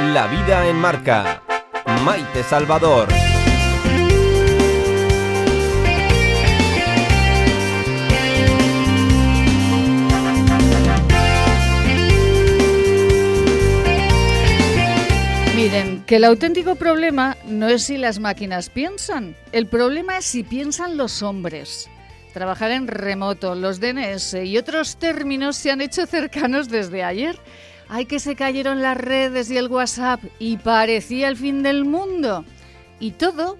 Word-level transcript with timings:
La 0.00 0.26
vida 0.28 0.66
en 0.66 0.76
marca. 0.76 1.42
Maite 2.02 2.42
Salvador. 2.42 3.06
Miren, 15.54 16.02
que 16.06 16.16
el 16.16 16.24
auténtico 16.24 16.76
problema 16.76 17.36
no 17.46 17.68
es 17.68 17.82
si 17.82 17.98
las 17.98 18.18
máquinas 18.18 18.70
piensan, 18.70 19.36
el 19.52 19.66
problema 19.66 20.16
es 20.16 20.24
si 20.24 20.42
piensan 20.44 20.96
los 20.96 21.22
hombres. 21.22 21.90
Trabajar 22.32 22.70
en 22.70 22.88
remoto, 22.88 23.54
los 23.54 23.80
DNS 23.80 24.32
y 24.44 24.56
otros 24.56 24.96
términos 24.96 25.56
se 25.56 25.70
han 25.70 25.82
hecho 25.82 26.06
cercanos 26.06 26.70
desde 26.70 27.04
ayer. 27.04 27.38
Hay 27.92 28.06
que 28.06 28.20
se 28.20 28.36
cayeron 28.36 28.82
las 28.82 28.96
redes 28.96 29.50
y 29.50 29.56
el 29.56 29.66
WhatsApp 29.66 30.22
y 30.38 30.58
parecía 30.58 31.26
el 31.26 31.36
fin 31.36 31.64
del 31.64 31.84
mundo. 31.84 32.44
Y 33.00 33.10
todo 33.10 33.56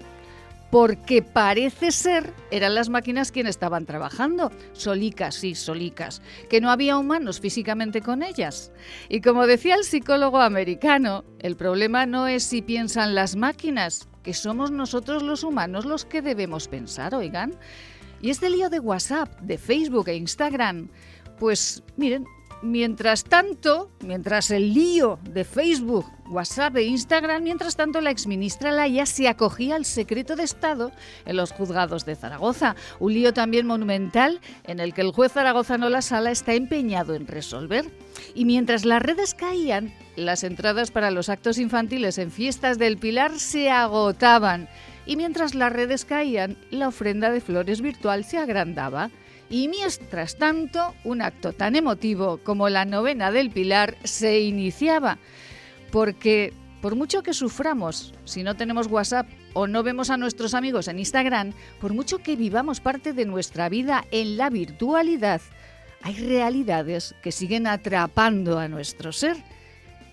porque 0.69 1.21
parece 1.21 1.91
ser 1.91 2.33
eran 2.49 2.73
las 2.73 2.87
máquinas 2.87 3.33
quienes 3.33 3.49
estaban 3.51 3.85
trabajando, 3.85 4.49
solicas, 4.71 5.35
sí, 5.35 5.53
solicas, 5.53 6.21
que 6.49 6.61
no 6.61 6.71
había 6.71 6.97
humanos 6.97 7.41
físicamente 7.41 8.01
con 8.01 8.23
ellas. 8.23 8.71
Y 9.09 9.19
como 9.19 9.47
decía 9.47 9.75
el 9.75 9.83
psicólogo 9.83 10.39
americano, 10.39 11.25
el 11.39 11.57
problema 11.57 12.05
no 12.05 12.25
es 12.25 12.43
si 12.43 12.61
piensan 12.61 13.13
las 13.13 13.35
máquinas, 13.35 14.07
que 14.23 14.33
somos 14.33 14.71
nosotros 14.71 15.23
los 15.23 15.43
humanos 15.43 15.83
los 15.83 16.05
que 16.05 16.21
debemos 16.21 16.69
pensar, 16.69 17.13
oigan. 17.15 17.53
Y 18.21 18.29
este 18.29 18.49
lío 18.49 18.69
de 18.69 18.79
WhatsApp, 18.79 19.41
de 19.41 19.57
Facebook 19.57 20.07
e 20.07 20.15
Instagram, 20.15 20.87
pues 21.37 21.83
miren, 21.97 22.23
mientras 22.61 23.23
tanto, 23.23 23.91
mientras 24.01 24.51
el 24.51 24.73
lío 24.73 25.19
de 25.23 25.43
Facebook, 25.43 26.05
WhatsApp 26.29 26.77
e 26.77 26.83
Instagram, 26.83 27.43
mientras 27.43 27.75
tanto 27.75 27.99
la 27.99 28.09
exministra 28.09 28.71
Laya 28.71 29.05
se 29.05 29.27
acogía 29.27 29.75
al 29.75 29.85
secreto 29.85 30.35
de 30.35 30.43
Estado 30.43 30.91
en 31.25 31.35
los 31.35 31.51
juzgados 31.51 32.05
de 32.05 32.15
Zaragoza. 32.15 32.75
Un 32.99 33.13
lío 33.13 33.33
también 33.33 33.67
monumental 33.67 34.39
en 34.63 34.79
el 34.79 34.93
que 34.93 35.01
el 35.01 35.11
juez 35.11 35.33
zaragozano 35.33 35.89
La 35.89 36.01
Sala 36.01 36.31
está 36.31 36.53
empeñado 36.53 37.15
en 37.15 37.27
resolver. 37.27 37.85
Y 38.33 38.45
mientras 38.45 38.85
las 38.85 39.01
redes 39.01 39.33
caían, 39.33 39.93
las 40.15 40.43
entradas 40.43 40.91
para 40.91 41.11
los 41.11 41.29
actos 41.29 41.57
infantiles 41.57 42.17
en 42.17 42.31
fiestas 42.31 42.77
del 42.77 42.97
Pilar 42.97 43.37
se 43.39 43.69
agotaban 43.69 44.69
y 45.05 45.15
mientras 45.15 45.55
las 45.55 45.73
redes 45.73 46.05
caían, 46.05 46.57
la 46.69 46.87
ofrenda 46.87 47.31
de 47.31 47.41
flores 47.41 47.81
virtual 47.81 48.23
se 48.23 48.37
agrandaba. 48.37 49.09
Y 49.51 49.67
mientras 49.67 50.37
tanto, 50.37 50.95
un 51.03 51.21
acto 51.21 51.51
tan 51.51 51.75
emotivo 51.75 52.39
como 52.43 52.69
la 52.69 52.85
novena 52.85 53.31
del 53.31 53.51
Pilar 53.51 53.97
se 54.05 54.39
iniciaba. 54.39 55.19
Porque 55.91 56.53
por 56.81 56.95
mucho 56.95 57.21
que 57.21 57.33
suframos, 57.33 58.13
si 58.23 58.43
no 58.43 58.55
tenemos 58.55 58.87
WhatsApp 58.87 59.27
o 59.53 59.67
no 59.67 59.83
vemos 59.83 60.09
a 60.09 60.15
nuestros 60.15 60.53
amigos 60.53 60.87
en 60.87 60.99
Instagram, 60.99 61.53
por 61.81 61.93
mucho 61.93 62.19
que 62.19 62.37
vivamos 62.37 62.79
parte 62.79 63.11
de 63.11 63.25
nuestra 63.25 63.67
vida 63.67 64.05
en 64.11 64.37
la 64.37 64.49
virtualidad, 64.49 65.41
hay 66.01 66.15
realidades 66.15 67.13
que 67.21 67.33
siguen 67.33 67.67
atrapando 67.67 68.57
a 68.57 68.69
nuestro 68.69 69.11
ser. 69.11 69.37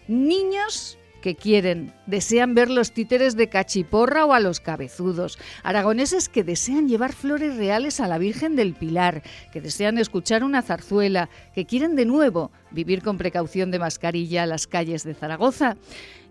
Niños 0.09 0.98
que 1.23 1.35
quieren, 1.35 1.93
desean 2.07 2.55
ver 2.55 2.71
los 2.71 2.93
títeres 2.93 3.37
de 3.37 3.49
cachiporra 3.49 4.25
o 4.25 4.33
a 4.33 4.41
los 4.41 4.61
cabezudos, 4.61 5.39
aragoneses 5.63 6.29
que 6.29 6.45
desean 6.45 6.89
llevar 6.89 7.13
flores 7.13 7.57
reales 7.57 8.01
a 8.01 8.09
la 8.09 8.19
Virgen 8.19 8.57
del 8.57 8.75
Pilar, 8.75 9.23
que 9.53 9.61
desean 9.61 9.99
escuchar 9.99 10.45
una 10.45 10.63
zarzuela, 10.63 11.29
que 11.55 11.67
quieren 11.67 11.97
de 11.97 12.07
nuevo 12.07 12.53
vivir 12.71 13.03
con 13.03 13.19
precaución 13.19 13.71
de 13.71 13.79
mascarilla 13.79 14.45
a 14.45 14.47
las 14.47 14.67
calles 14.67 15.05
de 15.05 15.15
Zaragoza. 15.15 15.77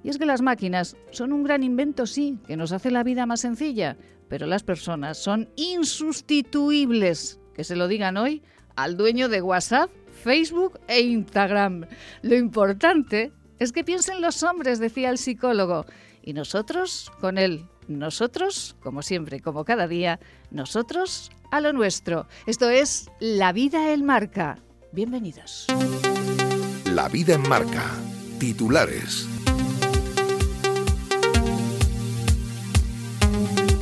Y 0.03 0.09
es 0.09 0.17
que 0.17 0.25
las 0.25 0.41
máquinas 0.41 0.95
son 1.11 1.33
un 1.33 1.43
gran 1.43 1.63
invento, 1.63 2.05
sí, 2.05 2.37
que 2.47 2.57
nos 2.57 2.71
hace 2.71 2.91
la 2.91 3.03
vida 3.03 3.25
más 3.25 3.41
sencilla, 3.41 3.97
pero 4.29 4.45
las 4.45 4.63
personas 4.63 5.17
son 5.17 5.49
insustituibles. 5.55 7.39
Que 7.53 7.63
se 7.63 7.75
lo 7.75 7.87
digan 7.87 8.17
hoy 8.17 8.43
al 8.75 8.97
dueño 8.97 9.29
de 9.29 9.41
WhatsApp, 9.41 9.89
Facebook 10.23 10.79
e 10.87 11.01
Instagram. 11.01 11.85
Lo 12.21 12.35
importante 12.35 13.31
es 13.59 13.71
que 13.71 13.83
piensen 13.83 14.21
los 14.21 14.43
hombres, 14.43 14.79
decía 14.79 15.09
el 15.09 15.17
psicólogo, 15.17 15.85
y 16.21 16.33
nosotros 16.33 17.11
con 17.19 17.37
él. 17.37 17.65
Nosotros, 17.87 18.75
como 18.81 19.01
siempre, 19.01 19.39
como 19.39 19.63
cada 19.63 19.87
día, 19.87 20.19
nosotros 20.51 21.31
a 21.51 21.61
lo 21.61 21.71
nuestro. 21.71 22.27
Esto 22.45 22.69
es 22.69 23.09
La 23.19 23.53
vida 23.53 23.93
en 23.93 24.05
marca. 24.05 24.59
Bienvenidos. 24.91 25.67
La 26.85 27.07
vida 27.07 27.35
en 27.35 27.47
marca. 27.47 27.83
Titulares. 28.39 29.36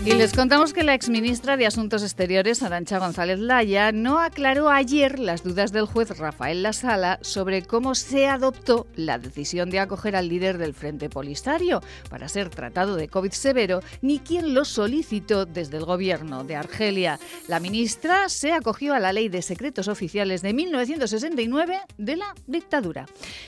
Y 0.06 0.14
les 0.14 0.34
contamos 0.34 0.72
que 0.72 0.84
la 0.84 0.94
exministra 0.94 1.58
de 1.58 1.66
Asuntos 1.66 2.04
Exteriores, 2.04 2.62
Arancha 2.62 3.00
González 3.00 3.40
Laya, 3.40 3.92
no 3.92 4.20
aclaró 4.20 4.70
ayer 4.70 5.18
las 5.18 5.44
dudas 5.44 5.72
del 5.72 5.88
juez 5.88 6.16
Rafael 6.20 6.62
Lasala 6.62 7.18
sobre 7.24 7.64
cómo 7.64 7.96
se 7.96 8.28
adoptó 8.28 8.86
la 8.96 9.18
decisión 9.18 9.72
de 9.72 9.80
acoger 9.80 10.16
al 10.16 10.30
líder 10.30 10.60
del 10.60 10.76
Frente 10.76 11.10
Polisario 11.10 11.82
para 12.08 12.30
ser 12.30 12.52
tratado 12.52 12.98
de 12.98 13.08
COVID 13.08 13.32
severo, 13.32 13.80
ni 14.04 14.20
quién 14.20 14.54
lo 14.54 14.64
solicitó 14.64 15.48
desde 15.48 15.78
el 15.78 15.86
gobierno 15.86 16.44
de 16.44 16.56
Argelia. 16.56 17.20
La 17.48 17.60
ministra 17.60 18.30
se 18.30 18.52
acogió 18.52 18.94
a 18.94 19.00
la 19.00 19.12
Ley 19.12 19.28
de 19.28 19.42
Secretos 19.42 19.88
Oficiales 19.88 20.44
de 20.44 20.54
1969 20.54 21.80
de 21.98 22.16
la 22.16 22.36
dictadura. 22.46 23.08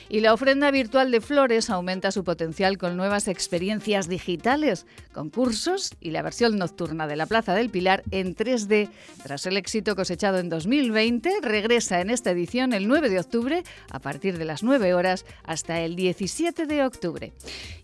Y 0.09 0.21
la 0.21 0.33
ofrenda 0.33 0.71
virtual 0.71 1.11
de 1.11 1.21
flores 1.21 1.69
aumenta 1.69 2.11
su 2.11 2.23
potencial 2.23 2.79
con 2.79 2.97
nuevas 2.97 3.27
experiencias 3.27 4.09
digitales, 4.09 4.87
concursos 5.13 5.91
y 5.99 6.09
la 6.09 6.23
versión 6.23 6.46
nocturna 6.55 7.07
de 7.07 7.15
la 7.15 7.25
Plaza 7.25 7.53
del 7.53 7.69
Pilar 7.69 8.03
en 8.11 8.35
3D. 8.35 8.89
Tras 9.23 9.45
el 9.45 9.57
éxito 9.57 9.95
cosechado 9.95 10.37
en 10.37 10.49
2020, 10.49 11.41
regresa 11.41 11.99
en 11.99 12.09
esta 12.09 12.31
edición 12.31 12.73
el 12.73 12.87
9 12.87 13.09
de 13.09 13.19
octubre 13.19 13.63
a 13.91 13.99
partir 13.99 14.37
de 14.37 14.45
las 14.45 14.63
9 14.63 14.93
horas 14.93 15.25
hasta 15.43 15.81
el 15.81 15.95
17 15.95 16.65
de 16.65 16.83
octubre. 16.83 17.33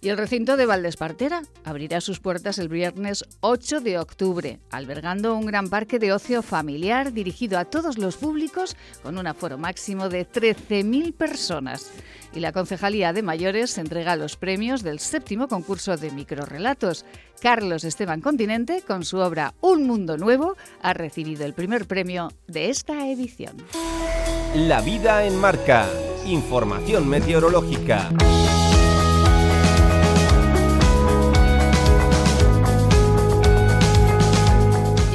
Y 0.01 0.09
el 0.09 0.18
recinto 0.18 0.57
de 0.57 0.66
Valdespartera 0.66 1.41
abrirá 1.63 2.00
sus 2.01 2.19
puertas 2.19 2.59
el 2.59 2.69
viernes 2.69 3.25
8 3.41 3.81
de 3.81 4.00
octubre, 4.00 4.59
albergando 4.69 5.35
un 5.35 5.45
gran 5.45 5.69
parque 5.69 6.00
de 6.00 6.13
ocio 6.13 6.41
familiar 6.41 7.13
dirigido 7.13 7.57
a 7.57 7.66
todos 7.66 7.97
los 7.97 8.18
públicos 8.18 8.78
con 9.01 9.18
un 9.18 9.28
aforo 9.28 9.57
máximo 9.57 10.09
de 10.09 10.28
13.000 10.28 11.13
personas 11.13 11.91
y 12.36 12.40
la 12.40 12.52
Concejalía 12.52 13.14
de 13.14 13.24
Mayores 13.24 13.78
entrega 13.78 14.16
los 14.16 14.36
premios 14.36 14.84
del 14.84 15.00
séptimo 15.00 15.48
concurso 15.48 15.98
de 15.98 16.12
microrelatos. 16.12 17.06
Carlos 17.42 17.84
Esteban 17.84 18.22
Continente, 18.22 18.82
con 18.86 19.04
su 19.04 19.18
obra 19.18 19.54
Un 19.62 19.86
Mundo 19.86 20.18
Nuevo, 20.18 20.56
ha 20.82 20.94
recibido 20.94 21.46
el 21.46 21.54
primer 21.54 21.86
premio 21.86 22.32
de 22.48 22.70
esta 22.70 23.08
edición. 23.08 23.58
La 24.56 24.82
vida 24.82 25.26
en 25.26 25.38
marca. 25.38 25.88
Información 26.26 27.08
meteorológica. 27.08 28.10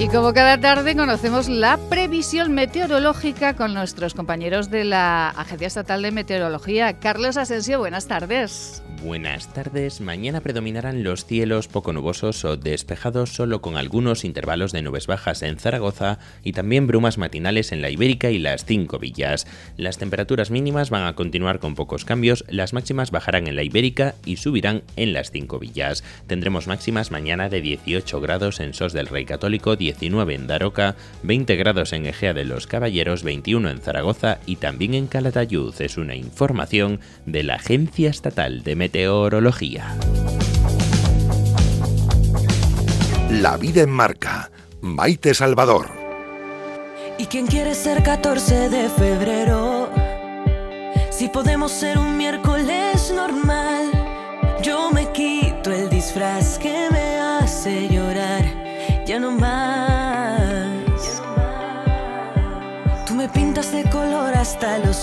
Y 0.01 0.07
como 0.07 0.33
cada 0.33 0.61
tarde 0.61 0.95
conocemos 0.95 1.49
la 1.49 1.77
previsión 1.91 2.53
meteorológica 2.53 3.57
con 3.57 3.75
nuestros 3.75 4.15
compañeros 4.15 4.71
de 4.71 4.85
la 4.85 5.31
Agencia 5.31 5.67
Estatal 5.67 6.03
de 6.03 6.13
Meteorología. 6.13 7.01
Carlos 7.01 7.37
Asensio, 7.37 7.81
buenas 7.81 8.07
tardes. 8.07 8.81
Buenas 9.03 9.53
tardes. 9.53 10.01
Mañana 10.01 10.41
predominarán 10.41 11.05
los 11.05 11.25
cielos 11.25 11.69
poco 11.69 11.93
nubosos 11.93 12.45
o 12.45 12.57
despejados 12.57 13.31
solo 13.31 13.63
con 13.63 13.77
algunos 13.77 14.25
intervalos 14.25 14.73
de 14.73 14.83
nubes 14.83 15.07
bajas 15.07 15.43
en 15.43 15.57
Zaragoza 15.57 16.19
y 16.43 16.53
también 16.53 16.89
brumas 16.89 17.17
matinales 17.17 17.71
en 17.71 17.81
la 17.81 17.91
Ibérica 17.91 18.31
y 18.31 18.41
las 18.41 18.65
cinco 18.65 18.99
villas. 18.99 19.47
Las 19.77 19.99
temperaturas 19.99 20.51
mínimas 20.51 20.91
van 20.91 21.07
a 21.07 21.15
continuar 21.15 21.61
con 21.61 21.77
pocos 21.77 22.05
cambios, 22.05 22.45
las 22.49 22.73
máximas 22.73 23.13
bajarán 23.13 23.47
en 23.47 23.55
la 23.55 23.63
Ibérica 23.63 24.17
y 24.27 24.37
subirán 24.37 24.83
en 24.97 25.13
las 25.13 25.31
cinco 25.31 25.61
villas. 25.61 26.03
Tendremos 26.27 26.67
máximas 26.67 27.13
mañana 27.13 27.49
de 27.49 27.61
18 27.61 28.21
grados 28.21 28.59
en 28.59 28.75
Sos 28.75 28.93
del 28.93 29.07
Rey 29.07 29.25
Católico, 29.25 29.77
19 29.89 30.35
en 30.35 30.47
Daroca, 30.47 30.97
20 31.23 31.57
grados 31.57 31.95
en 31.95 32.05
Egea 32.05 32.35
de 32.35 32.45
los 32.45 32.67
Caballeros, 32.67 33.23
21 33.23 33.71
en 33.71 33.81
Zaragoza 33.81 34.39
y 34.45 34.57
también 34.57 34.93
en 34.93 35.07
Calatayud. 35.07 35.75
Es 35.81 35.97
una 35.97 36.15
información 36.15 37.01
de 37.25 37.43
la 37.43 37.55
Agencia 37.55 38.11
Estatal 38.11 38.63
de 38.65 38.77
Meteorología. 38.77 39.97
La 43.31 43.57
vida 43.57 43.83
en 43.83 43.91
marca. 43.91 44.51
Maite 44.83 45.33
Salvador. 45.33 45.87
¿Y 47.17 47.25
quién 47.27 47.47
quiere 47.47 47.75
ser 47.75 48.03
14 48.03 48.69
de 48.69 48.91
febrero? 48.91 49.89
Si 51.11 51.29
podemos 51.29 51.73
ser 51.73 51.97
un 51.99 52.17
miércoles 52.17 53.11
normal, 53.15 53.91
yo 54.63 54.91
me 54.91 55.11
quito 55.13 55.73
el 55.73 55.89
disfraz 55.89 56.59
que 56.59 56.88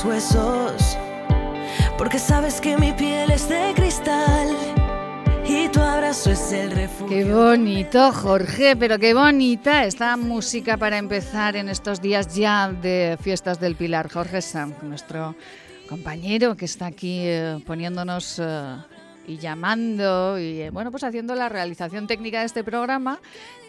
huesos 0.06 0.98
porque 1.98 2.20
sabes 2.20 2.62
que 2.62 2.78
mi 2.78 2.92
piel 2.94 3.32
es 3.32 3.50
de 3.50 3.74
cristal 3.76 4.76
es 6.14 6.52
el 6.54 6.72
refugio. 6.72 7.08
Qué 7.08 7.34
bonito, 7.34 8.12
Jorge, 8.12 8.76
pero 8.76 8.98
qué 8.98 9.14
bonita 9.14 9.84
esta 9.86 10.16
música 10.16 10.78
para 10.78 10.98
empezar 10.98 11.56
en 11.56 11.68
estos 11.68 12.02
días 12.02 12.34
ya 12.36 12.72
de 12.72 13.18
fiestas 13.20 13.60
del 13.60 13.76
Pilar. 13.76 14.10
Jorge 14.10 14.42
Sam, 14.42 14.74
nuestro 14.84 15.36
compañero 15.90 16.56
que 16.56 16.66
está 16.66 16.86
aquí 16.86 17.20
eh, 17.24 17.58
poniéndonos 17.66 18.40
eh, 18.40 18.76
y 19.28 19.38
llamando 19.38 20.40
y 20.40 20.62
eh, 20.62 20.70
bueno, 20.70 20.92
pues 20.92 21.04
haciendo 21.04 21.36
la 21.36 21.50
realización 21.50 22.08
técnica 22.08 22.40
de 22.40 22.46
este 22.46 22.64
programa 22.64 23.20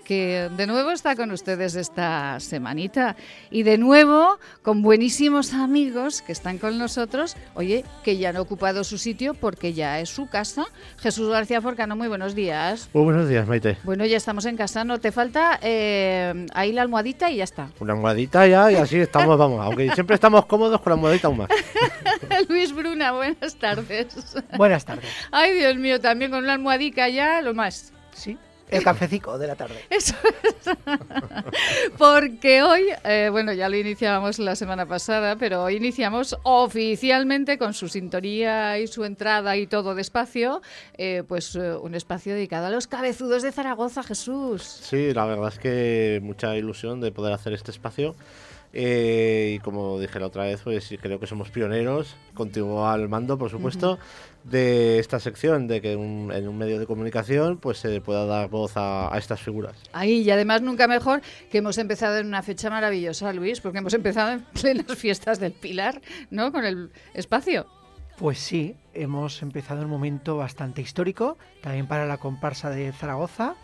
que 0.06 0.48
de 0.56 0.66
nuevo 0.68 0.92
está 0.92 1.16
con 1.16 1.32
ustedes 1.32 1.74
esta 1.74 2.38
semanita 2.38 3.16
y 3.50 3.64
de 3.64 3.76
nuevo 3.76 4.38
con 4.62 4.80
buenísimos 4.80 5.52
amigos 5.52 6.22
que 6.22 6.30
están 6.30 6.58
con 6.58 6.78
nosotros, 6.78 7.36
oye, 7.54 7.84
que 8.04 8.16
ya 8.16 8.28
han 8.28 8.36
ocupado 8.36 8.84
su 8.84 8.98
sitio 8.98 9.34
porque 9.34 9.72
ya 9.72 9.98
es 9.98 10.08
su 10.08 10.28
casa. 10.28 10.66
Jesús 10.98 11.28
García 11.28 11.60
Forcano, 11.60 11.96
muy 11.96 12.06
buenos 12.06 12.36
días. 12.36 12.88
Muy 12.92 13.02
buenos 13.02 13.28
días, 13.28 13.48
Maite. 13.48 13.78
Bueno, 13.82 14.06
ya 14.06 14.16
estamos 14.16 14.44
en 14.46 14.56
casa, 14.56 14.84
no 14.84 15.00
te 15.00 15.10
falta 15.10 15.58
eh, 15.60 16.46
ahí 16.54 16.70
la 16.70 16.82
almohadita 16.82 17.28
y 17.32 17.38
ya 17.38 17.44
está. 17.44 17.70
Una 17.80 17.94
almohadita 17.94 18.46
ya 18.46 18.70
y 18.70 18.76
así 18.76 18.98
estamos, 18.98 19.36
vamos, 19.36 19.60
aunque 19.60 19.90
siempre 19.92 20.14
estamos 20.14 20.46
cómodos 20.46 20.80
con 20.82 20.92
la 20.92 20.94
almohadita 20.94 21.26
aún 21.26 21.38
más. 21.38 21.48
Luis 22.48 22.72
Bruna, 22.72 23.10
buenas 23.10 23.56
tardes. 23.56 24.36
Buenas 24.56 24.84
tardes. 24.84 25.10
Ay, 25.32 25.54
Dios 25.58 25.76
mío, 25.76 26.00
también 26.00 26.30
con 26.30 26.44
una 26.44 26.52
almohadica 26.52 27.08
ya, 27.08 27.42
lo 27.42 27.54
más. 27.54 27.92
Sí, 28.12 28.38
el 28.68 28.82
cafecico 28.82 29.38
de 29.38 29.46
la 29.46 29.54
tarde. 29.54 29.76
Eso 29.90 30.14
es. 30.42 30.76
Porque 31.98 32.62
hoy, 32.62 32.84
eh, 33.04 33.28
bueno, 33.30 33.52
ya 33.52 33.68
lo 33.68 33.76
iniciábamos 33.76 34.38
la 34.38 34.56
semana 34.56 34.86
pasada, 34.86 35.36
pero 35.36 35.64
hoy 35.64 35.76
iniciamos 35.76 36.36
oficialmente 36.42 37.58
con 37.58 37.74
su 37.74 37.88
sintonía 37.88 38.78
y 38.78 38.86
su 38.86 39.04
entrada 39.04 39.56
y 39.56 39.66
todo 39.66 39.94
despacio, 39.94 40.62
eh, 40.98 41.22
pues 41.26 41.54
eh, 41.56 41.74
un 41.76 41.94
espacio 41.94 42.34
dedicado 42.34 42.66
a 42.66 42.70
los 42.70 42.86
cabezudos 42.86 43.42
de 43.42 43.52
Zaragoza, 43.52 44.02
Jesús. 44.02 44.62
Sí, 44.62 45.12
la 45.12 45.24
verdad 45.26 45.48
es 45.48 45.58
que 45.58 46.20
mucha 46.22 46.56
ilusión 46.56 47.00
de 47.00 47.12
poder 47.12 47.32
hacer 47.32 47.52
este 47.52 47.70
espacio. 47.70 48.14
Eh, 48.78 49.54
y 49.56 49.58
como 49.60 49.98
dije 49.98 50.20
la 50.20 50.26
otra 50.26 50.44
vez, 50.44 50.60
pues 50.62 50.92
creo 51.00 51.18
que 51.18 51.26
somos 51.26 51.48
pioneros, 51.48 52.14
continúo 52.34 52.86
al 52.86 53.08
mando, 53.08 53.38
por 53.38 53.48
supuesto, 53.48 53.98
de 54.50 54.98
esta 55.00 55.18
sección, 55.18 55.66
de 55.66 55.80
que 55.80 55.96
un- 55.96 56.30
en 56.32 56.46
un 56.48 56.56
medio 56.56 56.78
de 56.78 56.86
comunicación 56.86 57.58
pues 57.58 57.78
se 57.78 58.00
pueda 58.00 58.26
dar 58.26 58.48
voz 58.48 58.76
a, 58.76 59.12
a 59.14 59.18
estas 59.18 59.40
figuras. 59.40 59.76
Ahí, 59.92 60.22
y 60.22 60.30
además 60.30 60.62
nunca 60.62 60.86
mejor 60.86 61.20
que 61.50 61.58
hemos 61.58 61.78
empezado 61.78 62.16
en 62.18 62.26
una 62.28 62.42
fecha 62.42 62.70
maravillosa, 62.70 63.32
Luis, 63.32 63.60
porque 63.60 63.78
hemos 63.78 63.94
empezado 63.94 64.32
en 64.32 64.40
plenas 64.42 64.86
fiestas 64.96 65.40
del 65.40 65.52
Pilar, 65.52 66.00
¿no? 66.30 66.52
Con 66.52 66.64
el 66.64 66.90
espacio. 67.14 67.66
Pues 68.18 68.38
sí, 68.38 68.76
hemos 68.94 69.42
empezado 69.42 69.82
un 69.82 69.90
momento 69.90 70.36
bastante 70.36 70.80
histórico, 70.80 71.36
también 71.60 71.86
para 71.86 72.06
la 72.06 72.16
comparsa 72.16 72.70
de 72.70 72.92
Zaragoza, 72.92 73.56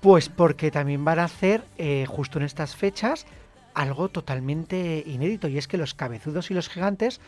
pues 0.00 0.28
porque 0.28 0.70
también 0.70 1.04
van 1.04 1.20
a 1.20 1.24
hacer, 1.24 1.62
eh, 1.78 2.04
justo 2.08 2.38
en 2.38 2.44
estas 2.44 2.74
fechas, 2.76 3.24
algo 3.72 4.08
totalmente 4.08 5.02
inédito, 5.06 5.48
y 5.48 5.56
es 5.58 5.68
que 5.68 5.78
los 5.78 5.94
cabezudos 5.94 6.50
y 6.50 6.54
los 6.54 6.68
gigantes 6.68 7.20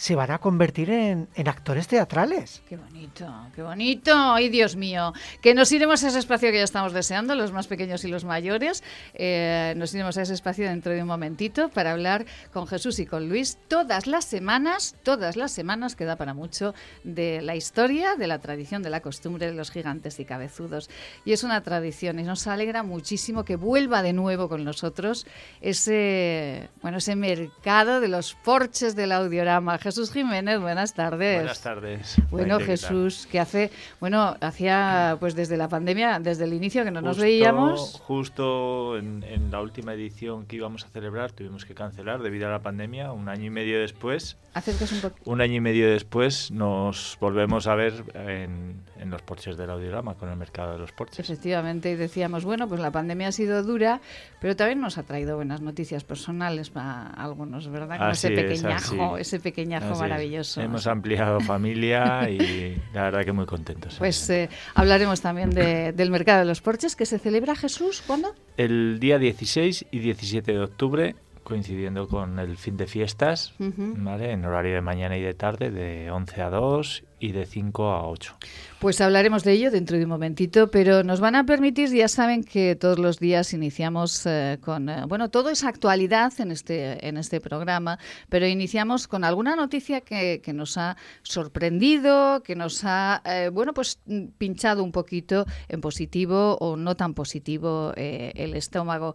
se 0.00 0.14
van 0.14 0.30
a 0.30 0.38
convertir 0.38 0.88
en, 0.88 1.28
actores 1.44 1.86
teatrales. 1.86 2.62
Qué 2.66 2.78
bonito, 2.78 3.26
qué 3.54 3.62
bonito. 3.62 4.14
Ay, 4.14 4.48
Dios 4.48 4.74
mío. 4.74 5.12
Que 5.42 5.52
nos 5.52 5.70
iremos 5.72 6.02
a 6.02 6.08
ese 6.08 6.18
espacio 6.18 6.50
que 6.50 6.56
ya 6.56 6.64
estamos 6.64 6.94
deseando, 6.94 7.34
los 7.34 7.52
más 7.52 7.66
pequeños 7.66 8.02
y 8.06 8.08
los 8.08 8.24
mayores. 8.24 8.82
Eh, 9.12 9.74
nos 9.76 9.92
iremos 9.92 10.16
a 10.16 10.22
ese 10.22 10.32
espacio 10.32 10.66
dentro 10.66 10.94
de 10.94 11.02
un 11.02 11.08
momentito 11.08 11.68
para 11.68 11.92
hablar 11.92 12.24
con 12.50 12.66
Jesús 12.66 12.98
y 12.98 13.04
con 13.04 13.28
Luis 13.28 13.58
todas 13.68 14.06
las 14.06 14.24
semanas, 14.24 14.96
todas 15.02 15.36
las 15.36 15.52
semanas, 15.52 15.96
que 15.96 16.06
da 16.06 16.16
para 16.16 16.32
mucho, 16.32 16.74
de 17.04 17.42
la 17.42 17.54
historia, 17.54 18.16
de 18.16 18.26
la 18.26 18.38
tradición, 18.38 18.82
de 18.82 18.88
la 18.88 19.00
costumbre 19.00 19.48
de 19.48 19.54
los 19.54 19.70
gigantes 19.70 20.18
y 20.18 20.24
cabezudos. 20.24 20.88
Y 21.26 21.32
es 21.32 21.44
una 21.44 21.60
tradición 21.62 22.18
y 22.18 22.22
nos 22.22 22.46
alegra 22.46 22.82
muchísimo 22.82 23.44
que 23.44 23.56
vuelva 23.56 24.02
de 24.02 24.14
nuevo 24.14 24.48
con 24.48 24.64
nosotros 24.64 25.26
ese, 25.60 26.70
bueno, 26.80 26.96
ese 26.96 27.16
mercado 27.16 28.00
de 28.00 28.08
los 28.08 28.34
porches 28.34 28.96
del 28.96 29.12
audiorama. 29.12 29.76
Jiménez, 30.12 30.60
buenas 30.60 30.94
tardes. 30.94 31.36
Buenas 31.36 31.60
tardes. 31.60 32.16
Bueno, 32.30 32.56
Maite, 32.56 32.64
¿qué? 32.64 32.70
Jesús, 32.72 33.26
que 33.30 33.40
hace, 33.40 33.70
bueno, 33.98 34.36
hacía 34.40 35.16
pues 35.18 35.34
desde 35.34 35.56
la 35.56 35.68
pandemia, 35.68 36.18
desde 36.20 36.44
el 36.44 36.52
inicio 36.52 36.84
que 36.84 36.90
no 36.90 37.00
nos 37.00 37.18
veíamos. 37.18 38.00
Justo 38.04 38.96
en, 38.96 39.24
en 39.24 39.50
la 39.50 39.60
última 39.60 39.92
edición 39.94 40.46
que 40.46 40.56
íbamos 40.56 40.84
a 40.84 40.88
celebrar 40.88 41.32
tuvimos 41.32 41.64
que 41.64 41.74
cancelar 41.74 42.22
debido 42.22 42.46
a 42.48 42.50
la 42.50 42.60
pandemia. 42.60 43.12
Un 43.12 43.28
año 43.28 43.46
y 43.46 43.50
medio 43.50 43.80
después, 43.80 44.36
Acércase 44.54 44.94
un 44.94 45.00
poco. 45.00 45.16
un 45.24 45.40
año 45.40 45.54
y 45.54 45.60
medio 45.60 45.90
después 45.90 46.50
nos 46.50 47.16
volvemos 47.20 47.66
a 47.66 47.74
ver 47.74 48.04
en, 48.14 48.80
en 48.98 49.10
los 49.10 49.22
porches 49.22 49.56
del 49.56 49.70
audiorama 49.70 50.14
con 50.14 50.28
el 50.28 50.36
mercado 50.36 50.72
de 50.72 50.78
los 50.78 50.92
porches. 50.92 51.18
Efectivamente, 51.20 51.90
y 51.90 51.96
decíamos, 51.96 52.44
bueno, 52.44 52.68
pues 52.68 52.80
la 52.80 52.90
pandemia 52.90 53.28
ha 53.28 53.32
sido 53.32 53.62
dura, 53.62 54.00
pero 54.40 54.56
también 54.56 54.80
nos 54.80 54.98
ha 54.98 55.02
traído 55.02 55.36
buenas 55.36 55.60
noticias 55.60 56.04
personales 56.04 56.70
para 56.70 57.06
algunos, 57.08 57.68
¿verdad? 57.68 57.98
Como 57.98 58.10
ese 58.10 58.28
Así 58.28 58.36
pequeñajo, 58.36 59.18
ese 59.18 59.40
pequeñajo 59.40 59.79
Es. 59.80 59.98
maravilloso. 59.98 60.60
Hemos 60.60 60.86
ampliado 60.86 61.40
familia 61.40 62.28
y 62.30 62.80
la 62.94 63.02
verdad 63.04 63.24
que 63.24 63.32
muy 63.32 63.46
contentos. 63.46 63.96
Pues 63.98 64.28
eh, 64.30 64.48
hablaremos 64.74 65.20
también 65.20 65.50
de- 65.50 65.92
del 65.92 66.10
mercado 66.10 66.40
de 66.40 66.44
los 66.46 66.60
porches 66.60 66.96
que 66.96 67.06
se 67.06 67.18
celebra 67.18 67.54
Jesús, 67.56 68.02
¿cuándo? 68.06 68.34
El 68.56 68.98
día 69.00 69.18
16 69.18 69.86
y 69.90 69.98
17 70.00 70.52
de 70.52 70.60
octubre, 70.60 71.14
coincidiendo 71.44 72.06
con 72.08 72.38
el 72.38 72.56
fin 72.56 72.76
de 72.76 72.86
fiestas, 72.86 73.54
en 73.58 74.44
horario 74.44 74.74
de 74.74 74.80
mañana 74.80 75.16
y 75.16 75.22
de 75.22 75.34
tarde, 75.34 75.70
de 75.70 76.10
11 76.10 76.42
a 76.42 76.50
2 76.50 77.04
y 77.20 77.32
de 77.32 77.46
5 77.46 77.90
a 77.90 78.08
8. 78.08 78.36
Pues 78.80 79.00
hablaremos 79.00 79.44
de 79.44 79.52
ello 79.52 79.70
dentro 79.70 79.98
de 79.98 80.04
un 80.04 80.08
momentito, 80.08 80.70
pero 80.70 81.04
nos 81.04 81.20
van 81.20 81.36
a 81.36 81.44
permitir, 81.44 81.90
ya 81.90 82.08
saben 82.08 82.42
que 82.42 82.74
todos 82.76 82.98
los 82.98 83.18
días 83.18 83.52
iniciamos 83.52 84.24
eh, 84.24 84.58
con, 84.60 84.88
eh, 84.88 85.04
bueno, 85.06 85.28
todo 85.28 85.50
es 85.50 85.62
actualidad 85.62 86.32
en 86.38 86.50
este, 86.50 87.06
en 87.06 87.18
este 87.18 87.40
programa, 87.40 87.98
pero 88.30 88.46
iniciamos 88.46 89.06
con 89.06 89.22
alguna 89.22 89.54
noticia 89.54 90.00
que, 90.00 90.40
nos 90.54 90.78
ha 90.78 90.96
sorprendido, 91.22 92.42
que 92.42 92.56
nos 92.56 92.82
ha, 92.84 93.22
eh, 93.24 93.50
bueno, 93.52 93.74
pues 93.74 94.00
mm, 94.06 94.28
pinchado 94.38 94.82
un 94.82 94.90
poquito 94.90 95.44
en 95.68 95.80
positivo 95.80 96.56
o 96.60 96.76
no 96.76 96.96
tan 96.96 97.14
positivo 97.14 97.92
el 97.96 98.54
estómago. 98.56 99.14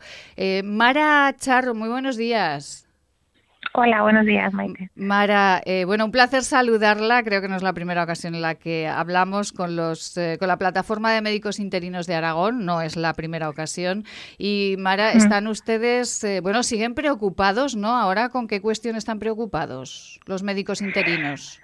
Mara 0.64 1.36
Charro, 1.38 1.74
muy 1.74 1.90
buenos 1.90 2.18
días. 2.18 2.85
Hola, 3.74 4.02
buenos 4.02 4.26
días, 4.26 4.54
Maite. 4.54 4.90
Mara, 4.96 5.62
eh, 5.66 5.86
bueno, 5.86 6.06
un 6.06 6.12
placer 6.12 6.44
saludarla. 6.44 7.24
Creo 7.24 7.42
que 7.42 7.48
no 7.48 7.56
es 7.56 7.64
la 7.64 7.74
primera 7.74 8.04
ocasión 8.04 8.36
en 8.36 8.42
la 8.42 8.56
que 8.56 8.88
hablamos 8.88 9.52
con 9.52 9.76
los 9.76 10.18
eh, 10.18 10.38
con 10.40 10.48
la 10.48 10.58
plataforma 10.58 11.12
de 11.12 11.22
médicos 11.22 11.60
interinos 11.60 12.08
de 12.08 12.16
Aragón. 12.16 12.66
No 12.66 12.82
es 12.82 12.96
la 12.96 13.14
primera 13.14 13.50
ocasión. 13.50 14.04
Y 14.38 14.76
Mara, 14.80 15.12
están 15.12 15.48
ustedes, 15.48 16.24
eh, 16.24 16.40
bueno, 16.42 16.64
siguen 16.64 16.96
preocupados, 16.96 17.76
¿no? 17.76 17.98
Ahora, 17.98 18.30
¿con 18.30 18.48
qué 18.48 18.62
cuestión 18.62 18.96
están 18.96 19.20
preocupados 19.20 20.20
los 20.26 20.44
médicos 20.44 20.82
interinos? 20.82 21.62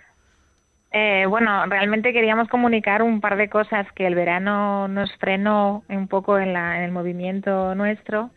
Eh, 0.94 1.26
bueno, 1.28 1.66
realmente 1.68 2.12
queríamos 2.12 2.50
comunicar 2.50 3.02
un 3.02 3.22
par 3.22 3.38
de 3.38 3.50
cosas 3.50 3.88
que 3.94 4.06
el 4.06 4.16
verano 4.16 4.90
nos 4.90 5.16
frenó 5.18 5.84
un 5.88 6.10
poco 6.10 6.38
en, 6.38 6.52
la, 6.52 6.78
en 6.78 6.84
el 6.84 6.92
movimiento 6.92 7.76
nuestro 7.76 8.32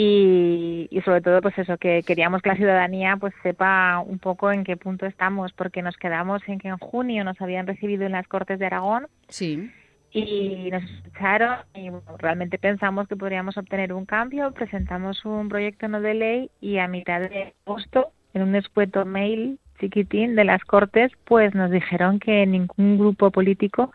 y, 0.00 0.86
y 0.92 1.00
sobre 1.00 1.20
todo 1.20 1.40
pues 1.42 1.58
eso 1.58 1.76
que 1.76 2.04
queríamos 2.06 2.40
que 2.40 2.50
la 2.50 2.54
ciudadanía 2.54 3.16
pues 3.16 3.34
sepa 3.42 3.98
un 3.98 4.20
poco 4.20 4.52
en 4.52 4.62
qué 4.62 4.76
punto 4.76 5.06
estamos 5.06 5.52
porque 5.52 5.82
nos 5.82 5.96
quedamos 5.96 6.40
en 6.46 6.60
que 6.60 6.68
en 6.68 6.78
junio 6.78 7.24
nos 7.24 7.40
habían 7.40 7.66
recibido 7.66 8.06
en 8.06 8.12
las 8.12 8.28
Cortes 8.28 8.60
de 8.60 8.66
Aragón 8.66 9.08
Sí. 9.28 9.68
y 10.12 10.68
nos 10.70 10.84
escucharon 10.84 11.56
y 11.74 11.90
bueno, 11.90 12.16
realmente 12.18 12.58
pensamos 12.58 13.08
que 13.08 13.16
podríamos 13.16 13.56
obtener 13.58 13.92
un 13.92 14.06
cambio, 14.06 14.52
presentamos 14.52 15.24
un 15.24 15.48
proyecto 15.48 15.88
no 15.88 16.00
de 16.00 16.14
ley 16.14 16.50
y 16.60 16.78
a 16.78 16.86
mitad 16.86 17.20
de 17.20 17.54
agosto, 17.66 18.12
en 18.34 18.42
un 18.42 18.54
escueto 18.54 19.04
mail 19.04 19.58
chiquitín 19.80 20.36
de 20.36 20.44
las 20.44 20.62
Cortes, 20.62 21.10
pues 21.24 21.56
nos 21.56 21.72
dijeron 21.72 22.20
que 22.20 22.46
ningún 22.46 22.98
grupo 22.98 23.32
político 23.32 23.90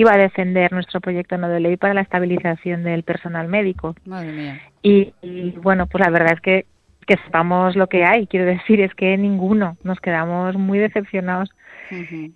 iba 0.00 0.12
a 0.12 0.18
defender 0.18 0.72
nuestro 0.72 1.00
proyecto 1.00 1.36
no 1.36 1.48
de 1.48 1.60
ley 1.60 1.76
para 1.76 1.94
la 1.94 2.00
estabilización 2.00 2.82
del 2.84 3.02
personal 3.02 3.48
médico. 3.48 3.94
Madre 4.06 4.32
mía. 4.32 4.60
Y, 4.82 5.12
y, 5.22 5.50
bueno, 5.62 5.86
pues 5.86 6.04
la 6.04 6.10
verdad 6.10 6.34
es 6.34 6.40
que 6.40 6.66
que 7.06 7.16
sepamos 7.24 7.74
lo 7.74 7.88
que 7.88 8.04
hay, 8.04 8.28
quiero 8.28 8.46
decir, 8.46 8.80
es 8.80 8.94
que 8.94 9.16
ninguno, 9.16 9.76
nos 9.82 9.98
quedamos 9.98 10.54
muy 10.54 10.78
decepcionados 10.78 11.50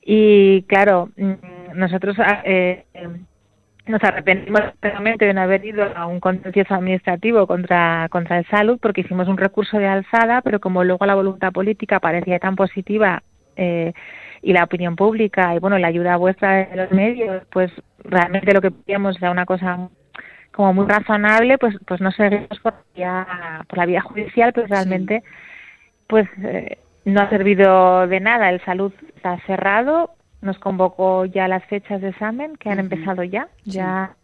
y 0.02 0.62
claro, 0.62 1.10
mm, 1.16 1.78
nosotros 1.78 2.16
eh, 2.44 2.84
eh, 2.92 3.08
nos 3.86 4.02
arrepentimos 4.02 4.62
especialmente 4.62 5.26
de 5.26 5.34
no 5.34 5.42
haber 5.42 5.64
ido 5.64 5.84
a 5.96 6.06
un 6.06 6.18
contencioso 6.18 6.74
administrativo 6.74 7.46
contra, 7.46 8.08
contra 8.10 8.38
el 8.38 8.46
salud 8.46 8.78
porque 8.82 9.02
hicimos 9.02 9.28
un 9.28 9.36
recurso 9.36 9.78
de 9.78 9.86
alzada, 9.86 10.42
pero 10.42 10.58
como 10.58 10.82
luego 10.82 11.06
la 11.06 11.14
voluntad 11.14 11.52
política 11.52 12.00
parecía 12.00 12.40
tan 12.40 12.56
positiva 12.56 13.22
eh, 13.56 13.92
y 14.44 14.52
la 14.52 14.64
opinión 14.64 14.94
pública 14.94 15.54
y 15.54 15.58
bueno, 15.58 15.78
la 15.78 15.88
ayuda 15.88 16.16
vuestra 16.16 16.66
de 16.66 16.76
los 16.76 16.90
medios, 16.92 17.42
pues 17.50 17.72
realmente 17.98 18.52
lo 18.52 18.60
que 18.60 18.70
pedíamos 18.70 19.16
era 19.16 19.30
una 19.30 19.46
cosa 19.46 19.88
como 20.52 20.74
muy 20.74 20.86
razonable, 20.86 21.56
pues 21.58 21.74
pues 21.86 22.00
no 22.00 22.12
seguimos 22.12 22.60
por 22.62 22.74
la 22.74 22.82
vía, 22.94 23.26
por 23.66 23.78
la 23.78 23.86
vía 23.86 24.00
judicial, 24.02 24.52
pues 24.52 24.68
realmente 24.68 25.22
pues 26.06 26.28
eh, 26.42 26.78
no 27.06 27.22
ha 27.22 27.30
servido 27.30 28.06
de 28.06 28.20
nada. 28.20 28.50
El 28.50 28.62
salud 28.64 28.92
está 29.16 29.38
cerrado, 29.46 30.10
nos 30.42 30.58
convocó 30.58 31.24
ya 31.24 31.48
las 31.48 31.64
fechas 31.64 32.02
de 32.02 32.10
examen, 32.10 32.56
que 32.56 32.68
han 32.68 32.78
empezado 32.78 33.24
ya, 33.24 33.48
ya 33.64 34.14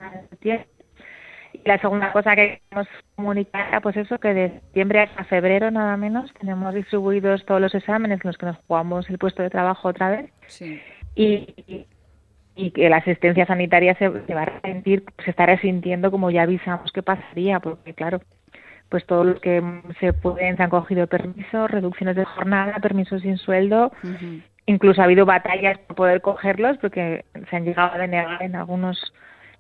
la 1.64 1.79
segunda 1.79 2.12
cosa 2.12 2.35
que 2.35 2.61
queremos 2.71 2.88
comunicar, 3.17 3.83
pues 3.83 3.97
eso, 3.97 4.19
que 4.19 4.35
de 4.35 4.50
septiembre 4.50 5.00
hasta 5.00 5.25
febrero 5.25 5.71
nada 5.71 5.97
menos 5.97 6.33
tenemos 6.38 6.75
distribuidos 6.75 7.45
todos 7.45 7.61
los 7.61 7.75
exámenes 7.75 8.21
en 8.23 8.29
los 8.29 8.38
que 8.38 8.47
nos 8.47 8.57
jugamos 8.67 9.09
el 9.11 9.19
puesto 9.19 9.43
de 9.43 9.50
trabajo 9.50 9.88
otra 9.88 10.11
vez. 10.11 10.31
Y, 11.14 11.87
y 12.57 12.71
que 12.71 12.88
la 12.88 12.99
asistencia 12.99 13.47
sanitaria 13.47 13.95
se, 13.95 14.09
va 14.09 14.43
a 14.43 14.45
resentir, 14.45 15.05
se 15.25 15.31
está 15.31 15.47
resintiendo 15.47 16.11
como 16.11 16.31
ya 16.31 16.43
avisamos 16.43 16.93
que 16.93 17.02
pasaría, 17.02 17.61
porque 17.61 17.95
claro, 17.95 18.21
pues 18.88 19.07
todos 19.07 19.26
los 19.26 19.40
que 19.40 19.62
se 20.00 20.12
pueden 20.12 20.57
se 20.57 20.62
han 20.62 20.71
cogido 20.71 21.07
permisos, 21.07 21.71
reducciones 21.71 22.17
de 22.17 22.25
jornada, 22.25 22.79
permisos 22.81 23.23
sin 23.23 23.38
sueldo, 23.38 23.93
incluso 24.67 25.00
ha 25.00 25.05
habido 25.05 25.26
batallas 25.26 25.79
por 25.79 25.97
poder 25.97 26.21
cogerlos 26.21 26.79
porque 26.79 27.25
se 27.49 27.57
han 27.57 27.64
llegado 27.64 27.95
a 27.95 27.99
denegar 27.99 28.43
en 28.43 28.57
algunos 28.57 29.12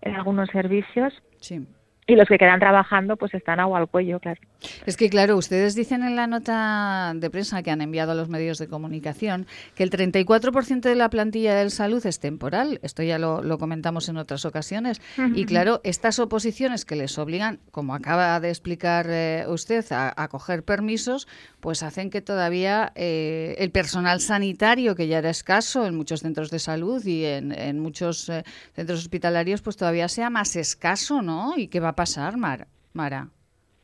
en 0.02 0.14
algunos 0.14 0.48
servicios. 0.50 1.12
Sí 1.40 1.66
y 2.10 2.16
los 2.16 2.28
que 2.28 2.38
quedan 2.38 2.60
trabajando 2.60 3.16
pues 3.16 3.34
están 3.34 3.60
agua 3.60 3.78
al 3.78 3.88
cuello, 3.88 4.18
claro. 4.20 4.40
Es 4.84 4.96
que 4.96 5.08
claro, 5.08 5.36
ustedes 5.36 5.74
dicen 5.74 6.02
en 6.02 6.16
la 6.16 6.26
nota 6.26 7.12
de 7.14 7.30
prensa 7.30 7.62
que 7.62 7.70
han 7.70 7.80
enviado 7.80 8.12
a 8.12 8.14
los 8.14 8.28
medios 8.28 8.58
de 8.58 8.68
comunicación 8.68 9.46
que 9.74 9.82
el 9.82 9.90
34% 9.90 10.80
de 10.80 10.94
la 10.94 11.08
plantilla 11.08 11.54
del 11.54 11.70
salud 11.70 12.04
es 12.04 12.20
temporal, 12.20 12.80
esto 12.82 13.02
ya 13.02 13.18
lo, 13.18 13.58
comentamos 13.58 14.08
en 14.08 14.16
otras 14.16 14.44
ocasiones, 14.44 15.00
y 15.34 15.44
claro, 15.44 15.80
estas 15.84 16.18
oposiciones 16.18 16.84
que 16.84 16.96
les 16.96 17.18
obligan, 17.18 17.60
como 17.70 17.94
acaba 17.94 18.40
de 18.40 18.48
explicar 18.48 19.06
eh, 19.08 19.44
usted, 19.48 19.84
a, 19.90 20.28
coger 20.28 20.62
permisos, 20.64 21.28
pues 21.60 21.82
hacen 21.82 22.10
que 22.10 22.20
todavía 22.20 22.92
eh, 22.94 23.54
el 23.58 23.70
personal 23.70 24.20
sanitario, 24.20 24.94
que 24.94 25.08
ya 25.08 25.18
era 25.18 25.30
escaso 25.30 25.86
en 25.86 25.96
muchos 25.96 26.20
centros 26.20 26.50
de 26.50 26.58
salud 26.58 27.04
y 27.04 27.24
en, 27.24 27.80
muchos 27.80 28.28
eh, 28.28 28.44
centros 28.74 29.00
hospitalarios, 29.00 29.62
pues 29.62 29.76
todavía 29.76 30.08
sea 30.08 30.30
más 30.30 30.56
escaso, 30.56 31.22
¿no? 31.22 31.56
Y 31.56 31.68
que 31.68 31.80
va 31.80 31.90
a 31.90 31.96
pasar, 32.00 32.32
Mara? 32.38 33.26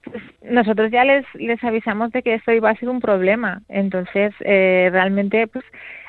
Pues 0.02 0.22
nosotros 0.40 0.90
ya 0.90 1.04
les, 1.04 1.26
les 1.34 1.62
avisamos 1.62 2.10
de 2.12 2.22
que 2.22 2.34
esto 2.34 2.50
iba 2.52 2.70
a 2.70 2.76
ser 2.76 2.88
un 2.88 3.00
problema. 3.00 3.60
Entonces, 3.68 4.32
eh, 4.40 4.88
realmente, 4.90 5.46
pues 5.48 5.64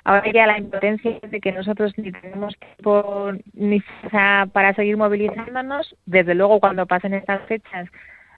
ahora 0.05 0.31
ya 0.31 0.47
la 0.47 0.57
impotencia 0.57 1.19
de 1.21 1.39
que 1.41 1.51
nosotros 1.51 1.91
ni 1.97 2.13
tenemos 2.13 2.55
tiempo 2.59 3.31
ni 3.53 3.83
para 4.53 4.73
seguir 4.73 4.95
movilizándonos. 4.95 5.97
Desde 6.05 6.33
luego, 6.33 6.61
cuando 6.61 6.85
pasen 6.85 7.13
estas 7.13 7.41
fechas, 7.47 7.89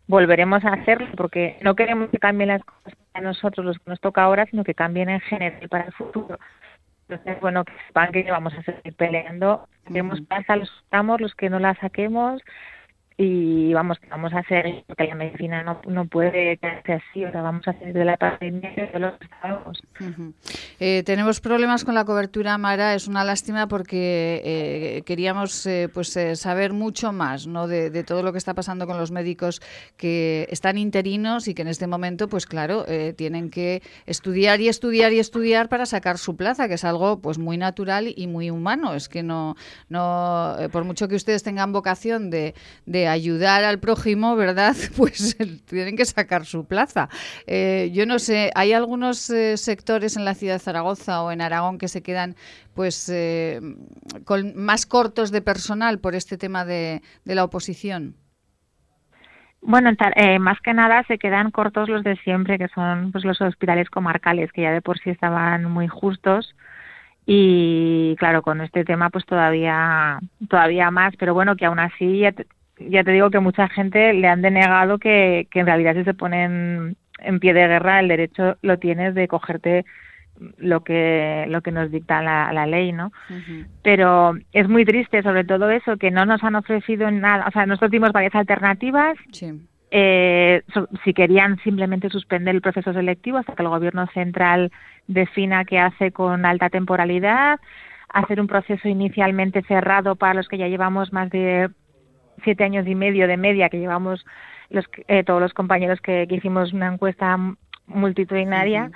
volveremos 0.07 0.65
a 0.65 0.73
hacerlo 0.73 1.07
porque 1.15 1.57
no 1.61 1.75
queremos 1.75 2.09
que 2.09 2.17
cambien 2.17 2.49
las 2.49 2.63
cosas 2.63 2.95
para 3.11 3.27
nosotros, 3.27 3.63
los 3.63 3.77
que 3.77 3.91
nos 3.91 4.01
toca 4.01 4.23
ahora, 4.23 4.47
sino 4.47 4.63
que 4.63 4.73
cambien 4.73 5.09
en 5.09 5.19
general 5.19 5.69
para 5.69 5.83
el 5.83 5.93
futuro. 5.93 6.39
Entonces, 7.07 7.39
bueno, 7.39 7.65
que 7.65 7.73
sepan 7.85 8.11
que 8.11 8.31
vamos 8.31 8.53
a 8.55 8.63
seguir 8.63 8.95
peleando. 8.95 9.67
Queremos 9.85 10.21
plaza, 10.21 10.55
los 10.55 10.71
estamos, 10.83 11.21
los 11.21 11.35
que 11.35 11.51
no 11.51 11.59
la 11.59 11.75
saquemos, 11.75 12.41
y 13.21 13.73
vamos 13.73 13.97
vamos 14.09 14.31
a 14.31 14.39
hacer 14.39 14.85
porque 14.87 15.03
la 15.03 15.15
medicina 15.15 15.61
no, 15.61 15.81
no 15.89 16.05
puede 16.05 16.55
quedarse 16.55 16.93
así 16.93 17.25
o 17.25 17.31
sea 17.31 17.41
vamos 17.41 17.67
a 17.67 17.71
hacer 17.71 17.91
de 17.91 18.05
la 18.05 18.15
pandemia 18.15 18.71
de 18.93 18.97
los 18.97 19.13
estados 19.19 19.83
eh, 20.79 21.03
tenemos 21.05 21.41
problemas 21.41 21.83
con 21.83 21.95
la 21.95 22.05
cobertura 22.05 22.57
Mara 22.57 22.95
es 22.95 23.09
una 23.09 23.25
lástima 23.25 23.67
porque 23.67 24.41
eh, 24.45 25.01
queríamos 25.05 25.65
eh, 25.65 25.89
pues 25.93 26.17
saber 26.35 26.71
mucho 26.71 27.11
más 27.11 27.45
no 27.45 27.67
de, 27.67 27.89
de, 27.89 28.05
todo 28.05 28.23
lo 28.23 28.31
que 28.31 28.37
está 28.37 28.53
pasando 28.53 28.87
con 28.87 28.97
los 28.97 29.11
médicos 29.11 29.61
que 29.97 30.47
están 30.49 30.77
interinos 30.77 31.49
y 31.49 31.53
que 31.53 31.63
en 31.63 31.67
este 31.67 31.87
momento 31.87 32.29
pues 32.29 32.45
claro 32.45 32.85
tienen 33.17 33.49
que 33.49 33.81
estudiar 34.05 34.61
y 34.61 34.69
estudiar 34.69 35.11
y 35.11 35.19
estudiar 35.19 35.67
para 35.67 35.85
sacar 35.85 36.17
su 36.17 36.37
plaza 36.37 36.69
que 36.69 36.75
es 36.75 36.85
algo 36.85 37.19
pues 37.19 37.37
muy 37.37 37.57
natural 37.57 38.13
y 38.15 38.27
muy 38.27 38.49
humano. 38.49 38.93
Es 38.93 39.09
que 39.09 39.23
no 39.23 39.55
no 39.89 40.55
por 40.71 40.85
mucho 40.85 41.09
que 41.09 41.15
ustedes 41.15 41.43
tengan 41.43 41.73
vocación 41.73 42.29
de, 42.29 42.53
de 42.85 43.08
ayudar 43.11 43.63
al 43.63 43.79
prójimo, 43.79 44.35
¿verdad? 44.35 44.75
Pues 44.97 45.37
tienen 45.65 45.95
que 45.95 46.05
sacar 46.05 46.45
su 46.45 46.67
plaza. 46.67 47.09
Eh, 47.47 47.89
yo 47.93 48.05
no 48.05 48.19
sé, 48.19 48.51
hay 48.55 48.73
algunos 48.73 49.29
eh, 49.29 49.55
sectores 49.57 50.17
en 50.17 50.25
la 50.25 50.33
ciudad 50.33 50.55
de 50.55 50.59
Zaragoza 50.59 51.23
o 51.23 51.31
en 51.31 51.41
Aragón 51.41 51.77
que 51.77 51.87
se 51.87 52.01
quedan 52.01 52.35
pues 52.73 53.09
eh, 53.09 53.59
con 54.25 54.55
más 54.55 54.85
cortos 54.85 55.31
de 55.31 55.41
personal 55.41 55.99
por 55.99 56.15
este 56.15 56.37
tema 56.37 56.65
de, 56.65 57.01
la 57.25 57.43
oposición. 57.43 58.15
Bueno, 59.61 59.91
más 60.39 60.59
que 60.61 60.73
nada 60.73 61.03
se 61.03 61.17
quedan 61.17 61.51
cortos 61.51 61.89
los 61.89 62.03
de 62.03 62.15
siempre, 62.17 62.57
que 62.57 62.69
son 62.69 63.11
pues 63.11 63.25
los 63.25 63.41
hospitales 63.41 63.89
comarcales, 63.89 64.51
que 64.53 64.61
ya 64.61 64.71
de 64.71 64.81
por 64.81 64.97
sí 64.99 65.09
estaban 65.09 65.65
muy 65.65 65.87
justos 65.87 66.55
y 67.31 68.15
claro 68.17 68.41
con 68.41 68.59
este 68.61 68.83
tema 68.83 69.11
pues 69.11 69.23
todavía 69.27 70.19
todavía 70.49 70.89
más 70.89 71.13
pero 71.15 71.35
bueno 71.35 71.55
que 71.55 71.67
aún 71.67 71.77
así 71.77 72.21
ya 72.21 72.33
ya 72.79 73.03
te 73.03 73.11
digo 73.11 73.29
que 73.29 73.39
mucha 73.39 73.67
gente 73.67 74.13
le 74.13 74.27
han 74.27 74.41
denegado 74.41 74.97
que, 74.97 75.47
que 75.51 75.59
en 75.59 75.65
realidad 75.65 75.95
si 75.95 76.03
se 76.03 76.13
ponen 76.13 76.95
en 77.19 77.39
pie 77.39 77.53
de 77.53 77.67
guerra 77.67 77.99
el 77.99 78.07
derecho 78.07 78.57
lo 78.61 78.79
tienes 78.79 79.15
de 79.15 79.27
cogerte 79.27 79.85
lo 80.57 80.83
que 80.83 81.45
lo 81.49 81.61
que 81.61 81.71
nos 81.71 81.91
dicta 81.91 82.21
la, 82.21 82.51
la 82.53 82.65
ley, 82.65 82.91
¿no? 82.91 83.11
Pero 83.83 84.33
es 84.53 84.69
muy 84.69 84.85
triste, 84.85 85.21
sobre 85.21 85.43
todo 85.43 85.69
eso, 85.69 85.97
que 85.97 86.11
no 86.11 86.25
nos 86.25 86.43
han 86.43 86.55
ofrecido 86.55 87.11
nada. 87.11 87.45
O 87.47 87.51
sea, 87.51 87.65
nosotros 87.65 87.91
dimos 87.91 88.11
varias 88.11 88.35
alternativas. 88.35 89.17
Eh, 89.91 90.61
si 91.03 91.13
querían 91.13 91.57
simplemente 91.63 92.09
suspender 92.09 92.55
el 92.55 92.61
proceso 92.61 92.93
selectivo 92.93 93.39
hasta 93.39 93.55
que 93.55 93.63
el 93.63 93.69
gobierno 93.69 94.05
central 94.13 94.71
defina 95.07 95.65
qué 95.65 95.79
hace 95.79 96.11
con 96.11 96.45
alta 96.45 96.69
temporalidad, 96.69 97.59
hacer 98.07 98.39
un 98.39 98.47
proceso 98.47 98.87
inicialmente 98.87 99.63
cerrado 99.63 100.15
para 100.15 100.35
los 100.35 100.47
que 100.47 100.59
ya 100.59 100.67
llevamos 100.67 101.11
más 101.11 101.29
de 101.31 101.69
siete 102.43 102.63
años 102.63 102.87
y 102.87 102.95
medio 102.95 103.27
de 103.27 103.37
media 103.37 103.69
que 103.69 103.79
llevamos 103.79 104.25
los, 104.69 104.85
eh, 105.07 105.23
todos 105.23 105.41
los 105.41 105.53
compañeros 105.53 105.99
que, 106.01 106.27
hicimos 106.29 106.73
una 106.73 106.93
encuesta 106.93 107.37
multitudinaria, 107.87 108.91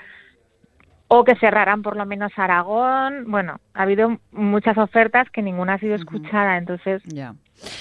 o 1.07 1.23
que 1.23 1.35
cerraran 1.35 1.83
por 1.83 1.95
lo 1.95 2.05
menos 2.05 2.31
Aragón. 2.37 3.25
Bueno, 3.27 3.59
ha 3.73 3.83
habido 3.83 4.17
muchas 4.31 4.77
ofertas 4.77 5.29
que 5.29 5.41
ninguna 5.41 5.75
ha 5.75 5.79
sido 5.79 5.95
escuchada, 5.95 6.57
entonces 6.57 7.03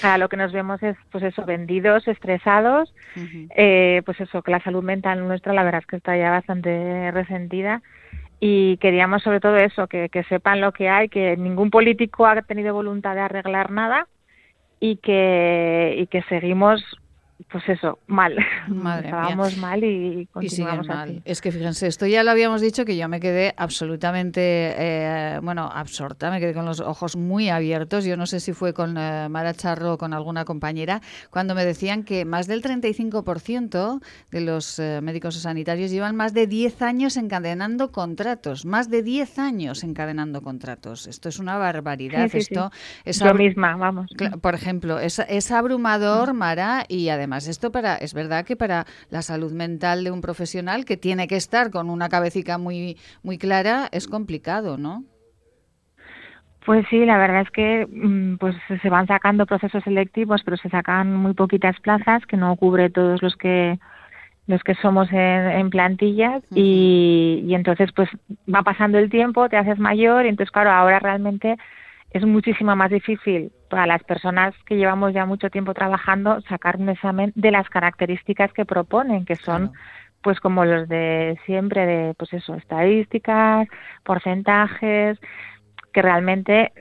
a 0.03 0.17
lo 0.17 0.29
que 0.29 0.37
nos 0.37 0.51
vemos 0.51 0.81
es, 0.83 0.95
pues 1.11 1.23
eso, 1.23 1.43
vendidos, 1.45 2.07
estresados, 2.07 2.93
eh, 3.55 4.01
pues 4.05 4.19
eso, 4.21 4.43
que 4.43 4.51
la 4.51 4.61
salud 4.61 4.83
mental 4.83 5.27
nuestra 5.27 5.53
la 5.53 5.63
verdad 5.63 5.81
es 5.81 5.87
que 5.87 5.95
está 5.95 6.15
ya 6.15 6.29
bastante 6.29 7.11
resentida. 7.11 7.81
Y 8.39 8.77
queríamos 8.77 9.23
sobre 9.23 9.39
todo 9.39 9.55
eso, 9.55 9.87
que, 9.87 10.09
que 10.09 10.23
sepan 10.25 10.59
lo 10.59 10.73
que 10.73 10.89
hay, 10.89 11.07
que 11.07 11.37
ningún 11.37 11.69
político 11.69 12.27
ha 12.27 12.41
tenido 12.41 12.73
voluntad 12.73 13.15
de 13.15 13.21
arreglar 13.21 13.71
nada 13.71 14.07
y 14.83 14.97
que, 14.97 15.95
y 15.97 16.07
que 16.07 16.23
seguimos 16.23 16.83
pues 17.49 17.67
eso, 17.67 17.99
mal. 18.07 18.35
Madre 18.67 19.07
Estábamos 19.07 19.57
mal 19.57 19.83
y 19.83 20.27
continuamos 20.31 20.87
mal. 20.87 21.21
Es 21.25 21.41
que 21.41 21.51
fíjense, 21.51 21.87
esto 21.87 22.05
ya 22.05 22.23
lo 22.23 22.31
habíamos 22.31 22.61
dicho 22.61 22.85
que 22.85 22.95
yo 22.95 23.07
me 23.09 23.19
quedé 23.19 23.53
absolutamente, 23.57 24.41
eh, 24.77 25.39
bueno, 25.41 25.69
absorta, 25.73 26.29
me 26.31 26.39
quedé 26.39 26.53
con 26.53 26.65
los 26.65 26.79
ojos 26.79 27.15
muy 27.15 27.49
abiertos. 27.49 28.05
Yo 28.05 28.17
no 28.17 28.25
sé 28.25 28.39
si 28.39 28.53
fue 28.53 28.73
con 28.73 28.97
eh, 28.97 29.27
Mara 29.29 29.53
Charro 29.53 29.93
o 29.93 29.97
con 29.97 30.13
alguna 30.13 30.45
compañera, 30.45 31.01
cuando 31.29 31.55
me 31.55 31.65
decían 31.65 32.03
que 32.03 32.25
más 32.25 32.47
del 32.47 32.61
35% 32.61 34.01
de 34.31 34.41
los 34.41 34.79
eh, 34.79 34.99
médicos 35.01 35.35
sanitarios 35.35 35.91
llevan 35.91 36.15
más 36.15 36.33
de 36.33 36.47
10 36.47 36.81
años 36.81 37.17
encadenando 37.17 37.91
contratos, 37.91 38.65
más 38.65 38.89
de 38.89 39.03
10 39.03 39.39
años 39.39 39.83
encadenando 39.83 40.41
contratos. 40.41 41.07
Esto 41.07 41.29
es 41.29 41.39
una 41.39 41.57
barbaridad. 41.57 42.29
esto 42.33 42.71
Es 43.05 43.21
lo 43.21 43.33
misma, 43.33 43.75
vamos. 43.75 44.11
Por 44.41 44.55
ejemplo, 44.55 44.99
es, 44.99 45.19
es 45.27 45.51
abrumador, 45.51 46.33
Mara, 46.33 46.85
y 46.87 47.09
además 47.09 47.22
además 47.23 47.47
esto 47.47 47.71
para 47.71 47.95
es 47.95 48.13
verdad 48.13 48.45
que 48.45 48.55
para 48.55 48.85
la 49.09 49.21
salud 49.21 49.51
mental 49.51 50.03
de 50.03 50.11
un 50.11 50.21
profesional 50.21 50.85
que 50.85 50.97
tiene 50.97 51.27
que 51.27 51.35
estar 51.35 51.71
con 51.71 51.89
una 51.89 52.09
cabecita 52.09 52.57
muy 52.57 52.97
muy 53.23 53.37
clara 53.37 53.87
es 53.91 54.07
complicado, 54.07 54.77
¿no? 54.77 55.03
Pues 56.65 56.85
sí, 56.89 57.05
la 57.05 57.17
verdad 57.17 57.41
es 57.41 57.49
que 57.51 57.87
mm, 57.89 58.37
pues 58.37 58.55
se 58.81 58.89
van 58.89 59.07
sacando 59.07 59.45
procesos 59.45 59.83
selectivos, 59.83 60.41
pero 60.43 60.57
se 60.57 60.69
sacan 60.69 61.13
muy 61.15 61.33
poquitas 61.33 61.77
plazas 61.81 62.25
que 62.25 62.37
no 62.37 62.55
cubre 62.55 62.89
todos 62.89 63.21
los 63.21 63.35
que 63.35 63.79
los 64.45 64.61
que 64.63 64.75
somos 64.75 65.07
en, 65.11 65.69
plantillas 65.69 66.43
y, 66.53 67.43
y, 67.47 67.55
entonces 67.55 67.93
pues 67.93 68.09
va 68.53 68.61
pasando 68.61 68.97
el 68.97 69.09
tiempo, 69.09 69.47
te 69.47 69.55
haces 69.55 69.79
mayor 69.79 70.25
y 70.25 70.29
entonces 70.29 70.51
claro, 70.51 70.69
ahora 70.69 70.99
realmente 70.99 71.57
es 72.13 72.23
muchísimo 72.25 72.75
más 72.75 72.91
difícil 72.91 73.51
para 73.69 73.87
las 73.87 74.03
personas 74.03 74.53
que 74.65 74.77
llevamos 74.77 75.13
ya 75.13 75.25
mucho 75.25 75.49
tiempo 75.49 75.73
trabajando 75.73 76.41
sacar 76.41 76.77
un 76.77 76.89
examen 76.89 77.33
de 77.35 77.51
las 77.51 77.67
características 77.69 78.53
que 78.53 78.65
proponen, 78.65 79.25
que 79.25 79.35
son 79.35 79.73
pues 80.21 80.39
como 80.39 80.63
los 80.63 80.87
de 80.87 81.37
siempre 81.45 81.85
de 81.85 82.13
pues 82.13 82.31
eso, 82.33 82.55
estadísticas, 82.55 83.67
porcentajes, 84.03 85.19
que 85.91 86.01
realmente 86.01 86.71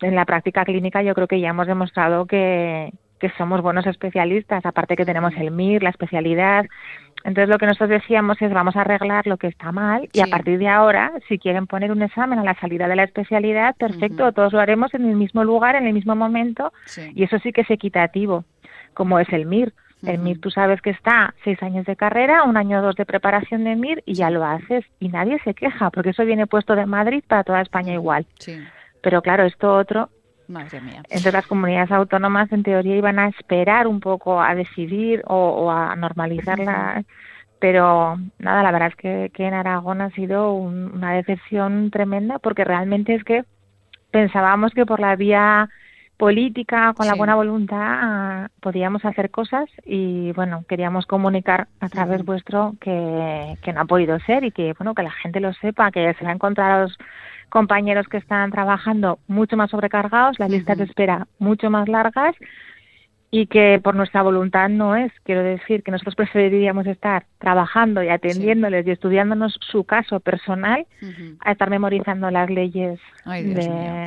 en 0.00 0.14
la 0.14 0.24
práctica 0.24 0.64
clínica 0.64 1.02
yo 1.02 1.14
creo 1.14 1.28
que 1.28 1.40
ya 1.40 1.48
hemos 1.48 1.66
demostrado 1.66 2.26
que, 2.26 2.92
que 3.20 3.30
somos 3.38 3.62
buenos 3.62 3.86
especialistas, 3.86 4.66
aparte 4.66 4.96
que 4.96 5.06
tenemos 5.06 5.32
el 5.36 5.50
MIR, 5.50 5.82
la 5.82 5.90
especialidad, 5.90 6.66
Entonces 7.24 7.48
lo 7.48 7.56
que 7.58 7.66
nosotros 7.66 7.88
decíamos 7.88 8.40
es 8.42 8.52
vamos 8.52 8.76
a 8.76 8.82
arreglar 8.82 9.26
lo 9.26 9.38
que 9.38 9.46
está 9.46 9.72
mal 9.72 10.08
y 10.12 10.20
a 10.20 10.26
partir 10.26 10.58
de 10.58 10.68
ahora, 10.68 11.10
si 11.26 11.38
quieren 11.38 11.66
poner 11.66 11.90
un 11.90 12.02
examen 12.02 12.38
a 12.38 12.44
la 12.44 12.54
salida 12.60 12.86
de 12.86 12.96
la 12.96 13.04
especialidad, 13.04 13.74
perfecto, 13.76 14.30
todos 14.32 14.52
lo 14.52 14.60
haremos 14.60 14.92
en 14.94 15.08
el 15.08 15.16
mismo 15.16 15.42
lugar, 15.42 15.74
en 15.74 15.86
el 15.86 15.94
mismo 15.94 16.14
momento 16.14 16.72
Sí. 16.84 17.10
y 17.14 17.24
eso 17.24 17.38
sí 17.38 17.52
que 17.52 17.62
es 17.62 17.70
equitativo, 17.70 18.44
como 18.92 19.18
es 19.18 19.28
el 19.32 19.46
MIR. 19.46 19.72
El 20.06 20.18
MIR 20.18 20.38
tú 20.38 20.50
sabes 20.50 20.82
que 20.82 20.90
está 20.90 21.32
seis 21.44 21.62
años 21.62 21.86
de 21.86 21.96
carrera, 21.96 22.42
un 22.44 22.58
año 22.58 22.80
o 22.80 22.82
dos 22.82 22.94
de 22.94 23.06
preparación 23.06 23.64
de 23.64 23.74
MIR 23.74 24.02
y 24.04 24.12
ya 24.12 24.28
lo 24.28 24.44
haces 24.44 24.84
y 25.00 25.08
nadie 25.08 25.38
se 25.44 25.54
queja 25.54 25.88
porque 25.90 26.10
eso 26.10 26.26
viene 26.26 26.46
puesto 26.46 26.76
de 26.76 26.84
Madrid 26.84 27.24
para 27.26 27.42
toda 27.42 27.62
España 27.62 27.94
igual. 27.94 28.26
Sí, 28.38 28.60
Pero 29.00 29.22
claro, 29.22 29.44
esto 29.44 29.74
otro 29.74 30.10
madre 30.48 30.80
mía. 30.80 31.02
entonces 31.08 31.32
las 31.34 31.46
comunidades 31.46 31.90
autónomas 31.92 32.50
en 32.52 32.62
teoría 32.62 32.96
iban 32.96 33.18
a 33.18 33.28
esperar 33.28 33.86
un 33.86 34.00
poco 34.00 34.40
a 34.42 34.54
decidir 34.54 35.22
o, 35.26 35.36
o 35.36 35.70
a 35.70 35.94
normalizarla, 35.96 37.04
pero 37.58 38.16
nada, 38.38 38.62
la 38.62 38.72
verdad 38.72 38.88
es 38.90 38.96
que, 38.96 39.30
que 39.34 39.46
en 39.46 39.54
Aragón 39.54 40.00
ha 40.02 40.10
sido 40.10 40.52
un- 40.54 40.92
una 40.94 41.12
decepción 41.14 41.90
tremenda 41.90 42.38
porque 42.40 42.64
realmente 42.64 43.14
es 43.14 43.24
que 43.24 43.44
pensábamos 44.10 44.72
que 44.74 44.86
por 44.86 45.00
la 45.00 45.16
vía 45.16 45.68
política, 46.16 46.94
con 46.94 47.06
la 47.08 47.14
buena 47.16 47.34
voluntad, 47.34 48.48
podíamos 48.60 49.04
hacer 49.04 49.30
cosas 49.30 49.66
y 49.84 50.32
bueno, 50.32 50.64
queríamos 50.68 51.06
comunicar 51.06 51.68
a 51.80 51.88
través 51.88 52.24
vuestro 52.24 52.74
que, 52.80 53.56
que 53.62 53.72
no 53.72 53.80
ha 53.82 53.84
podido 53.86 54.18
ser 54.20 54.44
y 54.44 54.52
que 54.52 54.74
bueno, 54.78 54.94
que 54.94 55.02
la 55.02 55.10
gente 55.10 55.40
lo 55.40 55.52
sepa, 55.54 55.90
que 55.90 56.14
se 56.14 56.24
va 56.24 56.30
a 56.30 56.34
encontrar 56.34 56.70
a 56.72 56.82
los 56.82 56.96
compañeros 57.48 58.06
que 58.08 58.16
están 58.16 58.50
trabajando 58.50 59.18
mucho 59.26 59.56
más 59.56 59.70
sobrecargados, 59.70 60.38
las 60.38 60.50
listas 60.50 60.78
de 60.78 60.84
espera 60.84 61.26
mucho 61.38 61.70
más 61.70 61.88
largas 61.88 62.34
y 63.30 63.46
que 63.46 63.80
por 63.82 63.96
nuestra 63.96 64.22
voluntad 64.22 64.68
no 64.68 64.94
es. 64.94 65.12
Quiero 65.24 65.42
decir 65.42 65.82
que 65.82 65.90
nosotros 65.90 66.14
preferiríamos 66.14 66.86
estar 66.86 67.26
trabajando 67.38 68.02
y 68.02 68.08
atendiéndoles 68.08 68.86
y 68.86 68.92
estudiándonos 68.92 69.58
su 69.60 69.82
caso 69.82 70.20
personal 70.20 70.86
a 71.40 71.50
estar 71.50 71.68
memorizando 71.68 72.30
las 72.30 72.48
leyes 72.48 73.00
Ay, 73.24 73.42
de. 73.42 74.06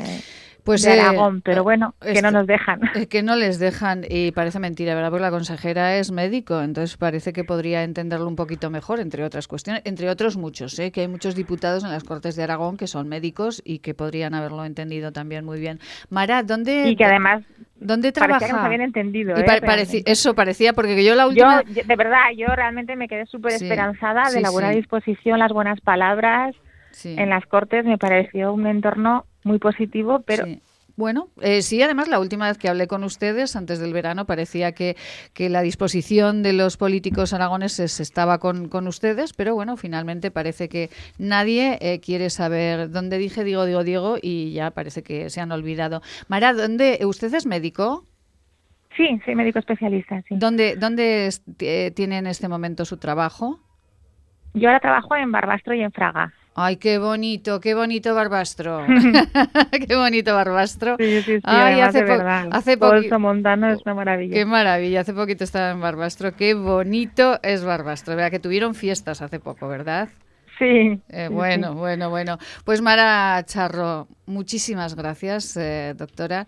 Pues, 0.68 0.84
de 0.84 0.96
eh, 0.96 1.00
Aragón. 1.02 1.42
Pero 1.42 1.64
bueno, 1.64 1.96
que 2.00 2.12
esto- 2.12 2.22
no 2.22 2.32
nos 2.32 2.46
dejan. 2.48 2.82
Eh, 2.96 3.08
Que 3.08 3.24
no 3.24 3.36
les 3.36 3.58
dejan, 3.58 4.04
y 4.08 4.32
parece 4.32 4.60
mentira, 4.60 4.94
¿verdad? 4.94 5.10
Porque 5.10 5.24
la 5.24 5.32
consejera 5.32 5.96
es 5.98 6.12
médico, 6.12 6.62
entonces 6.62 6.98
parece 6.98 7.34
que 7.34 7.44
podría 7.44 7.84
entenderlo 7.84 8.28
un 8.28 8.36
poquito 8.36 8.70
mejor, 8.70 9.00
entre 9.00 9.24
otras 9.24 9.48
cuestiones, 9.48 9.82
entre 9.86 10.10
otros 10.10 10.38
muchos, 10.38 10.78
¿eh? 10.78 10.92
que 10.92 11.02
hay 11.02 11.08
muchos 11.08 11.34
diputados 11.36 11.84
en 11.84 11.90
las 11.92 12.04
Cortes 12.04 12.36
de 12.36 12.44
Aragón 12.44 12.78
que 12.78 12.86
son 12.88 13.08
médicos 13.08 13.62
y 13.66 13.80
que 13.80 13.94
podrían 13.94 14.34
haberlo 14.36 14.64
entendido 14.66 15.12
también 15.12 15.46
muy 15.46 15.60
bien. 15.60 15.80
Mara, 16.10 16.44
¿dónde, 16.44 16.90
Y 16.90 16.96
que 16.96 17.06
además 17.06 17.44
¿dónde 17.80 18.12
parecía 18.12 18.28
trabaja? 18.28 18.46
que 18.48 18.54
nos 18.54 18.62
habían 18.64 18.82
entendido. 18.82 19.38
Y 19.38 19.42
¿eh? 19.42 19.44
pa- 19.46 19.58
Realmente. 19.60 20.00
pareci- 20.00 20.04
eso 20.06 20.36
parecía, 20.36 20.74
porque 20.74 21.04
yo 21.04 21.16
la 21.16 21.28
última... 21.28 21.64
Yo, 21.64 21.74
yo- 21.74 21.84
de 21.86 21.96
verdad, 21.96 22.24
yo 22.38 22.48
realmente 22.56 22.96
me 22.96 23.08
quedé 23.08 23.26
súper 23.26 23.54
Sí, 23.54 23.64
esperanzada 23.66 24.24
de 24.26 24.38
sí, 24.38 24.42
la 24.42 24.50
buena 24.52 24.72
sí. 24.72 24.78
disposición, 24.78 25.40
las 25.40 25.52
buenas 25.54 25.80
palabras. 25.82 26.56
Sí. 26.98 27.16
En 27.16 27.30
las 27.30 27.46
Cortes 27.46 27.86
me 27.86 28.00
pareció 28.00 28.52
un 28.52 28.66
entorno 28.66 29.26
muy 29.44 29.60
positivo, 29.60 30.24
pero 30.26 30.46
Sí. 30.46 30.60
Bueno, 30.96 31.28
eh, 31.42 31.62
sí, 31.62 31.80
además 31.84 32.08
la 32.08 32.20
última 32.20 32.48
vez 32.48 32.58
que 32.58 32.70
hablé 32.70 32.88
con 32.88 33.04
ustedes, 33.04 33.56
antes 33.56 33.78
del 33.78 33.94
verano, 33.94 34.26
parecía 34.26 34.72
que, 34.72 34.96
que 35.36 35.48
la 35.48 35.62
disposición 35.62 36.42
de 36.42 36.54
los 36.54 36.76
políticos 36.76 37.34
aragoneses 37.34 38.00
estaba 38.00 38.40
con, 38.40 38.68
con 38.68 38.88
ustedes, 38.88 39.34
pero 39.34 39.54
bueno, 39.54 39.78
finalmente 39.78 40.32
parece 40.32 40.70
que 40.70 40.90
nadie 41.20 41.78
eh, 41.82 42.00
quiere 42.00 42.32
saber 42.32 42.90
dónde 42.90 43.20
dije, 43.20 43.44
digo, 43.44 43.66
digo, 43.66 43.84
digo, 43.84 44.18
y 44.20 44.54
ya 44.54 44.72
parece 44.72 45.04
que 45.04 45.30
se 45.30 45.40
han 45.40 45.52
olvidado. 45.52 46.02
Mara, 46.30 46.54
¿dónde, 46.54 46.98
¿usted 47.06 47.32
es 47.32 47.46
médico? 47.46 48.04
sí, 48.96 49.22
soy 49.24 49.36
médico 49.36 49.60
especialista. 49.60 50.24
Sí. 50.28 50.34
¿Dónde, 50.36 50.78
dónde 50.78 51.30
eh, 51.60 51.92
tiene 51.96 52.18
en 52.18 52.26
este 52.26 52.48
momento 52.48 52.86
su 52.86 52.98
trabajo? 52.98 53.60
Yo 54.56 54.70
ahora 54.70 54.80
trabajo 54.80 55.16
en 55.16 55.32
Barbastro 55.32 55.76
y 55.76 55.82
en 55.82 55.92
Fraga. 55.92 56.34
Ay, 56.60 56.78
qué 56.78 56.98
bonito, 56.98 57.60
qué 57.60 57.76
bonito 57.76 58.16
Barbastro. 58.16 58.84
qué 59.88 59.96
bonito 59.96 60.34
Barbastro. 60.34 60.98
Sí, 60.98 61.22
sí, 61.22 61.36
sí, 61.36 61.42
Ay, 61.44 61.82
hace 61.82 62.02
po- 62.02 62.24
hace 62.52 62.78
Todo 62.78 62.94
el 62.96 63.10
Somontano 63.10 63.72
es 63.72 63.82
una 63.86 63.94
maravilla. 63.94 64.34
Qué 64.34 64.44
maravilla, 64.44 65.02
hace 65.02 65.14
poquito 65.14 65.44
estaba 65.44 65.70
en 65.70 65.82
Barbastro, 65.82 66.36
qué 66.36 66.56
bonito 66.56 67.40
es 67.44 67.64
Barbastro, 67.64 68.16
Vea 68.16 68.32
que 68.32 68.40
tuvieron 68.40 68.74
fiestas 68.74 69.22
hace 69.22 69.40
poco, 69.40 69.68
¿verdad? 69.68 70.10
Sí. 70.58 71.00
Eh, 71.10 71.30
bueno, 71.32 71.76
bueno, 71.76 72.10
bueno. 72.10 72.40
Pues 72.66 72.82
Mara 72.82 73.44
Charro, 73.46 74.08
muchísimas 74.26 74.96
gracias, 74.96 75.56
eh, 75.58 75.94
doctora. 75.96 76.48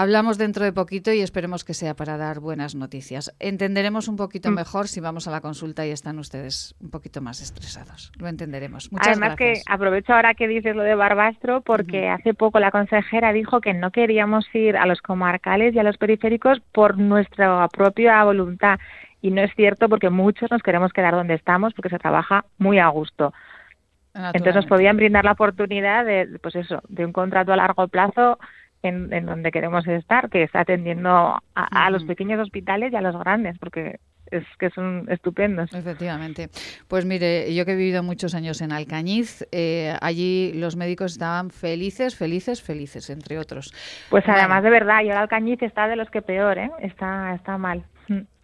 Hablamos 0.00 0.38
dentro 0.38 0.64
de 0.64 0.72
poquito 0.72 1.12
y 1.12 1.22
esperemos 1.22 1.64
que 1.64 1.74
sea 1.74 1.96
para 1.96 2.16
dar 2.16 2.38
buenas 2.38 2.76
noticias. 2.76 3.34
Entenderemos 3.40 4.06
un 4.06 4.14
poquito 4.14 4.48
Mm. 4.48 4.54
mejor 4.54 4.86
si 4.86 5.00
vamos 5.00 5.26
a 5.26 5.32
la 5.32 5.40
consulta 5.40 5.84
y 5.84 5.90
están 5.90 6.20
ustedes 6.20 6.76
un 6.80 6.90
poquito 6.90 7.20
más 7.20 7.42
estresados. 7.42 8.12
Lo 8.16 8.28
entenderemos. 8.28 8.92
Muchas 8.92 9.08
Además 9.08 9.34
gracias. 9.36 9.64
que 9.64 9.72
aprovecho 9.72 10.12
ahora 10.14 10.34
que 10.34 10.46
dices 10.46 10.76
lo 10.76 10.84
de 10.84 10.94
Barbastro 10.94 11.62
porque 11.62 12.08
hace 12.08 12.32
poco 12.32 12.60
la 12.60 12.70
consejera 12.70 13.32
dijo 13.32 13.60
que 13.60 13.74
no 13.74 13.90
queríamos 13.90 14.46
ir 14.54 14.76
a 14.76 14.86
los 14.86 15.02
comarcales 15.02 15.74
y 15.74 15.80
a 15.80 15.82
los 15.82 15.96
periféricos 15.98 16.60
por 16.70 16.96
nuestra 16.96 17.66
propia 17.66 18.22
voluntad 18.22 18.78
y 19.20 19.32
no 19.32 19.42
es 19.42 19.50
cierto 19.56 19.88
porque 19.88 20.10
muchos 20.10 20.48
nos 20.52 20.62
queremos 20.62 20.92
quedar 20.92 21.14
donde 21.14 21.34
estamos 21.34 21.74
porque 21.74 21.88
se 21.88 21.98
trabaja 21.98 22.44
muy 22.58 22.78
a 22.78 22.86
gusto. 22.86 23.34
Entonces 24.14 24.54
nos 24.54 24.66
podían 24.66 24.96
brindar 24.96 25.24
la 25.24 25.32
oportunidad 25.32 26.04
de, 26.04 26.38
pues 26.40 26.54
eso, 26.54 26.82
de 26.88 27.04
un 27.04 27.12
contrato 27.12 27.52
a 27.52 27.56
largo 27.56 27.88
plazo 27.88 28.38
en, 28.82 29.12
en 29.12 29.26
donde 29.26 29.50
queremos 29.50 29.86
estar, 29.86 30.30
que 30.30 30.42
está 30.42 30.60
atendiendo 30.60 31.10
a, 31.10 31.40
a 31.54 31.90
los 31.90 32.04
pequeños 32.04 32.40
hospitales 32.40 32.92
y 32.92 32.96
a 32.96 33.00
los 33.00 33.18
grandes, 33.18 33.58
porque 33.58 33.98
es 34.30 34.44
que 34.58 34.68
son 34.70 35.06
estupendos. 35.10 35.72
Efectivamente. 35.72 36.50
Pues 36.86 37.06
mire, 37.06 37.54
yo 37.54 37.64
que 37.64 37.72
he 37.72 37.76
vivido 37.76 38.02
muchos 38.02 38.34
años 38.34 38.60
en 38.60 38.72
Alcañiz, 38.72 39.46
eh, 39.52 39.96
allí 40.02 40.52
los 40.54 40.76
médicos 40.76 41.12
estaban 41.12 41.50
felices, 41.50 42.14
felices, 42.14 42.62
felices, 42.62 43.08
entre 43.08 43.38
otros. 43.38 43.72
Pues 44.10 44.24
Bueno. 44.26 44.38
además 44.38 44.62
de 44.64 44.70
verdad, 44.70 45.02
y 45.02 45.08
ahora 45.08 45.22
Alcañiz 45.22 45.62
está 45.62 45.88
de 45.88 45.96
los 45.96 46.10
que 46.10 46.20
peor, 46.20 46.58
¿eh? 46.58 46.70
Está, 46.80 47.34
está 47.34 47.56
mal. 47.56 47.84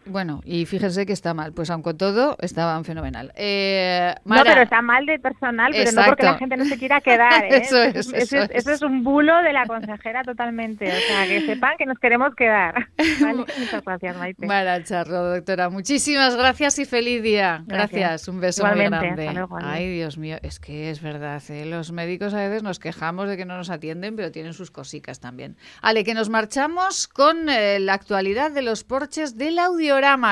Bueno, 0.07 0.41
y 0.45 0.65
fíjense 0.65 1.05
que 1.05 1.13
está 1.13 1.33
mal, 1.33 1.53
pues 1.53 1.69
aun 1.69 1.81
con 1.81 1.97
todo 1.97 2.35
estaban 2.41 2.85
fenomenal. 2.85 3.31
Eh, 3.35 4.13
No, 4.23 4.29
Mara, 4.35 4.43
pero 4.43 4.61
está 4.61 4.81
mal 4.81 5.05
de 5.05 5.17
personal, 5.19 5.71
pero 5.73 5.91
no 5.91 6.03
porque 6.05 6.23
la 6.23 6.29
Exacto. 6.29 6.39
gente 6.39 6.57
no 6.57 6.65
se 6.65 6.77
quiera 6.77 7.01
quedar, 7.01 7.43
¿eh? 7.45 7.57
Eso 7.57 7.81
es, 7.81 7.95
eso, 7.95 8.15
eso 8.15 8.37
es, 8.37 8.49
eso 8.53 8.71
es. 8.71 8.81
un 8.81 9.03
bulo 9.03 9.41
de 9.41 9.51
la 9.53 9.65
consejera 9.65 10.23
totalmente. 10.23 10.85
O 10.87 10.95
sea, 11.07 11.25
que 11.27 11.41
sepan 11.45 11.73
que 11.77 11.85
nos 11.85 11.97
queremos 11.99 12.35
quedar. 12.35 12.87
Vale, 13.21 13.45
muchas 13.57 13.83
gracias, 13.83 14.17
Maite. 14.17 14.45
Mara 14.45 14.83
Charro, 14.83 15.33
doctora, 15.35 15.69
muchísimas 15.69 16.35
gracias 16.35 16.77
y 16.79 16.85
feliz 16.85 17.23
día. 17.23 17.63
Gracias, 17.65 17.99
Gracias. 17.99 18.27
un 18.27 18.39
beso 18.39 18.61
Igualmente, 18.61 18.97
muy 18.97 19.15
grande. 19.15 19.33
luego. 19.33 19.57
Ay, 19.61 19.91
Dios 19.91 20.17
mío, 20.17 20.37
es 20.43 20.59
que 20.59 20.91
es 20.91 21.01
verdad, 21.01 21.41
¿eh? 21.49 21.65
los 21.65 21.91
médicos 21.91 22.33
a 22.33 22.37
veces 22.37 22.61
nos 22.63 22.79
quejamos 22.79 23.27
de 23.27 23.37
que 23.37 23.45
no 23.45 23.57
nos 23.57 23.69
atienden, 23.69 24.15
pero 24.15 24.31
tienen 24.31 24.53
sus 24.53 24.69
cosicas 24.71 25.19
también. 25.19 25.57
Ale, 25.81 26.03
que 26.03 26.13
nos 26.13 26.29
marchamos 26.29 27.07
con 27.07 27.49
eh, 27.49 27.79
la 27.79 27.93
actualidad 27.93 28.51
de 28.51 28.61
los 28.61 28.83
porches 28.83 29.37
del 29.37 29.57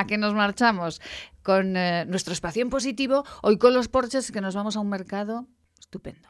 que 0.07 0.17
nos 0.17 0.33
marchamos 0.33 1.01
con 1.41 1.77
eh, 1.77 2.05
nuestro 2.05 2.33
espacio 2.33 2.61
en 2.61 2.69
positivo, 2.69 3.23
hoy 3.41 3.57
con 3.57 3.73
los 3.73 3.87
porches 3.87 4.31
que 4.31 4.41
nos 4.41 4.55
vamos 4.55 4.75
a 4.75 4.79
un 4.79 4.89
mercado 4.89 5.47
estupendo. 5.79 6.29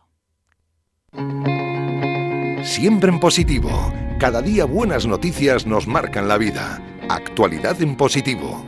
Siempre 2.63 3.09
en 3.09 3.19
positivo. 3.19 3.93
Cada 4.19 4.41
día 4.41 4.65
buenas 4.65 5.05
noticias 5.05 5.65
nos 5.65 5.87
marcan 5.87 6.27
la 6.27 6.37
vida. 6.37 6.81
Actualidad 7.09 7.81
en 7.81 7.95
positivo. 7.97 8.63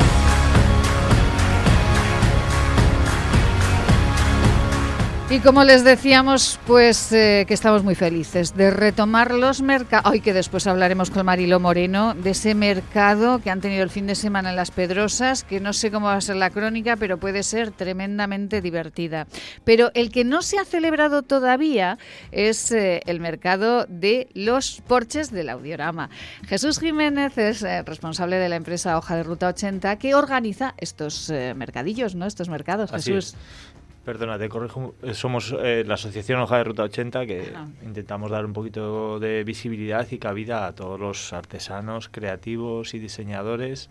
Y 5.28 5.40
como 5.40 5.64
les 5.64 5.84
decíamos, 5.84 6.60
pues 6.68 7.12
eh, 7.12 7.46
que 7.48 7.56
estamos 7.56 7.84
muy 7.84 7.96
felices 7.96 8.56
de 8.56 8.70
retomar 8.70 9.34
los 9.34 9.64
mercados. 9.64 10.12
Ay, 10.12 10.22
que 10.22 10.34
después 10.34 10.68
hablaremos 10.68 11.10
con 11.10 11.26
Marilo 11.26 11.60
Moreno 11.60 12.14
de 12.14 12.30
ese 12.30 12.54
mercado 12.54 13.40
que 13.40 13.50
han 13.50 13.60
tenido 13.60 13.82
el 13.82 13.90
fin 13.90 14.06
de 14.06 14.14
semana 14.14 14.52
en 14.52 14.56
Las 14.56 14.70
Pedrosas, 14.70 15.44
que 15.44 15.60
no 15.60 15.74
sé 15.74 15.90
cómo 15.90 16.06
va 16.06 16.14
a 16.14 16.22
ser 16.22 16.36
la 16.36 16.52
crónica, 16.52 16.96
pero 16.96 17.18
puede 17.18 17.42
ser 17.42 17.72
tremendamente 17.72 18.62
divertida. 18.62 19.26
Pero 19.64 19.90
el 19.96 20.12
que 20.12 20.24
no 20.24 20.44
se 20.44 20.60
ha 20.60 20.64
celebrado 20.64 21.24
todavía 21.24 21.98
es 22.32 22.72
eh, 22.72 23.02
el 23.08 23.20
mercado 23.20 23.88
de 23.90 24.30
los 24.36 24.84
porches 24.88 25.32
del 25.32 25.50
Audiorama. 25.50 26.12
Jesús 26.48 26.80
Jiménez 26.80 27.36
es 27.40 27.64
eh, 27.64 27.82
responsable 27.82 28.38
de 28.38 28.48
la 28.48 28.58
empresa 28.58 28.96
Hoja 28.96 29.16
de 29.16 29.24
Ruta 29.24 29.48
80 29.48 29.96
que 29.96 30.14
organiza 30.14 30.76
estos 30.78 31.32
mercadillos, 31.56 32.14
¿no? 32.14 32.28
Estos 32.28 32.48
mercados. 32.48 32.94
Así 32.94 33.12
Jesús. 33.12 33.34
es. 33.34 33.75
Perdona, 34.06 34.38
te 34.38 34.48
corrijo. 34.50 34.94
eh, 35.02 35.14
Somos 35.16 35.54
eh, 35.60 35.84
la 35.86 35.96
Asociación 35.96 36.40
Hoja 36.40 36.58
de 36.60 36.64
Ruta 36.64 36.84
80 36.84 37.26
que 37.26 37.52
Ajá. 37.54 37.68
intentamos 37.84 38.30
dar 38.30 38.46
un 38.46 38.54
poquito 38.54 39.20
de 39.20 39.44
visibilidad 39.44 40.06
y 40.12 40.20
cabida 40.20 40.68
a 40.68 40.76
todos 40.76 41.00
los 41.00 41.34
artesanos, 41.34 42.08
creativos 42.10 42.94
y 42.94 43.00
diseñadores 43.00 43.90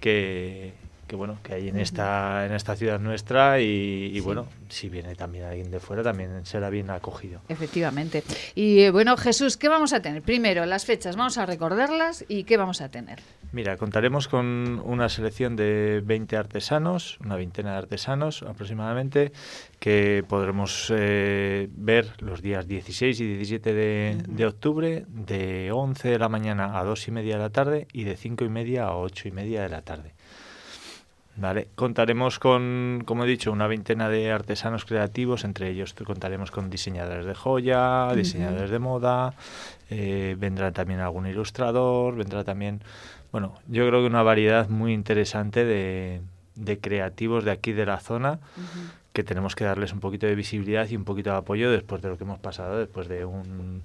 que, 0.00 0.74
que 1.06 1.16
bueno 1.16 1.38
que 1.42 1.54
hay 1.54 1.68
en 1.68 1.78
esta 1.78 2.46
en 2.46 2.52
esta 2.52 2.76
ciudad 2.76 2.98
nuestra 2.98 3.60
y, 3.60 4.18
bueno 4.20 4.46
si 4.68 4.88
viene 4.88 5.14
también 5.14 5.44
alguien 5.44 5.70
de 5.70 5.78
fuera 5.78 6.02
también 6.02 6.44
será 6.44 6.70
bien 6.70 6.90
acogido. 6.90 7.40
Efectivamente. 7.48 8.24
Y 8.54 8.80
eh, 8.80 8.90
bueno 8.90 9.16
Jesús 9.16 9.56
qué 9.56 9.68
vamos 9.68 9.92
a 9.92 10.00
tener 10.00 10.22
primero 10.22 10.66
las 10.66 10.84
fechas 10.84 11.16
vamos 11.16 11.38
a 11.38 11.46
recordarlas 11.46 12.24
y 12.28 12.44
qué 12.44 12.56
vamos 12.56 12.80
a 12.80 12.88
tener 12.88 13.20
mira 13.52 13.76
contaremos 13.76 14.28
con 14.28 14.82
una 14.84 15.08
selección 15.08 15.54
de 15.56 16.02
20 16.04 16.36
artesanos 16.36 17.18
una 17.20 17.36
veintena 17.36 17.72
de 17.72 17.78
artesanos 17.78 18.42
aproximadamente 18.42 19.32
que 19.78 20.24
podremos 20.28 20.92
eh, 20.94 21.68
ver 21.72 22.10
los 22.20 22.42
días 22.42 22.66
16 22.66 23.20
y 23.20 23.26
17 23.36 23.74
de, 23.74 24.18
de 24.26 24.46
octubre 24.46 25.04
de 25.08 25.70
11 25.70 26.08
de 26.08 26.18
la 26.18 26.28
mañana 26.28 26.78
a 26.78 26.84
2 26.84 27.08
y 27.08 27.10
media 27.12 27.36
de 27.36 27.42
la 27.42 27.50
tarde 27.50 27.86
y 27.92 28.04
de 28.04 28.16
5 28.16 28.44
y 28.44 28.48
media 28.48 28.86
a 28.86 28.96
8 28.96 29.28
y 29.28 29.30
media 29.30 29.62
de 29.62 29.68
la 29.68 29.82
tarde 29.82 30.15
Vale, 31.36 31.68
contaremos 31.74 32.38
con, 32.38 33.02
como 33.04 33.24
he 33.24 33.26
dicho, 33.26 33.52
una 33.52 33.66
veintena 33.66 34.08
de 34.08 34.32
artesanos 34.32 34.86
creativos, 34.86 35.44
entre 35.44 35.68
ellos 35.68 35.92
contaremos 35.92 36.50
con 36.50 36.70
diseñadores 36.70 37.26
de 37.26 37.34
joya, 37.34 38.08
diseñadores 38.14 38.70
de 38.70 38.78
moda, 38.78 39.34
eh, 39.90 40.34
vendrá 40.38 40.72
también 40.72 41.00
algún 41.00 41.26
ilustrador, 41.26 42.16
vendrá 42.16 42.42
también, 42.42 42.80
bueno, 43.32 43.54
yo 43.68 43.86
creo 43.86 44.00
que 44.00 44.06
una 44.06 44.22
variedad 44.22 44.70
muy 44.70 44.94
interesante 44.94 45.66
de, 45.66 46.22
de 46.54 46.78
creativos 46.78 47.44
de 47.44 47.50
aquí 47.50 47.72
de 47.72 47.84
la 47.84 48.00
zona 48.00 48.38
que 49.16 49.24
tenemos 49.24 49.54
que 49.54 49.64
darles 49.64 49.94
un 49.94 50.00
poquito 50.00 50.26
de 50.26 50.34
visibilidad 50.34 50.86
y 50.90 50.94
un 50.94 51.04
poquito 51.04 51.30
de 51.30 51.36
apoyo 51.36 51.70
después 51.70 52.02
de 52.02 52.10
lo 52.10 52.18
que 52.18 52.24
hemos 52.24 52.38
pasado, 52.38 52.78
después 52.78 53.08
de 53.08 53.24
un, 53.24 53.82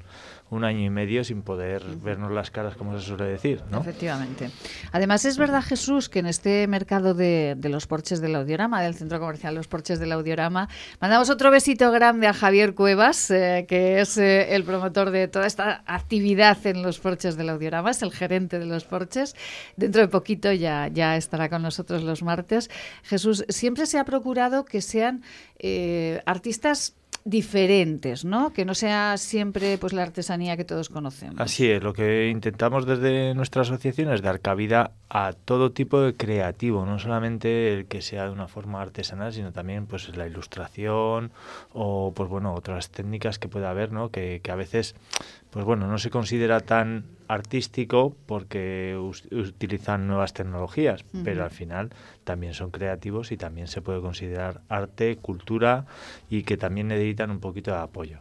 un 0.52 0.66
año 0.66 0.86
y 0.86 0.90
medio 0.90 1.24
sin 1.24 1.44
poder 1.44 1.82
vernos 2.04 2.30
las 2.30 2.52
caras, 2.52 2.76
como 2.76 3.00
se 3.00 3.06
suele 3.06 3.24
decir. 3.24 3.64
¿no? 3.72 3.80
Efectivamente. 3.80 4.52
Además, 4.92 5.24
es 5.24 5.38
verdad, 5.38 5.64
Jesús, 5.64 6.10
que 6.10 6.20
en 6.20 6.26
este 6.26 6.68
mercado 6.68 7.14
de, 7.14 7.58
los 7.64 7.88
porches 7.88 8.20
del 8.20 8.36
Audiorama, 8.36 8.84
del 8.84 8.94
centro 8.94 9.20
comercial 9.22 9.56
Los 9.56 9.70
Porches 9.70 9.98
del 10.00 10.12
Audiorama, 10.12 10.68
mandamos 11.00 11.30
otro 11.30 11.52
besito 11.52 11.90
grande 11.92 12.28
a 12.28 12.34
Javier 12.34 12.76
Cuevas, 12.76 13.32
eh, 13.32 13.66
que 13.68 14.02
es 14.02 14.18
eh, 14.18 14.54
el 14.54 14.66
promotor 14.66 15.12
de 15.12 15.30
toda 15.30 15.48
esta 15.48 15.84
actividad 15.86 16.58
en 16.68 16.84
los 16.84 17.00
porches 17.00 17.38
del 17.38 17.48
Audiorama, 17.48 17.92
es 17.92 18.02
el 18.02 18.12
gerente 18.12 18.60
de 18.60 18.66
los 18.66 18.84
porches. 18.84 19.38
Dentro 19.78 20.02
de 20.02 20.10
poquito 20.10 20.52
ya, 20.52 20.90
ya 20.90 21.16
estará 21.16 21.48
con 21.48 21.62
nosotros 21.62 22.04
los 22.04 22.24
martes. 22.24 22.70
Jesús, 23.04 23.46
siempre 23.48 23.86
se 23.86 24.00
ha 24.00 24.04
procurado 24.04 24.66
que 24.66 24.82
sean 24.82 25.24
eh, 25.60 26.22
artistas 26.26 26.96
diferentes, 27.24 28.26
¿no? 28.26 28.52
Que 28.54 28.66
no 28.66 28.74
sea 28.74 29.18
siempre 29.18 29.78
pues 29.78 29.94
la 29.94 30.04
artesanía 30.04 30.58
que 30.58 30.66
todos 30.66 30.90
conocemos. 30.90 31.40
Así 31.40 31.70
es, 31.70 31.84
lo 31.84 31.94
que 31.94 32.30
intentamos 32.30 32.86
desde 32.86 33.34
nuestra 33.36 33.62
asociación 33.62 34.12
es 34.12 34.22
dar 34.22 34.40
cabida 34.40 34.92
a 35.10 35.34
todo 35.34 35.72
tipo 35.72 36.02
de 36.02 36.14
creativo, 36.16 36.86
no 36.86 37.00
solamente 37.00 37.74
el 37.74 37.86
que 37.86 38.02
sea 38.02 38.26
de 38.26 38.32
una 38.32 38.48
forma 38.48 38.82
artesanal, 38.82 39.34
sino 39.34 39.52
también 39.52 39.86
pues 39.86 40.16
la 40.16 40.28
ilustración 40.28 41.32
o 41.74 42.14
pues 42.16 42.30
bueno, 42.30 42.54
otras 42.54 42.90
técnicas 42.90 43.40
que 43.40 43.48
pueda 43.48 43.70
haber, 43.70 43.92
¿no? 43.92 44.10
Que, 44.10 44.42
que 44.44 44.52
a 44.52 44.56
veces 44.56 44.96
pues 45.52 45.66
bueno, 45.66 45.86
no 45.88 45.98
se 45.98 46.10
considera 46.10 46.62
tan 46.62 47.04
artístico 47.28 48.16
porque 48.26 48.98
utilizan 49.32 50.08
nuevas 50.08 50.34
tecnologías, 50.34 51.06
pero 51.24 51.44
al 51.46 51.52
final 51.52 51.90
también 52.26 52.54
son 52.54 52.72
creativos 52.72 53.32
y 53.32 53.38
también 53.38 53.68
se 53.68 53.82
puede 53.82 54.02
considerar 54.02 54.62
arte, 54.68 55.18
cultura 55.18 55.86
y 56.30 56.44
que 56.44 56.58
también 56.58 56.90
necesitan 56.90 57.32
un 57.32 57.40
poquito 57.40 57.72
de 57.72 57.78
apoyo. 57.78 58.20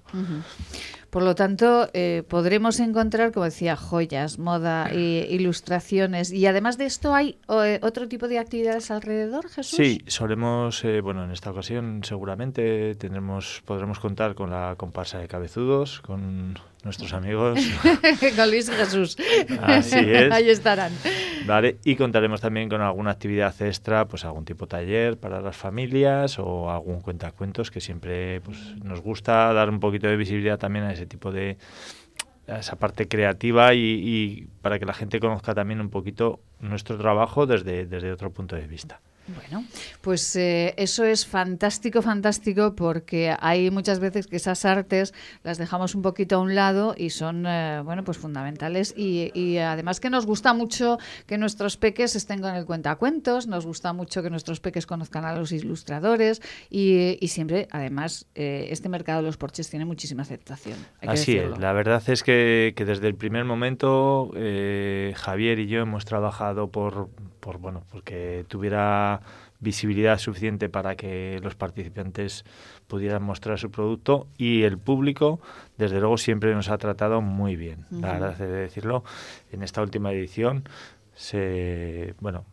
Por 1.11 1.25
lo 1.25 1.35
tanto, 1.35 1.89
eh, 1.93 2.23
podremos 2.29 2.79
encontrar, 2.79 3.33
como 3.33 3.45
decía, 3.45 3.77
joyas, 3.77 4.39
moda, 4.39 4.89
e 4.93 5.27
ilustraciones 5.31 6.33
y 6.33 6.47
además 6.47 6.79
de 6.79 6.87
esto 6.87 7.15
hay 7.15 7.37
eh, 7.49 7.81
otro 7.83 8.07
tipo 8.07 8.29
de 8.29 8.39
actividades 8.39 8.93
alrededor, 8.93 9.49
Jesús. 9.49 9.77
Sí, 9.77 10.03
solemos, 10.07 10.85
eh, 10.85 11.01
bueno, 11.01 11.25
en 11.25 11.33
esta 11.33 11.51
ocasión 11.51 12.03
seguramente 12.05 12.95
tendremos, 12.95 13.63
podremos 13.65 13.99
contar 13.99 14.37
con 14.37 14.51
la 14.51 14.75
comparsa 14.77 15.19
de 15.19 15.27
cabezudos, 15.27 16.01
con 16.01 16.57
nuestros 16.85 17.13
amigos. 17.13 17.61
con 18.37 18.51
Luis 18.51 18.71
Jesús. 18.71 19.17
Así 19.63 19.99
es. 19.99 20.33
Ahí 20.33 20.51
estarán. 20.51 20.93
Vale, 21.47 21.79
y 21.85 21.97
contaremos 21.97 22.41
también 22.41 22.69
con 22.69 22.81
alguna 22.81 23.11
actividad 23.11 23.55
extra, 23.63 24.07
pues 24.07 24.25
algún 24.25 24.45
tipo 24.45 24.67
de 24.67 24.71
taller 24.71 25.19
para 25.19 25.41
las 25.41 25.57
familias 25.57 26.39
o 26.39 26.71
algún 26.71 27.01
cuentacuentos 27.01 27.71
que 27.71 27.81
siempre 27.81 28.41
pues, 28.41 28.59
nos 28.83 29.01
gusta 29.01 29.53
dar 29.53 29.71
un 29.71 29.81
poquito 29.81 30.07
de 30.07 30.17
visibilidad 30.17 30.59
también 30.59 30.85
a 30.85 30.93
ese 30.93 31.07
tipo 31.07 31.33
de 31.33 31.59
esa 32.47 32.77
parte 32.77 33.07
creativa 33.07 33.75
y, 33.75 34.49
para 34.61 34.79
que 34.79 34.87
la 34.87 34.95
gente 34.95 35.21
conozca 35.21 35.55
también 35.55 35.81
un 35.81 35.91
poquito 35.91 36.41
nuestro 36.59 36.99
trabajo 36.99 37.47
desde, 37.47 37.87
desde 37.87 38.13
otro 38.13 38.31
punto 38.33 38.57
de 38.57 38.67
vista. 38.67 39.01
Bueno, 39.35 39.65
pues 40.01 40.35
eh, 40.37 40.75
eso 40.77 41.05
es 41.05 41.27
fantástico, 41.27 42.03
fantástico, 42.03 42.75
porque 42.75 43.35
hay 43.39 43.71
muchas 43.71 44.01
veces 44.01 44.27
que 44.27 44.37
esas 44.37 44.65
artes 44.65 45.15
las 45.45 45.59
dejamos 45.59 45.95
un 45.95 46.03
poquito 46.03 46.37
a 46.37 46.39
un 46.39 46.55
lado 46.55 46.95
y 46.97 47.11
son, 47.11 47.45
eh, 47.47 47.81
bueno, 47.85 48.03
pues 48.05 48.19
fundamentales. 48.19 48.95
Y, 48.97 49.59
además 49.59 50.01
que 50.01 50.11
nos 50.11 50.27
gusta 50.27 50.55
mucho 50.55 50.99
que 51.27 51.39
nuestros 51.39 51.77
peques 51.77 52.17
estén 52.17 52.41
con 52.41 52.55
el 52.55 52.65
cuentacuentos, 52.65 53.47
nos 53.47 53.67
gusta 53.67 53.93
mucho 53.93 54.23
que 54.23 54.31
nuestros 54.31 54.61
peques 54.61 54.87
conozcan 54.87 55.25
a 55.25 55.35
los 55.35 55.53
ilustradores 55.53 56.41
y, 56.71 57.19
siempre, 57.29 57.69
además, 57.71 58.27
eh, 58.35 58.69
este 58.71 58.89
mercado 58.89 59.21
de 59.21 59.27
los 59.27 59.37
porches 59.37 59.69
tiene 59.69 59.85
muchísima 59.85 60.23
aceptación. 60.23 60.79
Así 61.07 61.37
es, 61.37 61.59
la 61.59 61.73
verdad 61.73 62.03
es 62.07 62.23
que, 62.23 62.73
que 62.77 62.85
desde 62.85 63.07
el 63.07 63.15
primer 63.15 63.45
momento 63.45 64.31
Javier 65.15 65.59
y 65.59 65.67
yo 65.67 65.81
hemos 65.81 66.05
trabajado 66.05 66.69
por 66.69 67.09
por 67.41 67.59
bueno, 67.59 67.83
porque 67.91 68.45
tuviera 68.49 69.20
visibilidad 69.61 70.19
suficiente 70.19 70.69
para 70.69 70.97
que 70.97 71.39
los 71.43 71.55
participantes 71.55 72.45
pudieran 72.87 73.23
mostrar 73.23 73.59
su 73.59 73.71
producto 73.71 74.27
y 74.39 74.63
el 74.63 74.79
público, 74.79 75.41
desde 75.77 76.01
luego, 76.01 76.17
siempre 76.17 76.55
nos 76.55 76.71
ha 76.71 76.79
tratado 76.79 77.21
muy 77.21 77.57
bien. 77.57 77.85
La 77.91 78.15
verdad 78.15 78.37
de 78.37 78.47
decirlo, 78.47 79.05
en 79.53 79.63
esta 79.63 79.83
última 79.83 80.13
edición 80.13 80.65
se, 81.15 82.15
bueno, 82.21 82.47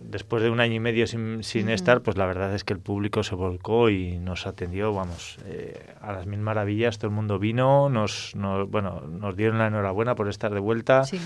después 0.00 0.42
de 0.42 0.48
un 0.48 0.60
año 0.60 0.74
y 0.74 0.80
medio 0.80 1.06
sin, 1.06 1.44
sin 1.44 1.68
estar, 1.68 2.00
pues 2.00 2.16
la 2.16 2.24
verdad 2.24 2.54
es 2.54 2.64
que 2.64 2.72
el 2.72 2.80
público 2.80 3.22
se 3.22 3.34
volcó 3.34 3.90
y 3.90 4.18
nos 4.18 4.46
atendió, 4.46 4.94
vamos, 4.94 5.38
eh, 5.44 5.94
a 6.00 6.12
las 6.12 6.26
mil 6.26 6.40
maravillas. 6.40 6.98
Todo 6.98 7.08
el 7.08 7.14
mundo 7.14 7.38
vino, 7.38 7.90
nos, 7.90 8.34
nos, 8.34 8.70
bueno, 8.70 9.02
nos 9.02 9.36
dieron 9.36 9.58
la 9.58 9.66
enhorabuena 9.66 10.14
por 10.14 10.28
estar 10.28 10.54
de 10.54 10.60
vuelta. 10.60 11.04
Sí 11.04 11.20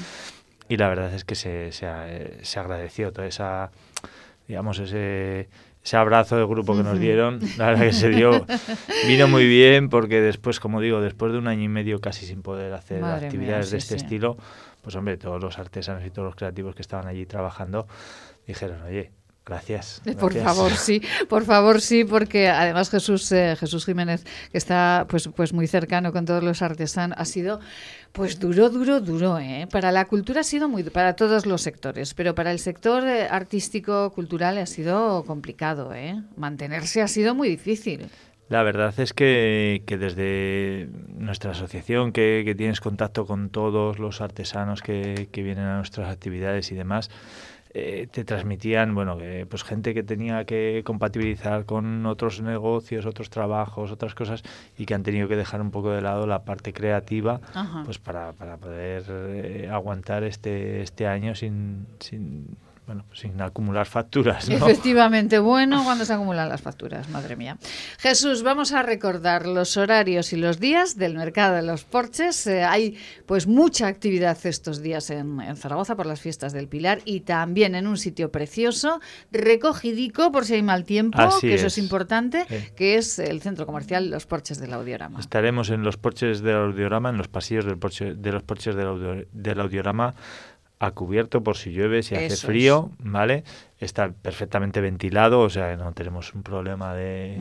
y 0.68 0.76
la 0.76 0.88
verdad 0.88 1.12
es 1.14 1.24
que 1.24 1.34
se, 1.34 1.72
se, 1.72 2.44
se 2.44 2.60
agradeció 2.60 3.12
toda 3.12 3.26
esa, 3.26 3.70
digamos, 4.48 4.78
ese, 4.78 5.48
ese 5.84 5.96
abrazo 5.96 6.36
de 6.36 6.44
grupo 6.46 6.76
que 6.76 6.82
nos 6.82 6.98
dieron, 6.98 7.38
la 7.58 7.66
verdad 7.66 7.84
que 7.84 7.92
se 7.92 8.08
dio, 8.08 8.46
vino 9.06 9.28
muy 9.28 9.46
bien 9.46 9.90
porque 9.90 10.20
después, 10.20 10.58
como 10.58 10.80
digo, 10.80 11.00
después 11.00 11.32
de 11.32 11.38
un 11.38 11.46
año 11.46 11.62
y 11.62 11.68
medio 11.68 12.00
casi 12.00 12.26
sin 12.26 12.42
poder 12.42 12.72
hacer 12.72 13.04
actividades 13.04 13.70
de 13.70 13.78
este 13.78 13.94
estilo, 13.94 14.36
pues 14.82 14.96
hombre, 14.96 15.18
todos 15.18 15.40
los 15.40 15.58
artesanos 15.58 16.04
y 16.04 16.10
todos 16.10 16.26
los 16.26 16.34
creativos 16.34 16.74
que 16.74 16.82
estaban 16.82 17.06
allí 17.06 17.26
trabajando 17.26 17.86
dijeron, 18.46 18.82
oye, 18.82 19.12
Gracias, 19.48 20.02
Por 20.20 20.34
favor, 20.34 20.72
sí, 20.72 21.00
por 21.26 21.42
favor, 21.46 21.80
sí, 21.80 22.04
porque 22.04 22.50
además 22.50 22.90
Jesús 22.90 23.32
eh, 23.32 23.56
Jesús 23.58 23.86
Jiménez, 23.86 24.24
que 24.52 24.58
está 24.58 25.06
pues 25.08 25.30
pues 25.34 25.54
muy 25.54 25.66
cercano 25.66 26.12
con 26.12 26.26
todos 26.26 26.44
los 26.44 26.60
artesanos, 26.60 27.16
ha 27.18 27.24
sido 27.24 27.58
pues 28.12 28.38
duro, 28.38 28.68
duro, 28.68 29.00
duro. 29.00 29.38
¿eh? 29.38 29.66
Para 29.70 29.90
la 29.90 30.04
cultura 30.04 30.40
ha 30.40 30.44
sido 30.44 30.68
muy, 30.68 30.82
para 30.82 31.16
todos 31.16 31.46
los 31.46 31.62
sectores, 31.62 32.12
pero 32.12 32.34
para 32.34 32.52
el 32.52 32.58
sector 32.58 33.06
eh, 33.06 33.26
artístico 33.30 34.10
cultural 34.12 34.58
ha 34.58 34.66
sido 34.66 35.24
complicado. 35.24 35.94
¿eh? 35.94 36.20
Mantenerse 36.36 37.00
ha 37.00 37.08
sido 37.08 37.34
muy 37.34 37.48
difícil. 37.48 38.10
La 38.50 38.62
verdad 38.62 38.98
es 38.98 39.12
que, 39.12 39.82
que 39.86 39.98
desde 39.98 40.88
nuestra 41.16 41.52
asociación, 41.52 42.12
que, 42.12 42.42
que, 42.44 42.54
tienes 42.54 42.80
contacto 42.80 43.26
con 43.26 43.50
todos 43.50 43.98
los 43.98 44.20
artesanos 44.22 44.80
que, 44.82 45.28
que 45.30 45.42
vienen 45.42 45.64
a 45.64 45.76
nuestras 45.76 46.10
actividades 46.10 46.72
y 46.72 46.74
demás, 46.74 47.10
eh, 47.74 48.08
te 48.10 48.24
transmitían, 48.24 48.94
bueno, 48.94 49.18
pues 49.48 49.62
gente 49.62 49.94
que 49.94 50.02
tenía 50.02 50.44
que 50.44 50.82
compatibilizar 50.84 51.64
con 51.64 52.06
otros 52.06 52.40
negocios, 52.40 53.06
otros 53.06 53.30
trabajos, 53.30 53.90
otras 53.90 54.14
cosas 54.14 54.42
y 54.76 54.86
que 54.86 54.94
han 54.94 55.02
tenido 55.02 55.28
que 55.28 55.36
dejar 55.36 55.60
un 55.60 55.70
poco 55.70 55.90
de 55.90 56.00
lado 56.00 56.26
la 56.26 56.44
parte 56.44 56.72
creativa, 56.72 57.40
pues 57.84 57.98
para, 57.98 58.32
para 58.32 58.56
poder 58.56 59.04
eh, 59.08 59.68
aguantar 59.70 60.24
este, 60.24 60.82
este 60.82 61.06
año 61.06 61.34
sin, 61.34 61.86
sin 62.00 62.56
bueno, 62.88 63.04
sin 63.12 63.38
acumular 63.42 63.84
facturas. 63.84 64.48
Efectivamente, 64.48 65.38
bueno 65.38 65.84
cuando 65.84 66.06
se 66.06 66.14
acumulan 66.14 66.48
las 66.48 66.62
facturas, 66.62 67.10
madre 67.10 67.36
mía. 67.36 67.58
Jesús, 67.98 68.42
vamos 68.42 68.72
a 68.72 68.82
recordar 68.82 69.46
los 69.46 69.76
horarios 69.76 70.32
y 70.32 70.36
los 70.36 70.58
días 70.58 70.96
del 70.96 71.14
mercado 71.14 71.56
de 71.56 71.62
los 71.62 71.84
porches. 71.84 72.46
Eh, 72.46 72.64
hay 72.64 72.96
pues 73.26 73.46
mucha 73.46 73.88
actividad 73.88 74.38
estos 74.42 74.80
días 74.80 75.10
en, 75.10 75.38
Zaragoza 75.56 75.96
por 75.96 76.06
las 76.06 76.22
fiestas 76.22 76.54
del 76.54 76.66
Pilar 76.66 77.00
y 77.04 77.20
también 77.20 77.74
en 77.74 77.86
un 77.86 77.98
sitio 77.98 78.32
precioso, 78.32 79.02
recogidico 79.30 80.32
por 80.32 80.46
si 80.46 80.54
hay 80.54 80.62
mal 80.62 80.84
tiempo, 80.84 81.18
que 81.42 81.56
eso 81.56 81.66
es 81.66 81.76
importante, 81.76 82.46
que 82.74 82.94
es 82.94 83.18
el 83.18 83.42
centro 83.42 83.66
comercial 83.66 84.08
Los 84.08 84.24
Porches 84.24 84.60
del 84.60 84.72
Audiorama. 84.72 85.20
Estaremos 85.20 85.68
en 85.68 85.82
los 85.82 85.98
porches 85.98 86.40
del 86.40 86.56
Audiorama, 86.56 87.10
en 87.10 87.18
los 87.18 87.28
pasillos 87.28 87.66
del 87.66 87.76
porche, 87.76 88.14
de 88.14 88.32
los 88.32 88.42
porches 88.42 88.74
del, 88.74 89.28
del 89.30 89.60
Audiorama 89.60 90.14
a 90.80 90.92
cubierto 90.92 91.42
por 91.42 91.56
si 91.56 91.72
llueve, 91.72 92.02
si 92.02 92.14
hace 92.14 92.26
es. 92.26 92.42
frío, 92.42 92.90
¿vale? 92.98 93.44
Está 93.78 94.12
perfectamente 94.12 94.80
ventilado, 94.80 95.40
o 95.40 95.50
sea, 95.50 95.76
no 95.76 95.92
tenemos 95.92 96.34
un 96.34 96.42
problema 96.42 96.94
de... 96.94 97.40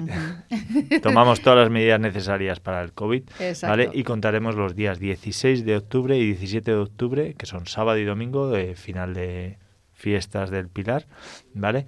Tomamos 1.04 1.42
todas 1.42 1.60
las 1.60 1.70
medidas 1.70 2.00
necesarias 2.00 2.60
para 2.60 2.82
el 2.82 2.94
COVID, 2.94 3.24
Exacto. 3.40 3.68
¿vale? 3.68 3.90
Y 3.94 4.04
contaremos 4.04 4.56
los 4.56 4.76
días 4.76 5.00
16 5.00 5.66
de 5.66 5.78
octubre 5.78 6.18
y 6.18 6.26
17 6.26 6.72
de 6.72 6.78
octubre, 6.78 7.34
que 7.36 7.46
son 7.46 7.68
sábado 7.68 8.00
y 8.00 8.06
domingo, 8.06 8.50
de 8.50 8.76
final 8.76 9.14
de 9.14 9.58
fiestas 9.94 10.50
del 10.50 10.68
Pilar, 10.68 11.06
¿vale? 11.54 11.86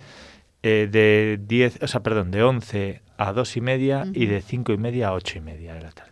Eh, 0.61 0.87
de 0.91 1.39
10, 1.41 1.83
o 1.83 1.87
sea, 1.87 2.01
perdón, 2.01 2.31
de 2.31 2.43
11 2.43 3.01
a 3.17 3.33
2 3.33 3.57
y 3.57 3.61
media 3.61 4.05
y 4.13 4.25
de 4.25 4.41
5 4.41 4.73
y 4.73 4.77
media 4.77 5.09
a 5.09 5.13
8 5.13 5.37
y 5.37 5.41
media 5.41 5.73
de 5.73 5.81
la 5.81 5.91
tarde. 5.91 6.08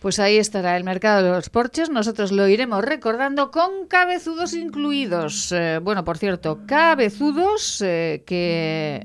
Pues 0.00 0.20
ahí 0.20 0.36
estará 0.36 0.76
el 0.76 0.84
mercado 0.84 1.24
de 1.24 1.30
los 1.30 1.50
porches. 1.50 1.90
Nosotros 1.90 2.30
lo 2.30 2.46
iremos 2.46 2.84
recordando 2.84 3.50
con 3.50 3.86
cabezudos 3.88 4.54
incluidos. 4.54 5.50
Eh, 5.50 5.80
bueno, 5.82 6.04
por 6.04 6.18
cierto, 6.18 6.60
cabezudos 6.66 7.80
eh, 7.82 8.22
que 8.24 9.04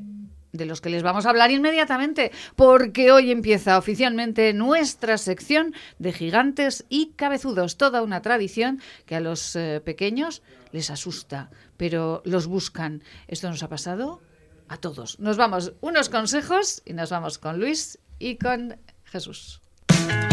de 0.51 0.65
los 0.65 0.81
que 0.81 0.91
les 0.91 1.01
vamos 1.01 1.25
a 1.25 1.31
hablar 1.31 1.49
inmediatamente, 1.49 2.31
porque 2.55 3.11
hoy 3.11 3.31
empieza 3.31 3.77
oficialmente 3.77 4.53
nuestra 4.53 5.17
sección 5.17 5.73
de 5.97 6.13
gigantes 6.13 6.85
y 6.89 7.13
cabezudos, 7.15 7.77
toda 7.77 8.03
una 8.03 8.21
tradición 8.21 8.79
que 9.07 9.15
a 9.15 9.19
los 9.19 9.55
eh, 9.55 9.81
pequeños 9.83 10.43
les 10.71 10.91
asusta, 10.91 11.49
pero 11.75 12.21
los 12.23 12.45
buscan. 12.45 13.01
Esto 13.27 13.49
nos 13.49 13.63
ha 13.63 13.67
pasado 13.67 14.21
a 14.67 14.77
todos. 14.77 15.19
Nos 15.19 15.37
vamos 15.37 15.73
unos 15.81 16.09
consejos 16.09 16.83
y 16.85 16.93
nos 16.93 17.09
vamos 17.09 17.39
con 17.39 17.59
Luis 17.59 17.97
y 18.19 18.37
con 18.37 18.77
Jesús. 19.05 19.62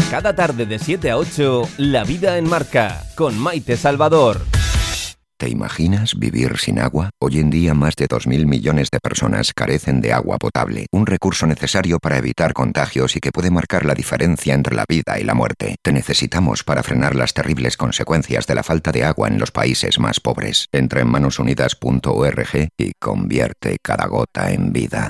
Cada 0.09 0.35
tarde 0.35 0.65
de 0.65 0.77
7 0.77 1.09
a 1.11 1.17
8, 1.17 1.69
La 1.77 2.03
vida 2.03 2.37
en 2.37 2.49
marca, 2.49 3.03
con 3.15 3.37
Maite 3.37 3.77
Salvador. 3.77 4.41
¿Te 5.41 5.49
imaginas 5.49 6.19
vivir 6.19 6.59
sin 6.59 6.77
agua? 6.77 7.09
Hoy 7.19 7.39
en 7.39 7.49
día 7.49 7.73
más 7.73 7.95
de 7.95 8.07
2.000 8.07 8.45
millones 8.45 8.89
de 8.91 8.99
personas 8.99 9.53
carecen 9.55 9.99
de 9.99 10.13
agua 10.13 10.37
potable, 10.37 10.85
un 10.91 11.07
recurso 11.07 11.47
necesario 11.47 11.97
para 11.97 12.19
evitar 12.19 12.53
contagios 12.53 13.15
y 13.15 13.21
que 13.21 13.31
puede 13.31 13.49
marcar 13.49 13.83
la 13.83 13.95
diferencia 13.95 14.53
entre 14.53 14.75
la 14.75 14.85
vida 14.87 15.19
y 15.19 15.23
la 15.23 15.33
muerte. 15.33 15.77
Te 15.81 15.93
necesitamos 15.93 16.63
para 16.63 16.83
frenar 16.83 17.15
las 17.15 17.33
terribles 17.33 17.75
consecuencias 17.75 18.45
de 18.45 18.53
la 18.53 18.61
falta 18.61 18.91
de 18.91 19.03
agua 19.03 19.29
en 19.29 19.39
los 19.39 19.49
países 19.49 19.97
más 19.97 20.19
pobres. 20.19 20.67
Entra 20.71 21.01
en 21.01 21.07
manosunidas.org 21.07 22.67
y 22.77 22.91
convierte 22.99 23.77
cada 23.81 24.05
gota 24.05 24.51
en 24.51 24.71
vida. 24.71 25.09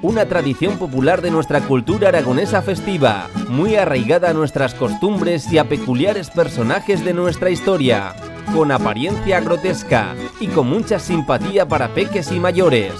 Una 0.00 0.26
tradición 0.26 0.78
popular 0.78 1.22
de 1.22 1.32
nuestra 1.32 1.60
cultura 1.60 2.08
aragonesa 2.08 2.62
festiva, 2.62 3.28
muy 3.48 3.74
arraigada 3.74 4.30
a 4.30 4.32
nuestras 4.32 4.74
costumbres 4.74 5.52
y 5.52 5.58
a 5.58 5.68
peculiares 5.68 6.30
personajes 6.30 7.04
de 7.04 7.12
nuestra 7.14 7.50
historia, 7.50 8.14
con 8.54 8.70
apariencia 8.70 9.40
grotesca 9.40 10.14
y 10.38 10.46
con 10.46 10.68
mucha 10.68 11.00
simpatía 11.00 11.66
para 11.66 11.94
peques 11.94 12.30
y 12.30 12.38
mayores. 12.38 12.92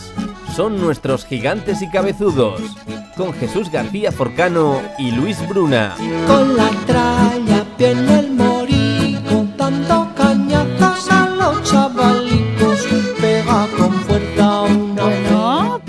Son 0.57 0.81
nuestros 0.81 1.25
gigantes 1.25 1.83
y 1.83 1.89
cabezudos, 1.89 2.61
con 3.17 3.33
Jesús 3.33 3.71
García 3.71 4.11
Forcano 4.11 4.83
y 4.99 5.13
Luis 5.13 5.39
Bruna. 5.49 5.95
Con 6.27 6.57
la 6.57 6.71
tralla 6.85 7.65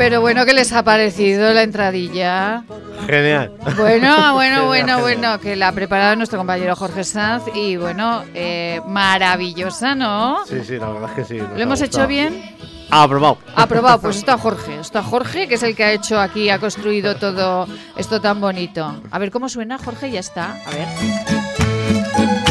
pero 0.10 0.22
bueno, 0.22 0.44
¿qué 0.44 0.54
les 0.54 0.74
ha 0.74 0.82
parecido 0.82 1.54
la 1.54 1.62
entradilla? 1.62 2.64
Genial. 3.06 3.54
Bueno, 3.78 4.34
bueno, 4.34 4.66
bueno, 4.66 5.00
bueno, 5.02 5.40
que 5.40 5.56
la 5.56 5.68
ha 5.68 5.72
preparado 5.72 6.16
nuestro 6.16 6.40
compañero 6.40 6.76
Jorge 6.76 7.04
Sanz 7.04 7.44
y 7.54 7.76
bueno, 7.78 8.24
eh, 8.34 8.82
maravillosa, 8.88 9.94
¿no? 9.94 10.48
Sí, 10.48 10.62
sí, 10.66 10.78
la 10.80 10.90
verdad 10.90 11.12
es 11.12 11.16
que 11.16 11.26
sí. 11.26 11.38
¿Lo 11.38 11.62
hemos 11.62 11.80
hecho 11.82 12.08
bien? 12.08 12.56
Aprobado. 12.90 13.38
Aprobado, 13.56 14.02
pues 14.02 14.18
está 14.18 14.36
Jorge, 14.40 14.80
está 14.80 15.04
Jorge, 15.04 15.48
que 15.48 15.54
es 15.54 15.62
el 15.62 15.76
que 15.76 15.84
ha 15.84 15.92
hecho 15.92 16.20
aquí, 16.20 16.50
ha 16.50 16.58
construido 16.58 17.16
todo 17.16 17.68
esto 17.96 18.20
tan 18.20 18.42
bonito. 18.42 19.04
A 19.12 19.20
ver 19.20 19.30
cómo 19.30 19.48
suena, 19.48 19.78
Jorge, 19.78 20.10
ya 20.10 20.22
está, 20.22 20.58
a 20.66 20.72
ver. 20.72 20.88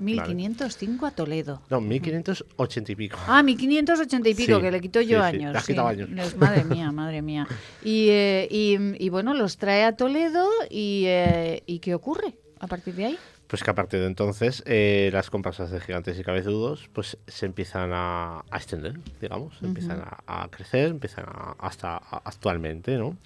1505 0.02 1.06
a 1.06 1.10
Toledo. 1.12 1.62
No, 1.70 1.80
1580 1.80 2.92
y 2.92 2.96
pico. 2.96 3.18
Ah, 3.26 3.42
1580 3.42 4.28
y 4.28 4.34
pico, 4.34 4.56
Sí, 4.56 4.62
que 4.62 4.70
le 4.70 4.80
quito 4.80 5.00
yo 5.00 5.18
sí, 5.18 5.24
años. 5.36 5.56
sí. 5.64 5.72
quitado 5.72 5.88
años. 5.88 6.10
Es- 6.16 6.36
madre 6.36 6.64
mía, 6.64 6.90
madre 6.92 7.22
mía. 7.22 7.46
Y, 7.82 8.08
eh, 8.10 8.48
y, 8.50 8.76
y 9.04 9.08
bueno, 9.08 9.34
los 9.34 9.56
trae 9.58 9.84
a 9.84 9.96
Toledo 9.96 10.46
y, 10.70 11.04
eh, 11.06 11.62
¿y 11.66 11.78
qué 11.78 11.94
ocurre 11.94 12.34
a 12.60 12.66
partir 12.66 12.94
de 12.94 13.06
ahí? 13.06 13.18
Pues 13.46 13.62
que 13.62 13.70
a 13.70 13.74
partir 13.74 14.00
de 14.00 14.06
entonces 14.06 14.62
eh, 14.66 15.10
las 15.12 15.28
comparsas 15.28 15.70
de 15.70 15.78
gigantes 15.80 16.18
y 16.18 16.22
cabezudos 16.24 16.88
pues 16.94 17.18
se 17.26 17.44
empiezan 17.44 17.90
a, 17.92 18.38
a 18.50 18.56
extender, 18.56 18.98
digamos, 19.20 19.56
Ujú. 19.56 19.66
empiezan 19.66 20.00
a, 20.00 20.44
a 20.44 20.48
crecer, 20.48 20.86
empiezan 20.88 21.26
a- 21.28 21.54
hasta 21.58 21.96
actualmente, 21.98 22.96
¿no? 22.96 23.18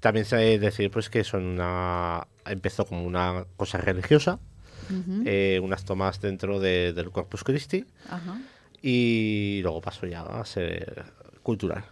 También 0.00 0.24
se 0.24 0.36
debe 0.36 0.58
decir 0.58 0.90
pues 0.90 1.10
que 1.10 1.24
son 1.24 1.44
una 1.44 2.26
empezó 2.46 2.86
como 2.86 3.04
una 3.04 3.44
cosa 3.58 3.76
religiosa, 3.78 4.38
Eh, 5.26 5.60
unas 5.62 5.84
tomas 5.84 6.20
dentro 6.20 6.60
de- 6.60 6.92
del 6.92 7.10
Corpus 7.10 7.44
Christi 7.44 7.84
Ajá. 8.08 8.40
y 8.82 9.60
luego 9.62 9.80
pasó 9.80 10.06
ya 10.06 10.22
a 10.22 10.44
ser 10.44 11.04
cultural. 11.42 11.84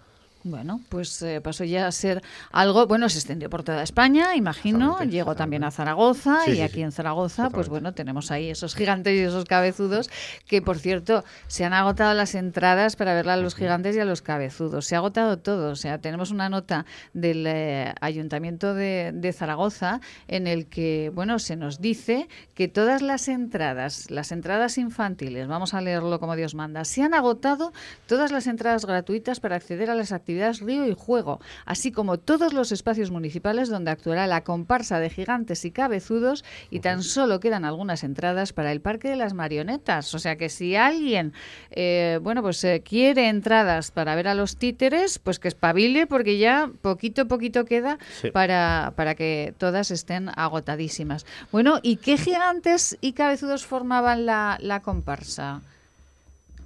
Bueno, 0.45 0.81
pues 0.89 1.21
eh, 1.23 1.41
pasó 1.41 1.65
ya 1.65 1.89
a 1.89 1.93
ser 1.93 2.23
algo, 2.53 2.87
bueno, 2.87 3.09
se 3.09 3.19
extendió 3.19 3.51
por 3.51 3.65
toda 3.65 3.83
España, 3.83 4.37
imagino, 4.37 5.01
llegó 5.03 5.35
también 5.35 5.65
a 5.65 5.73
Zaragoza 5.73 6.43
Sí, 6.45 6.53
y 6.53 6.55
sí, 6.57 6.63
aquí 6.63 6.75
sí. 6.77 6.83
en 6.83 6.93
Zaragoza, 6.93 7.51
pues 7.51 7.69
bueno, 7.69 7.93
tenemos 7.93 8.31
ahí 8.31 8.49
esos 8.49 8.77
gigantes 8.77 9.15
y 9.15 9.19
esos 9.19 9.45
cabezudos, 9.47 10.09
que 10.47 10.63
por 10.63 10.79
cierto, 10.79 11.25
se 11.49 11.65
han 11.65 11.73
agotado 11.73 12.15
las 12.15 12.37
entradas 12.37 12.95
para 12.95 13.15
ver 13.15 13.29
a 13.29 13.37
los 13.37 13.57
gigantes 13.57 13.97
y 13.97 14.01
a 14.01 14.05
los 14.05 14.23
cabezudos, 14.23 14.87
se 14.87 14.95
ha 14.95 14.99
agotado 14.99 15.39
todo, 15.39 15.73
o 15.73 15.77
sea, 15.77 15.99
tenemos 15.99 16.31
una 16.31 16.49
nota 16.49 16.87
del 17.15 17.45
eh, 17.47 17.93
Ayuntamiento 18.01 18.75
de, 18.75 19.11
de 19.13 19.33
Zaragoza 19.33 20.01
en 20.29 20.47
el 20.47 20.67
que, 20.67 21.11
bueno, 21.15 21.41
se 21.41 21.57
nos 21.57 21.81
dice 21.81 22.29
que 22.55 22.69
todas 22.69 23.03
las 23.03 23.27
entradas, 23.27 24.09
las 24.13 24.31
entradas 24.31 24.79
infantiles, 24.79 25.49
vamos 25.49 25.75
a 25.75 25.81
leerlo 25.81 26.21
como 26.21 26.37
Dios 26.37 26.55
manda, 26.55 26.85
se 26.85 27.03
han 27.03 27.13
agotado 27.13 27.73
todas 28.07 28.31
las 28.31 28.47
entradas 28.47 28.87
gratuitas 28.87 29.41
para 29.41 29.57
acceder 29.57 29.91
a 29.91 29.97
las 29.97 30.13
actividades 30.13 30.28
río 30.61 30.87
y 30.87 30.95
juego, 30.95 31.41
así 31.65 31.91
como 31.93 32.19
todos 32.19 32.53
los 32.53 32.71
espacios 32.73 33.11
municipales 33.11 33.69
donde 33.69 33.91
actuará 33.91 34.27
la 34.27 34.45
comparsa 34.45 35.01
de 35.01 35.09
gigantes 35.11 35.65
y 35.65 35.71
cabezudos 35.71 36.45
y 36.71 36.81
tan 36.81 37.03
solo 37.03 37.41
quedan 37.41 37.65
algunas 37.65 38.05
entradas 38.05 38.53
para 38.53 38.73
el 38.73 38.81
Parque 38.81 39.09
de 39.09 39.17
las 39.17 39.33
Marionetas. 39.35 40.15
O 40.15 40.19
sea 40.19 40.37
que 40.37 40.49
si 40.49 40.77
alguien, 40.77 41.33
eh, 41.71 42.19
bueno, 42.23 42.43
pues 42.43 42.63
eh, 42.65 42.83
quiere 42.85 43.29
entradas 43.29 43.91
para 43.91 44.15
ver 44.15 44.29
a 44.29 44.35
los 44.35 44.57
títeres, 44.57 45.19
pues 45.19 45.39
que 45.39 45.49
espabile 45.49 46.07
porque 46.07 46.39
ya 46.39 46.71
poquito 46.83 47.23
a 47.23 47.25
poquito 47.25 47.65
queda 47.65 47.99
Sí. 48.21 48.31
para, 48.31 48.93
para 48.97 49.15
que 49.15 49.55
todas 49.59 49.91
estén 49.91 50.29
agotadísimas. 50.37 51.25
Bueno, 51.53 51.79
¿y 51.83 51.97
qué 51.97 52.17
gigantes 52.19 52.97
y 53.01 53.13
cabezudos 53.13 53.65
formaban 53.65 54.27
la, 54.27 54.59
la 54.61 54.81
comparsa? 54.81 55.63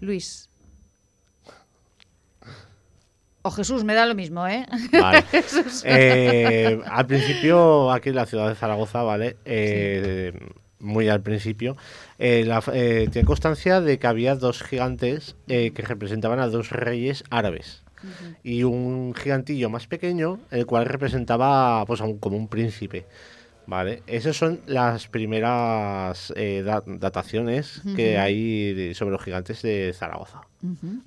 Luis. 0.01 0.49
O 3.43 3.51
Jesús, 3.51 3.83
me 3.85 3.95
da 3.95 4.07
lo 4.07 4.15
mismo, 4.15 4.47
¿eh? 4.47 4.67
Vale. 4.93 5.25
Eh, 5.85 6.81
al 6.87 7.07
principio, 7.07 7.91
aquí 7.91 8.11
en 8.11 8.15
la 8.17 8.27
ciudad 8.27 8.49
de 8.49 8.55
Zaragoza, 8.55 9.03
¿vale? 9.03 9.37
Eh, 9.45 10.33
Muy 10.79 11.09
al 11.09 11.21
principio, 11.23 11.77
eh, 12.19 12.45
la- 12.45 12.63
eh, 12.73 13.09
tiene 13.13 13.25
constancia 13.27 13.81
de 13.81 13.99
que 14.01 14.07
había 14.09 14.35
dos 14.35 14.63
gigantes 14.65 15.37
eh, 15.47 15.71
que 15.73 15.83
representaban 15.83 16.41
a 16.41 16.49
dos 16.49 16.71
reyes 16.71 17.23
árabes. 17.31 17.83
Y 18.43 18.65
un 18.65 19.15
gigantillo 19.15 19.71
más 19.71 19.87
pequeño, 19.87 20.41
el 20.51 20.67
cual 20.67 20.87
representaba 20.87 21.85
pues, 21.87 22.01
a 22.01 22.05
un- 22.05 22.19
como 22.19 22.37
un 22.37 22.49
príncipe. 22.49 23.07
¿Vale? 23.65 24.03
Esas 24.09 24.37
son 24.37 24.61
las 24.67 25.07
primeras 25.07 26.33
eh, 26.37 26.63
da- 26.65 26.83
dataciones 26.85 27.81
que 27.97 28.19
hay 28.19 28.93
sobre 28.95 29.13
los 29.13 29.23
gigantes 29.23 29.63
de 29.63 29.93
Zaragoza. 29.97 30.43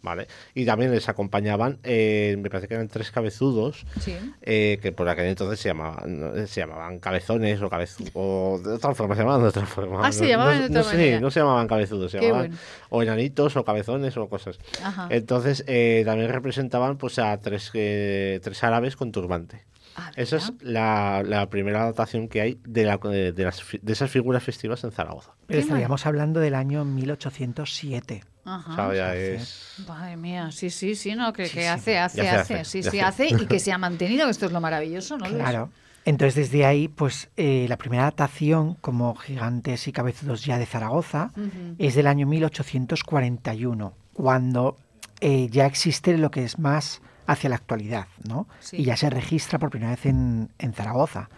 ¿Vale? 0.02 0.28
Y 0.54 0.66
también 0.66 0.92
les 0.92 1.08
acompañaban, 1.08 1.80
eh, 1.84 2.36
me 2.40 2.50
parece 2.50 2.68
que 2.68 2.74
eran 2.74 2.90
tres 2.90 3.10
cabezudos, 3.12 3.86
Sí. 4.02 4.14
eh, 4.42 4.80
que 4.82 4.92
por 4.92 5.08
aquel 5.08 5.28
entonces 5.28 5.62
se 5.62 5.70
llamaban, 5.70 6.46
se 6.48 6.60
llamaban 6.60 7.00
cabezones 7.00 7.62
o 7.62 7.70
cabezudos, 7.70 8.12
o 8.16 8.60
de 8.62 8.74
otra 8.74 8.94
forma, 8.94 9.16
se 9.16 9.22
llamaban 9.22 9.44
de 9.44 9.48
otra 9.48 9.66
forma. 9.66 10.06
Ah, 10.06 10.12
se 10.12 10.24
No- 10.24 10.30
llamaban 10.30 10.56
no- 10.56 10.60
de 10.62 10.66
otra 10.68 10.82
no 10.82 10.88
manera. 10.88 11.20
no 11.22 11.32
se 11.32 11.40
llamaban 11.40 11.68
cabezudos, 11.70 12.12
se 12.12 12.20
Qué 12.20 12.26
llamaban 12.28 12.48
bueno. 12.50 12.62
o 12.90 13.04
enanitos 13.04 13.56
o 13.56 13.64
cabezones 13.64 14.18
o 14.18 14.28
cosas. 14.28 14.60
Ajá. 14.84 15.08
Entonces 15.10 15.64
eh, 15.68 16.04
también 16.06 16.30
representaban 16.32 16.98
pues 16.98 17.18
a 17.20 17.38
tres, 17.40 17.72
eh, 17.76 18.42
tres 18.44 18.62
árabes 18.64 18.98
con 18.98 19.14
turbante. 19.14 19.64
Ah, 19.96 20.12
Esa 20.16 20.38
es 20.38 20.52
la, 20.62 21.24
la 21.26 21.50
primera 21.50 21.86
datación 21.86 22.28
que 22.28 22.42
hay 22.42 22.60
de, 22.66 22.84
la, 22.84 22.98
de, 22.98 23.32
de 23.32 23.44
las, 23.46 23.62
de 23.82 23.94
esas 23.94 24.12
figuras 24.12 24.44
festivas 24.44 24.84
en 24.84 24.92
Zaragoza. 24.92 25.32
Pero 25.48 25.62
estaríamos 25.62 26.06
hablando 26.06 26.40
del 26.42 26.54
año 26.56 26.84
1807. 26.84 28.24
Ajá. 28.44 28.72
O 28.72 28.76
sea, 28.76 28.94
ya 28.94 29.16
es... 29.16 29.84
Madre 29.88 30.18
mía, 30.18 30.52
sí, 30.52 30.70
sí, 30.70 30.96
sí, 30.96 31.16
no, 31.16 31.32
que, 31.34 31.46
Sí, 31.48 31.54
que 31.56 31.62
sí. 31.62 31.68
hace, 31.68 31.98
hace, 31.98 32.28
hace, 32.30 32.56
hace, 32.56 32.66
sí, 32.66 32.84
sí, 32.84 33.00
hace 33.00 33.28
y 33.28 33.46
que 33.48 33.60
se 33.60 33.72
ha 33.72 33.78
mantenido, 33.78 34.26
que 34.26 34.32
esto 34.32 34.46
es 34.46 34.52
lo 34.52 34.62
maravilloso, 34.62 35.18
¿no? 35.18 35.26
Claro. 35.26 35.70
Entonces 36.04 36.36
desde 36.36 36.66
ahí, 36.68 36.88
pues 36.88 37.30
eh, 37.36 37.66
la 37.68 37.78
primera 37.78 38.04
datación 38.04 38.76
como 38.76 39.16
gigantes 39.16 39.88
y 39.88 39.92
cabezudos 39.92 40.46
ya 40.46 40.60
de 40.60 40.68
Zaragoza 40.68 41.32
es 41.80 41.96
del 41.96 42.06
año 42.06 42.28
1841, 42.28 43.94
cuando 44.14 44.78
eh, 45.22 45.48
ya 45.50 45.66
existe 45.66 46.16
lo 46.18 46.30
que 46.30 46.44
es 46.44 46.60
más 46.60 47.02
hacia 47.28 47.50
la 47.50 47.56
actualidad, 47.56 48.08
¿no? 48.28 48.48
Sí. 48.60 48.78
Y 48.78 48.84
ya 48.86 48.96
se 48.98 49.10
registra 49.10 49.60
por 49.60 49.70
primera 49.70 49.92
vez 49.92 50.06
en, 50.06 50.50
en 50.60 50.74
Zaragoza. 50.74 51.30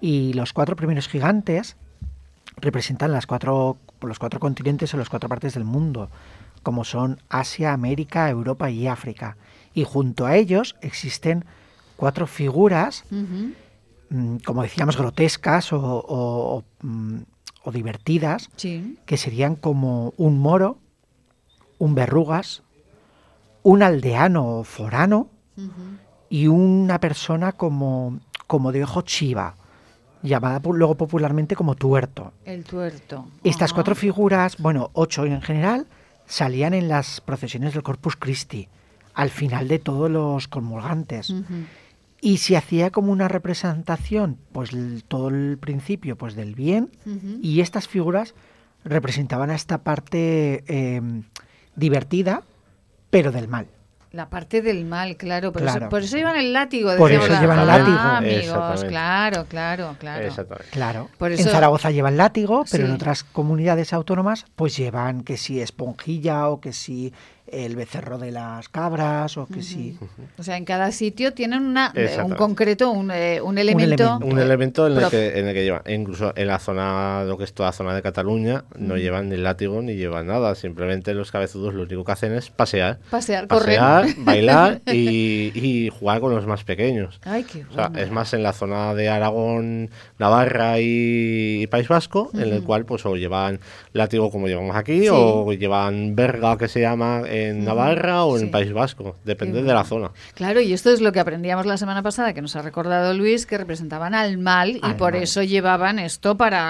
Y 0.00 0.32
los 0.34 0.52
cuatro 0.52 0.76
primeros 0.76 1.08
gigantes 1.08 1.76
representan 2.56 3.12
las 3.12 3.26
cuatro, 3.26 3.76
los 4.00 4.18
cuatro 4.18 4.40
continentes 4.40 4.92
o 4.94 4.96
las 4.96 5.08
cuatro 5.10 5.28
partes 5.28 5.54
del 5.54 5.64
mundo, 5.64 6.10
como 6.62 6.84
son 6.84 7.20
Asia, 7.28 7.72
América, 7.72 8.28
Europa 8.30 8.70
y 8.70 8.86
África. 8.86 9.36
Y 9.74 9.84
junto 9.84 10.24
a 10.26 10.36
ellos 10.36 10.74
existen 10.80 11.44
cuatro 11.96 12.26
figuras 12.26 13.04
mm, 13.10 14.36
como 14.44 14.62
decíamos, 14.62 14.96
grotescas 14.96 15.72
o, 15.72 15.78
o- 15.80 16.56
o, 16.58 16.64
mm, 16.82 17.18
o 17.64 17.72
divertidas, 17.72 18.48
Sí. 18.56 18.96
que 19.06 19.16
serían 19.16 19.56
como 19.56 20.14
un 20.16 20.38
moro, 20.38 20.78
un 21.78 21.94
verrugas, 21.94 22.62
un 23.66 23.82
aldeano 23.82 24.46
o 24.46 24.62
forano 24.62 25.28
y 26.28 26.46
una 26.46 27.00
persona 27.00 27.50
como, 27.50 28.20
como 28.46 28.70
de 28.70 28.84
ojo 28.84 29.02
chiva, 29.02 29.56
llamada 30.22 30.60
luego 30.70 30.94
popularmente 30.94 31.56
como 31.56 31.74
tuerto. 31.74 32.32
El 32.44 32.62
tuerto. 32.62 33.26
Estas 33.42 33.72
cuatro 33.72 33.96
figuras, 33.96 34.56
bueno, 34.58 34.90
ocho 34.92 35.26
en 35.26 35.42
general, 35.42 35.88
salían 36.26 36.74
en 36.74 36.86
las 36.86 37.20
procesiones 37.20 37.72
del 37.72 37.82
Corpus 37.82 38.14
Christi, 38.14 38.68
al 39.14 39.30
final 39.30 39.66
de 39.66 39.80
todos 39.80 40.08
los 40.08 40.46
comulgantes. 40.46 41.34
Y 42.20 42.36
se 42.36 42.56
hacía 42.56 42.92
como 42.92 43.10
una 43.10 43.26
representación, 43.26 44.38
pues 44.52 44.70
todo 45.08 45.28
el 45.28 45.58
principio, 45.58 46.14
pues 46.14 46.36
del 46.36 46.54
bien, 46.54 46.92
y 47.42 47.62
estas 47.62 47.88
figuras 47.88 48.32
representaban 48.84 49.50
a 49.50 49.56
esta 49.56 49.78
parte 49.78 50.62
eh, 50.68 51.02
divertida, 51.74 52.44
pero 53.16 53.32
del 53.32 53.48
mal. 53.48 53.66
La 54.12 54.30
parte 54.30 54.62
del 54.62 54.84
mal, 54.86 55.16
claro. 55.16 55.52
Por, 55.52 55.60
Claro. 55.62 55.78
Eso, 55.80 55.88
por 55.90 56.02
eso 56.02 56.16
llevan 56.16 56.36
el 56.36 56.52
látigo. 56.52 56.96
Por 56.96 57.10
decíamos 57.10 57.24
eso 57.26 57.34
la- 57.34 57.40
llevan 57.40 57.58
el 57.58 57.70
Ah, 57.70 57.78
látigo. 57.78 57.98
amigos, 57.98 58.84
claro, 58.84 59.44
claro, 59.46 59.96
claro. 59.98 60.24
Exactamente. 60.26 60.70
Claro. 60.70 61.08
Por 61.18 61.32
En 61.32 61.38
Zaragoza 61.38 61.90
llevan 61.90 62.16
látigo, 62.16 62.64
pero 62.70 62.86
en 62.86 62.92
otras 62.92 63.24
comunidades 63.24 63.92
autónomas, 63.92 64.46
pues 64.54 64.76
llevan 64.76 65.22
que 65.22 65.36
si 65.36 65.60
esponjilla 65.60 66.48
o 66.48 66.60
que 66.60 66.72
si 66.72 67.12
el 67.46 67.76
becerro 67.76 68.18
de 68.18 68.30
las 68.32 68.68
cabras 68.68 69.36
o 69.36 69.46
que 69.46 69.62
si. 69.62 69.98
O 70.38 70.42
sea, 70.42 70.56
en 70.56 70.64
cada 70.64 70.90
sitio 70.92 71.32
tienen 71.32 71.62
una, 71.62 71.92
eh, 71.94 72.18
un 72.24 72.34
concreto, 72.34 72.90
un, 72.90 73.10
eh, 73.10 73.40
un 73.40 73.58
elemento. 73.58 74.04
elemento. 74.04 74.26
Un 74.26 74.38
elemento 74.38 74.86
en 74.86 74.98
el, 74.98 75.08
que, 75.08 75.38
en 75.38 75.48
el 75.48 75.54
que 75.54 75.64
llevan, 75.64 75.82
incluso 75.86 76.32
en 76.36 76.46
la 76.48 76.58
zona, 76.58 77.24
lo 77.24 77.38
que 77.38 77.44
es 77.44 77.52
toda 77.54 77.72
zona 77.72 77.94
de 77.94 78.02
Cataluña, 78.02 78.64
no 78.76 78.96
llevan 78.96 79.28
ni 79.28 79.36
látigo 79.36 79.80
ni 79.82 79.94
llevan 79.94 80.26
nada. 80.26 80.54
Simplemente 80.54 81.14
los 81.14 81.30
cabezudos 81.30 81.74
lo 81.74 81.82
único 81.84 82.04
que 82.04 82.12
hacen 82.12 82.32
es 82.34 82.50
pasear. 82.50 82.98
Pasear, 83.10 83.46
correr. 83.46 83.78
Pasear, 83.78 84.14
bailar 84.18 84.80
y, 84.86 85.52
y 85.54 85.90
jugar 85.90 86.20
con 86.20 86.34
los 86.34 86.46
más 86.46 86.64
pequeños. 86.64 87.20
Ay, 87.24 87.44
qué 87.44 87.64
O 87.70 87.72
sea, 87.74 87.88
bueno. 87.88 88.02
es 88.04 88.10
más 88.10 88.32
en 88.34 88.42
la 88.42 88.52
zona 88.52 88.94
de 88.94 89.08
Aragón, 89.08 89.90
Navarra 90.18 90.80
y, 90.80 91.62
y 91.62 91.66
País 91.68 91.88
Vasco, 91.88 92.30
en 92.34 92.40
el 92.52 92.62
cual 92.62 92.84
pues 92.84 93.04
o 93.06 93.16
llevan 93.16 93.60
látigo 93.92 94.30
como 94.30 94.48
llevamos 94.48 94.76
aquí, 94.76 95.02
Sí. 95.02 95.08
o 95.12 95.52
llevan 95.52 96.16
verga 96.16 96.56
que 96.58 96.68
se 96.68 96.80
llama 96.80 97.22
en 97.44 97.64
Navarra 97.64 98.24
o 98.24 98.36
en 98.36 98.46
sí. 98.46 98.46
País 98.48 98.72
Vasco, 98.72 99.16
depende 99.24 99.60
Qué 99.60 99.66
de 99.66 99.74
la 99.74 99.84
zona. 99.84 100.10
Claro, 100.34 100.60
y 100.60 100.72
esto 100.72 100.90
es 100.90 101.00
lo 101.00 101.12
que 101.12 101.20
aprendíamos 101.20 101.66
la 101.66 101.76
semana 101.76 102.02
pasada, 102.02 102.32
que 102.32 102.42
nos 102.42 102.56
ha 102.56 102.62
recordado 102.62 103.14
Luis, 103.14 103.46
que 103.46 103.58
representaban 103.58 104.14
al 104.14 104.38
mal 104.38 104.76
y 104.76 104.80
Al 104.82 104.96
por 104.96 105.12
mal. 105.12 105.22
eso 105.22 105.42
llevaban 105.42 105.98
esto 105.98 106.36
para 106.36 106.60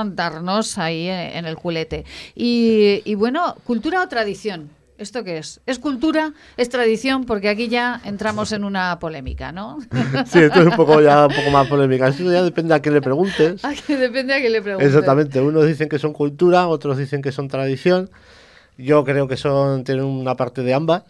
ah, 0.00 0.04
darnos 0.06 0.78
ahí 0.78 1.08
eh, 1.08 1.38
en 1.38 1.46
el 1.46 1.56
culete. 1.56 2.04
Y, 2.34 3.02
y 3.04 3.14
bueno, 3.14 3.56
cultura 3.64 4.02
o 4.02 4.08
tradición. 4.08 4.70
¿Esto 5.02 5.24
qué 5.24 5.38
es? 5.38 5.60
¿Es 5.66 5.80
cultura? 5.80 6.32
¿Es 6.56 6.68
tradición? 6.68 7.24
Porque 7.24 7.48
aquí 7.48 7.66
ya 7.66 8.00
entramos 8.04 8.52
en 8.52 8.62
una 8.62 9.00
polémica, 9.00 9.50
¿no? 9.50 9.78
Sí, 10.26 10.38
esto 10.38 10.60
es 10.60 10.66
un 10.66 10.76
poco 10.76 11.00
ya 11.00 11.26
un 11.26 11.34
poco 11.34 11.50
más 11.50 11.66
polémica. 11.66 12.06
Eso 12.06 12.22
ya 12.30 12.42
depende 12.44 12.72
a 12.72 12.80
quién 12.80 12.94
le 12.94 13.00
preguntes. 13.00 13.64
Aquí 13.64 13.94
depende 13.94 14.32
a 14.34 14.38
quién 14.38 14.52
le 14.52 14.62
pregunte. 14.62 14.86
Exactamente, 14.86 15.40
unos 15.40 15.66
dicen 15.66 15.88
que 15.88 15.98
son 15.98 16.12
cultura, 16.12 16.68
otros 16.68 16.98
dicen 16.98 17.20
que 17.20 17.32
son 17.32 17.48
tradición. 17.48 18.10
Yo 18.78 19.04
creo 19.04 19.28
que 19.28 19.36
son 19.36 19.84
tienen 19.84 20.04
una 20.04 20.34
parte 20.36 20.62
de 20.62 20.74
ambas, 20.74 21.04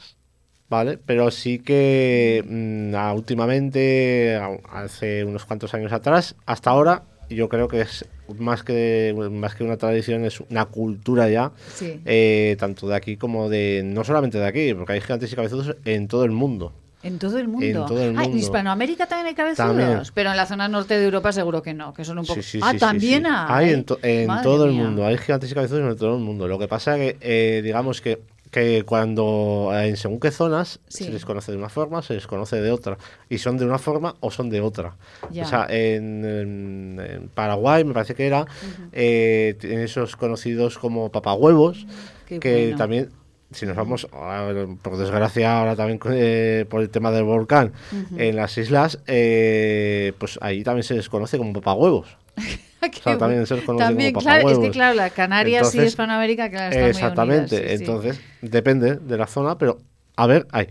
¿vale? 0.69 0.99
Pero 0.99 1.31
sí 1.31 1.59
que 1.59 2.45
mm, 2.47 2.95
últimamente, 3.15 4.41
hace 4.71 5.25
unos 5.25 5.45
cuantos 5.45 5.73
años 5.75 5.93
atrás, 5.93 6.35
hasta 6.47 6.71
ahora, 6.71 7.05
yo 7.31 7.49
creo 7.49 7.69
que 7.69 7.81
es 7.83 8.05
más 8.39 8.63
que 8.63 9.15
más 9.31 9.55
que 9.55 9.65
una 9.65 9.77
tradición, 9.77 10.25
es 10.25 10.41
una 10.41 10.67
cultura 10.67 11.29
ya, 11.29 11.53
Sí. 11.75 12.01
eh, 12.05 12.57
tanto 12.59 12.89
de 12.89 12.97
aquí 12.97 13.17
como 13.17 13.49
de 13.49 13.83
no 13.85 14.05
solamente 14.05 14.39
de 14.39 14.47
aquí, 14.47 14.75
porque 14.75 14.93
hay 14.95 15.01
gigantes 15.01 15.33
y 15.33 15.37
cabezudos 15.37 15.77
en 15.85 16.09
todo 16.09 16.25
el 16.25 16.31
mundo. 16.31 16.73
En 17.03 17.19
todo 17.19 17.39
el 17.39 17.49
mundo. 17.49 17.67
En 17.67 17.73
todo 17.87 18.03
el 18.03 18.17
Ah, 18.19 18.25
en. 18.25 18.37
Hispanoamérica 18.39 19.07
también 19.07 19.27
hay 19.27 19.35
cabezudos, 19.35 19.77
También. 19.77 20.01
pero 20.15 20.31
en 20.31 20.37
la 20.37 20.47
zona 20.47 20.69
norte 20.69 20.99
de 20.99 21.05
Europa 21.05 21.33
seguro 21.33 21.63
que 21.63 21.75
no, 21.75 21.93
que 21.93 22.05
son 22.05 22.19
un 22.19 22.25
poco... 22.27 22.41
Sí, 22.41 22.49
sí, 22.53 22.61
ah, 22.63 22.73
sí, 22.73 22.79
también 22.79 23.27
hay. 23.27 23.67
Hay 23.67 23.73
en, 23.75 23.85
to- 23.85 23.99
en 24.03 24.27
Madre 24.29 24.43
todo 24.45 24.65
el 24.67 24.73
mundo, 24.73 25.05
hay 25.07 25.19
gigantes 25.19 25.51
y 25.51 25.55
cabezudos 25.55 25.91
en 25.93 25.97
todo 25.99 26.17
el 26.17 26.23
mundo. 26.23 26.47
Lo 26.47 26.59
que 26.59 26.69
pasa 26.69 26.97
que, 26.97 27.17
eh, 27.21 27.61
digamos 27.65 28.01
que 28.01 28.21
que 28.53 28.83
cuando 28.85 29.71
en 29.75 29.97
según 29.97 30.21
qué 30.21 30.31
zonas 30.31 30.79
Sí. 30.87 31.05
se 31.05 31.11
les 31.11 31.25
conoce 31.25 31.53
de 31.53 31.57
una 31.57 31.71
forma, 31.71 32.03
se 32.03 32.13
les 32.13 32.27
conoce 32.27 32.61
de 32.61 32.71
otra. 32.71 32.99
Y 33.31 33.39
son 33.39 33.57
de 33.57 33.65
una 33.65 33.79
forma 33.79 34.15
o 34.21 34.31
son 34.31 34.51
de 34.51 34.61
otra. 34.61 34.95
Ya. 35.31 35.45
O 35.45 35.49
sea, 35.49 35.67
en, 35.71 36.23
en- 36.23 37.01
en 37.01 37.29
Paraguay, 37.31 37.83
me 37.83 37.95
parece 37.95 38.15
que 38.15 38.27
era, 38.27 38.45
eh, 38.93 39.57
tienen 39.59 39.81
esos 39.81 40.17
conocidos 40.17 40.77
como 40.77 41.11
papahuevos, 41.11 41.87
Qué 42.27 42.41
que 42.41 42.63
bueno. 42.65 42.77
también, 42.77 43.09
si 43.53 43.67
nos 43.67 43.77
vamos, 43.77 44.07
ahora, 44.13 44.67
por 44.83 44.97
desgracia, 44.97 45.59
ahora 45.59 45.77
también 45.77 46.01
eh, 46.11 46.67
por 46.69 46.83
el 46.83 46.91
tema 46.91 47.11
del 47.11 47.25
volcán, 47.25 47.73
en 48.17 48.37
las 48.37 48.57
islas, 48.59 48.99
eh, 49.07 50.13
pues 50.19 50.39
ahí 50.43 50.63
también 50.63 50.85
se 50.85 50.95
les 50.95 51.09
conoce 51.09 51.39
como 51.39 51.53
papahuevos. 51.53 52.17
O 52.83 53.03
sea, 53.03 53.17
también 53.17 53.47
se 53.47 53.55
les 53.55 53.65
conoce 53.65 53.85
También, 53.85 54.13
como 54.13 54.25
claro, 54.25 54.51
es 54.51 54.59
que 54.59 54.71
claro, 54.71 54.97
la 54.97 55.11
Canarias 55.11 55.63
y 55.63 55.67
Entonces, 55.67 55.87
Hispanoamérica, 55.93 56.51
claro, 56.51 56.67
están 56.67 56.83
muy 56.83 56.91
Exactamente, 56.91 57.55
unidas, 57.55 57.71
sí, 57.71 57.77
sí. 57.77 57.85
entonces 57.85 58.21
depende 58.41 58.97
de 58.97 59.17
la 59.17 59.29
zona, 59.29 59.57
pero 59.57 59.79
a 60.17 60.27
ver, 60.27 60.49
hay. 60.51 60.67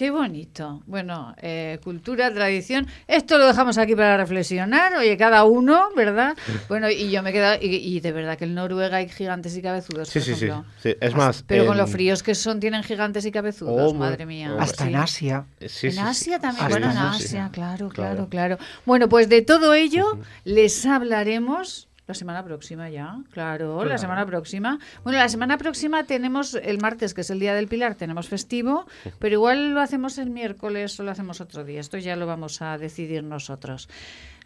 Qué 0.00 0.10
bonito. 0.10 0.80
Bueno, 0.86 1.34
eh, 1.42 1.78
cultura, 1.84 2.32
tradición. 2.32 2.86
Esto 3.06 3.36
lo 3.36 3.46
dejamos 3.46 3.76
aquí 3.76 3.94
para 3.94 4.16
reflexionar. 4.16 4.94
Oye, 4.96 5.14
cada 5.18 5.44
uno, 5.44 5.88
¿verdad? 5.94 6.34
Bueno, 6.70 6.88
y 6.88 7.10
yo 7.10 7.22
me 7.22 7.28
he 7.28 7.32
quedado. 7.34 7.58
Y, 7.60 7.76
y 7.76 8.00
de 8.00 8.10
verdad 8.10 8.38
que 8.38 8.46
en 8.46 8.54
Noruega 8.54 8.96
hay 8.96 9.10
gigantes 9.10 9.54
y 9.58 9.60
cabezudos. 9.60 10.08
Sí, 10.08 10.20
por 10.20 10.24
sí, 10.24 10.34
sí, 10.36 10.44
ejemplo. 10.46 10.64
sí. 10.78 10.96
Es 11.02 11.14
más, 11.14 11.44
Pero 11.46 11.66
con 11.66 11.74
en- 11.74 11.80
lo 11.82 11.86
fríos 11.86 12.22
que 12.22 12.34
son, 12.34 12.60
tienen 12.60 12.82
gigantes 12.82 13.26
y 13.26 13.30
cabezudos, 13.30 13.92
Hombre, 13.92 14.08
madre 14.08 14.24
mía. 14.24 14.48
hombre. 14.52 14.64
Hasta 14.64 14.84
Sí. 14.84 14.88
en 14.90 14.96
Asia. 14.96 15.44
Sí, 15.60 15.68
sí, 15.68 15.86
en 15.88 15.92
sí. 15.92 15.98
Asia 15.98 16.38
también, 16.38 16.64
Hasta 16.64 16.78
bueno, 16.78 16.90
en 16.92 16.96
Asia, 16.96 17.50
claro, 17.52 17.90
Claro. 17.90 18.26
claro. 18.30 18.56
Bueno, 18.86 19.06
pues 19.10 19.28
de 19.28 19.42
todo 19.42 19.74
ello 19.74 20.06
les 20.44 20.86
hablaremos 20.86 21.89
la 22.10 22.14
semana 22.14 22.44
próxima 22.44 22.90
ya, 22.90 23.18
claro, 23.30 23.84
la 23.84 23.96
semana 23.96 24.26
próxima. 24.26 24.80
Bueno, 25.04 25.18
la 25.20 25.28
semana 25.28 25.56
próxima 25.58 26.02
tenemos 26.02 26.54
el 26.54 26.78
martes, 26.78 27.14
que 27.14 27.20
es 27.20 27.30
el 27.30 27.38
Día 27.38 27.54
del 27.54 27.68
Pilar, 27.68 27.94
tenemos 27.94 28.28
festivo, 28.28 28.86
pero 29.20 29.34
igual 29.34 29.74
lo 29.74 29.80
hacemos 29.80 30.18
el 30.18 30.30
miércoles 30.30 30.98
o 30.98 31.04
lo 31.04 31.12
hacemos 31.12 31.40
otro 31.40 31.62
día. 31.62 31.78
Esto 31.78 31.98
ya 31.98 32.16
lo 32.16 32.26
vamos 32.26 32.62
a 32.62 32.78
decidir 32.78 33.22
nosotros. 33.22 33.88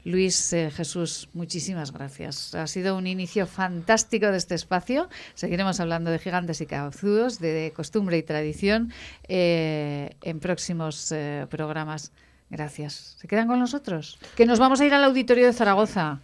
Luis 0.05 0.53
eh, 0.53 0.71
Jesús, 0.71 1.31
muchísimas 1.33 1.91
gracias. 1.91 2.55
Ha 2.55 2.67
sido 2.67 2.99
un 2.99 3.07
inicio 3.07 3.47
fantástico 3.47 4.31
de 4.31 4.37
este 4.37 4.55
espacio. 4.55 5.09
Seguiremos 5.35 5.81
hablando 5.81 6.11
de 6.11 6.19
gigantes 6.19 6.61
y 6.61 6.67
cabezudos, 6.67 7.39
de 7.39 7.73
costumbre 7.75 8.19
y 8.19 8.23
tradición 8.23 8.93
eh, 9.27 10.17
en 10.23 10.41
próximos 10.41 11.11
eh, 11.13 11.47
programas. 11.49 12.13
Gracias. 12.51 13.17
¿Se 13.19 13.27
quedan 13.27 13.49
con 13.49 13.59
nosotros? 13.59 14.19
Que 14.37 14.45
nos 14.45 14.59
vamos 14.59 14.81
a 14.83 14.85
ir 14.85 14.93
al 14.93 15.05
auditorio 15.05 15.47
de 15.47 15.55
Zaragoza. 15.55 16.21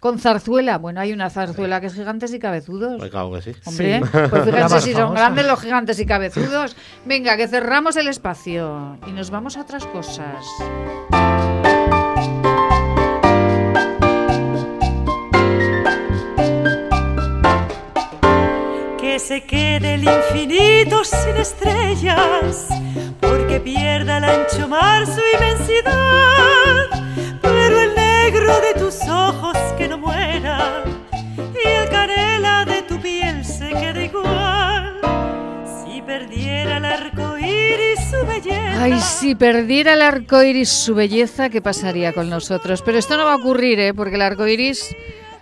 Con 0.00 0.18
zarzuela. 0.18 0.78
Bueno, 0.78 1.00
hay 1.00 1.12
una 1.12 1.30
zarzuela 1.30 1.80
que 1.80 1.86
es 1.86 1.94
gigantes 1.94 2.32
y 2.32 2.38
cabezudos. 2.38 3.00
Me 3.00 3.10
cago 3.10 3.32
que 3.34 3.42
sí. 3.42 3.52
Hombre, 3.64 4.00
Sí. 4.02 4.10
pues 4.30 4.44
fíjense 4.44 4.80
si 4.82 4.92
son 4.92 5.14
grandes 5.14 5.46
los 5.46 5.60
gigantes 5.60 5.98
y 5.98 6.06
cabezudos. 6.06 6.76
Venga, 7.04 7.36
que 7.36 7.48
cerramos 7.48 7.96
el 7.96 8.08
espacio 8.08 8.98
y 9.06 9.12
nos 9.12 9.30
vamos 9.30 9.56
a 9.56 9.62
otras 9.62 9.84
cosas. 9.86 10.44
Que 18.98 19.18
se 19.18 19.44
quede 19.44 19.94
el 19.94 20.04
infinito 20.04 21.04
sin 21.04 21.36
estrellas, 21.36 22.68
porque 23.20 23.60
pierda 23.60 24.18
el 24.18 24.24
ancho 24.24 24.68
mar 24.68 25.06
su 25.06 25.20
inmensidad. 25.34 27.05
Perdiera 36.80 36.98
el 36.98 37.06
arco 37.06 37.38
iris 37.38 38.00
su 38.10 38.26
belleza. 38.26 38.82
Ay, 38.82 39.00
si 39.00 39.34
perdiera 39.34 39.94
el 39.94 40.02
arco 40.02 40.42
iris 40.42 40.68
su 40.68 40.94
belleza, 40.94 41.48
¿qué 41.48 41.62
pasaría 41.62 42.12
con 42.12 42.28
nosotros? 42.28 42.82
Pero 42.82 42.98
esto 42.98 43.16
no 43.16 43.24
va 43.24 43.34
a 43.34 43.36
ocurrir, 43.36 43.80
¿eh? 43.80 43.94
Porque 43.94 44.16
el 44.16 44.22
arco 44.22 44.46
iris, 44.46 44.94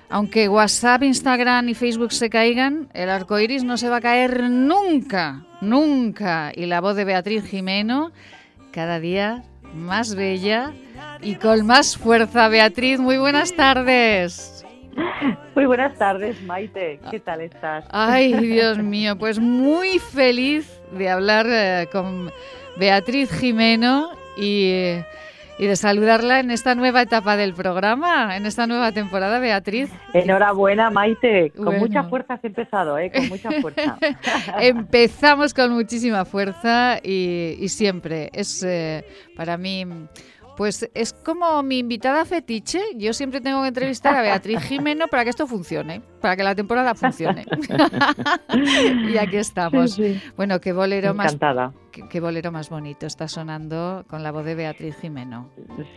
aunque 0.08 0.48
WhatsApp, 0.48 1.02
Instagram 1.02 1.68
y 1.68 1.74
Facebook 1.74 2.12
se 2.12 2.30
caigan, 2.30 2.88
el 2.94 3.10
arco 3.10 3.38
iris 3.38 3.64
no 3.64 3.76
se 3.76 3.88
va 3.88 3.96
a 3.96 4.00
caer 4.00 4.44
nunca, 4.44 5.44
nunca. 5.60 6.52
Y 6.54 6.66
la 6.66 6.80
voz 6.80 6.96
de 6.96 7.04
Beatriz 7.04 7.44
Jimeno, 7.44 8.12
cada 8.70 9.00
día 9.00 9.42
más 9.74 10.14
bella 10.14 10.72
y 11.20 11.34
con 11.36 11.66
más 11.66 11.96
fuerza. 11.96 12.48
Beatriz, 12.48 13.00
muy 13.00 13.18
buenas 13.18 13.54
tardes. 13.54 14.64
Muy 15.56 15.66
buenas 15.66 15.98
tardes, 15.98 16.40
Maite. 16.42 17.00
¿Qué 17.10 17.18
tal 17.18 17.40
estás? 17.40 17.84
Ay, 17.90 18.32
Dios 18.34 18.78
mío, 18.78 19.16
pues 19.18 19.40
muy 19.40 19.98
feliz 19.98 20.73
de 20.92 21.08
hablar 21.08 21.46
eh, 21.48 21.88
con 21.92 22.30
Beatriz 22.76 23.30
Jimeno 23.32 24.10
y, 24.36 24.68
eh, 24.70 25.06
y 25.58 25.66
de 25.66 25.76
saludarla 25.76 26.40
en 26.40 26.50
esta 26.50 26.74
nueva 26.74 27.02
etapa 27.02 27.36
del 27.36 27.54
programa, 27.54 28.36
en 28.36 28.44
esta 28.46 28.66
nueva 28.66 28.90
temporada, 28.92 29.38
Beatriz. 29.38 29.90
Enhorabuena, 30.12 30.90
Maite. 30.90 31.50
Con 31.50 31.66
Bueno. 31.66 31.80
mucha 31.80 32.02
fuerza 32.04 32.34
has 32.34 32.44
empezado, 32.44 32.98
¿eh? 32.98 33.12
Con 33.14 33.28
mucha 33.28 33.50
fuerza. 33.60 33.96
Empezamos 34.60 35.54
con 35.54 35.72
muchísima 35.72 36.24
fuerza 36.24 36.98
y, 37.02 37.56
y 37.60 37.68
siempre 37.68 38.30
es 38.32 38.62
eh, 38.64 39.04
para 39.36 39.56
mí, 39.56 39.86
pues 40.56 40.88
es 40.94 41.12
como 41.12 41.62
mi 41.62 41.78
invitada 41.78 42.24
fetiche. 42.24 42.80
Yo 42.96 43.12
siempre 43.12 43.40
tengo 43.40 43.62
que 43.62 43.68
entrevistar 43.68 44.16
a 44.16 44.22
Beatriz 44.22 44.60
Jimeno 44.60 45.08
para 45.08 45.24
que 45.24 45.30
esto 45.30 45.46
funcione, 45.46 46.02
para 46.20 46.36
que 46.36 46.42
la 46.42 46.54
temporada 46.54 46.94
funcione. 46.94 47.44
y 49.12 49.16
aquí 49.16 49.36
estamos. 49.36 49.92
Sí, 49.92 50.14
sí. 50.14 50.22
Bueno, 50.36 50.60
qué 50.60 50.72
bolero 50.72 51.14
más 51.14 51.32
Encantada. 51.32 51.72
Qué, 51.94 52.08
qué 52.08 52.20
bolero 52.20 52.50
más 52.52 52.68
bonito 52.68 53.06
está 53.06 53.28
sonando 53.28 54.04
con 54.08 54.22
la 54.22 54.32
voz 54.32 54.44
de 54.44 54.54
Beatriz 54.54 54.96
Jimeno. 55.00 55.48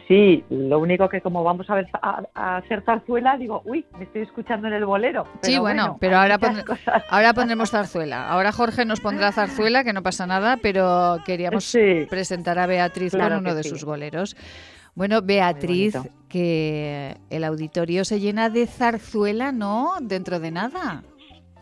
Sí, 0.07 0.43
lo 0.49 0.79
único 0.79 1.09
que 1.09 1.21
como 1.21 1.43
vamos 1.43 1.69
a 1.69 1.75
ver 1.75 1.87
a, 2.01 2.23
a 2.35 2.57
hacer 2.57 2.83
zarzuela, 2.85 3.37
digo, 3.37 3.61
uy, 3.65 3.85
me 3.97 4.03
estoy 4.05 4.21
escuchando 4.21 4.67
en 4.67 4.73
el 4.73 4.85
bolero. 4.85 5.25
Sí, 5.41 5.57
bueno, 5.57 5.97
pero 5.99 6.17
ahora, 6.17 6.37
pon- 6.37 6.63
ahora 7.09 7.33
pondremos 7.33 7.71
zarzuela. 7.71 8.29
Ahora 8.29 8.51
Jorge 8.51 8.85
nos 8.85 9.01
pondrá 9.01 9.31
zarzuela, 9.31 9.83
que 9.83 9.93
no 9.93 10.03
pasa 10.03 10.27
nada, 10.27 10.57
pero 10.61 11.17
queríamos 11.25 11.63
Sí. 11.65 12.05
presentar 12.09 12.59
a 12.59 12.67
Beatriz 12.67 13.13
Claro 13.13 13.35
con 13.35 13.45
uno 13.45 13.55
de 13.55 13.63
sí. 13.63 13.69
sus 13.69 13.83
boleros. 13.83 14.35
Bueno, 14.95 15.21
Beatriz, 15.21 15.95
que 16.27 17.17
el 17.29 17.43
auditorio 17.43 18.03
se 18.03 18.19
llena 18.19 18.49
de 18.49 18.65
zarzuela, 18.67 19.51
¿no? 19.51 19.93
Dentro 20.01 20.39
de 20.39 20.51
nada. 20.51 21.03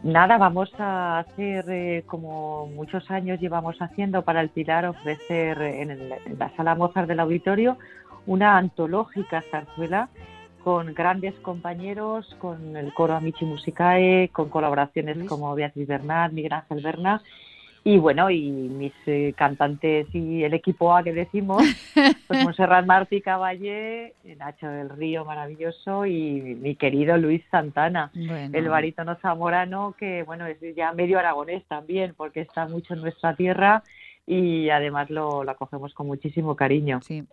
Nada, 0.03 0.37
vamos 0.37 0.69
a 0.77 1.19
hacer, 1.19 1.65
eh, 1.69 2.03
como 2.05 2.67
muchos 2.67 3.09
años 3.09 3.39
llevamos 3.39 3.81
haciendo 3.81 4.21
para 4.23 4.41
el 4.41 4.49
Pilar, 4.49 4.85
ofrecer 4.85 5.59
en, 5.61 5.89
el- 5.91 6.11
en 6.25 6.37
la 6.37 6.51
sala 6.55 6.75
Mozart 6.75 7.07
del 7.07 7.19
auditorio 7.19 7.77
una 8.27 8.57
antológica 8.57 9.45
zarzuela 9.49 10.09
con 10.63 10.93
grandes 10.93 11.39
compañeros, 11.41 12.35
con 12.39 12.75
el 12.75 12.93
coro 12.93 13.15
Amici 13.15 13.45
Musicae, 13.45 14.29
con 14.31 14.49
colaboraciones 14.49 15.17
como 15.27 15.53
Beatriz 15.55 15.87
Bernat, 15.87 16.31
Miguel 16.31 16.53
Ángel 16.53 16.81
Berna, 16.83 17.21
y 17.87 17.99
bueno, 17.99 18.31
y 18.31 18.49
mis 18.49 18.93
eh, 19.05 19.35
cantantes 19.37 20.07
y 20.11 20.43
el 20.43 20.55
equipo 20.55 20.95
A 20.95 21.03
que 21.03 21.13
decimos, 21.13 21.61
pues 22.27 22.43
Monserrat 22.43 22.83
Martí 22.83 23.21
Caballé, 23.21 24.15
Nacho 24.37 24.67
del 24.67 24.89
Río 24.89 25.23
maravilloso 25.23 26.03
y 26.07 26.41
mi 26.59 26.75
querido 26.75 27.15
Luis 27.17 27.43
Santana. 27.51 28.09
Bueno, 28.15 28.57
el 28.57 28.69
barítono 28.69 29.17
zamorano, 29.21 29.93
que 29.99 30.23
bueno, 30.23 30.47
es 30.47 30.57
ya 30.75 30.93
medio 30.93 31.19
aragonés 31.19 31.63
también, 31.67 32.15
porque 32.17 32.41
está 32.41 32.67
mucho 32.67 32.95
en 32.95 33.01
nuestra 33.01 33.35
tierra 33.35 33.83
y 34.27 34.69
además 34.71 35.09
lo, 35.11 35.43
lo 35.43 35.51
acogemos 35.51 35.93
con 35.93 36.07
muchísimo 36.07 36.55
cariño. 36.55 36.99
Sí. 37.03 37.23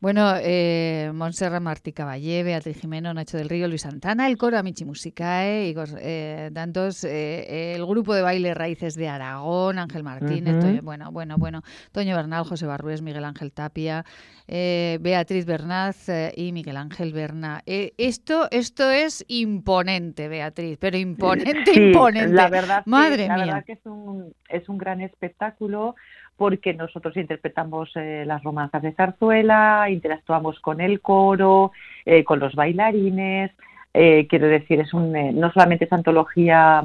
Bueno, 0.00 0.34
eh, 0.40 1.10
Montserrat 1.14 1.62
Martí 1.62 1.92
Caballé, 1.92 2.42
Beatriz 2.42 2.78
Jimeno, 2.80 3.14
Nacho 3.14 3.38
del 3.38 3.48
Río, 3.48 3.68
Luis 3.68 3.82
Santana, 3.82 4.26
el 4.26 4.36
coro 4.36 4.58
Amici 4.58 4.84
Musicae, 4.84 5.66
Igor, 5.68 5.88
eh, 5.98 6.50
tantos, 6.52 7.04
eh, 7.04 7.74
el 7.74 7.86
grupo 7.86 8.14
de 8.14 8.22
baile 8.22 8.52
Raíces 8.52 8.94
de 8.96 9.08
Aragón, 9.08 9.78
Ángel 9.78 10.02
Martínez. 10.02 10.58
Toño- 10.62 10.82
bueno, 10.82 11.10
bueno, 11.10 11.36
bueno, 11.38 11.62
Toño 11.90 12.14
Bernal, 12.16 12.44
José 12.44 12.66
Barrués, 12.66 13.00
Miguel 13.00 13.24
Ángel 13.24 13.52
Tapia, 13.52 14.04
eh, 14.46 14.98
Beatriz 15.00 15.46
Bernaz 15.46 16.08
eh, 16.10 16.32
y 16.36 16.52
Miguel 16.52 16.76
Ángel 16.76 17.12
Berna. 17.14 17.62
Eh, 17.64 17.94
esto, 17.96 18.48
esto 18.50 18.90
es 18.90 19.24
imponente, 19.28 20.28
Beatriz, 20.28 20.76
pero 20.78 20.98
imponente, 20.98 21.72
Sí, 21.72 21.80
imponente. 21.80 22.34
La 22.34 22.48
verdad, 22.48 22.82
Madre 22.84 23.26
la 23.26 23.36
mía. 23.36 23.44
verdad 23.46 23.64
que 23.64 23.72
es 23.72 23.86
un, 23.86 24.34
es 24.50 24.68
un 24.68 24.76
gran 24.78 25.00
espectáculo 25.00 25.94
porque 26.36 26.74
nosotros 26.74 27.16
interpretamos 27.16 27.90
eh, 27.94 28.24
las 28.26 28.42
romanzas 28.42 28.82
de 28.82 28.92
zarzuela, 28.92 29.88
interactuamos 29.90 30.58
con 30.60 30.80
el 30.80 31.00
coro, 31.00 31.72
eh, 32.04 32.24
con 32.24 32.38
los 32.40 32.54
bailarines. 32.54 33.52
Eh, 33.94 34.26
quiero 34.28 34.46
decir, 34.48 34.80
es 34.80 34.94
un, 34.94 35.14
eh, 35.14 35.32
no 35.32 35.52
solamente 35.52 35.84
es 35.84 35.92
antología, 35.92 36.82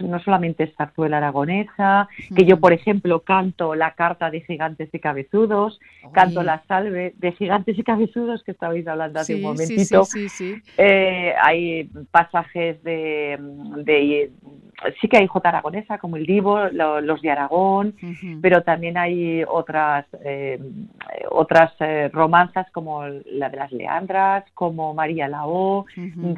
no 0.00 0.20
solamente 0.20 0.64
es 0.64 0.74
zarzuela 0.76 1.16
aragonesa, 1.18 2.08
que 2.34 2.44
yo, 2.44 2.60
por 2.60 2.72
ejemplo, 2.72 3.20
canto 3.20 3.74
la 3.74 3.92
carta 3.94 4.30
de 4.30 4.40
gigantes 4.42 4.88
y 4.92 5.00
cabezudos, 5.00 5.80
canto 6.12 6.42
la 6.44 6.62
salve 6.68 7.12
de 7.16 7.32
gigantes 7.32 7.76
y 7.78 7.82
cabezudos 7.82 8.44
que 8.44 8.52
estabais 8.52 8.86
hablando 8.86 9.18
hace 9.20 9.34
un 9.34 9.40
Sí, 9.40 9.46
momentito. 9.46 10.04
sí, 10.04 10.28
sí, 10.28 10.54
sí. 10.54 10.62
Eh, 10.76 11.34
hay 11.42 11.90
pasajes 12.10 12.82
de, 12.84 13.36
de 13.84 14.30
sí 15.00 15.08
que 15.08 15.18
hay 15.18 15.26
jota 15.26 15.48
aragonesa 15.48 15.98
como 15.98 16.16
el 16.16 16.26
Divo, 16.26 16.68
lo- 16.72 17.00
los 17.00 17.20
de 17.22 17.30
Aragón, 17.30 17.94
pero 18.40 18.62
también 18.62 18.96
hay 18.98 19.42
otras 19.48 20.06
eh, 20.24 20.58
otras 21.30 21.72
romanzas 22.12 22.70
como 22.72 23.04
la 23.06 23.48
de 23.50 23.56
las 23.56 23.72
Leandras, 23.72 24.44
como 24.54 24.94
María 24.94 25.28
Lao, 25.28 25.86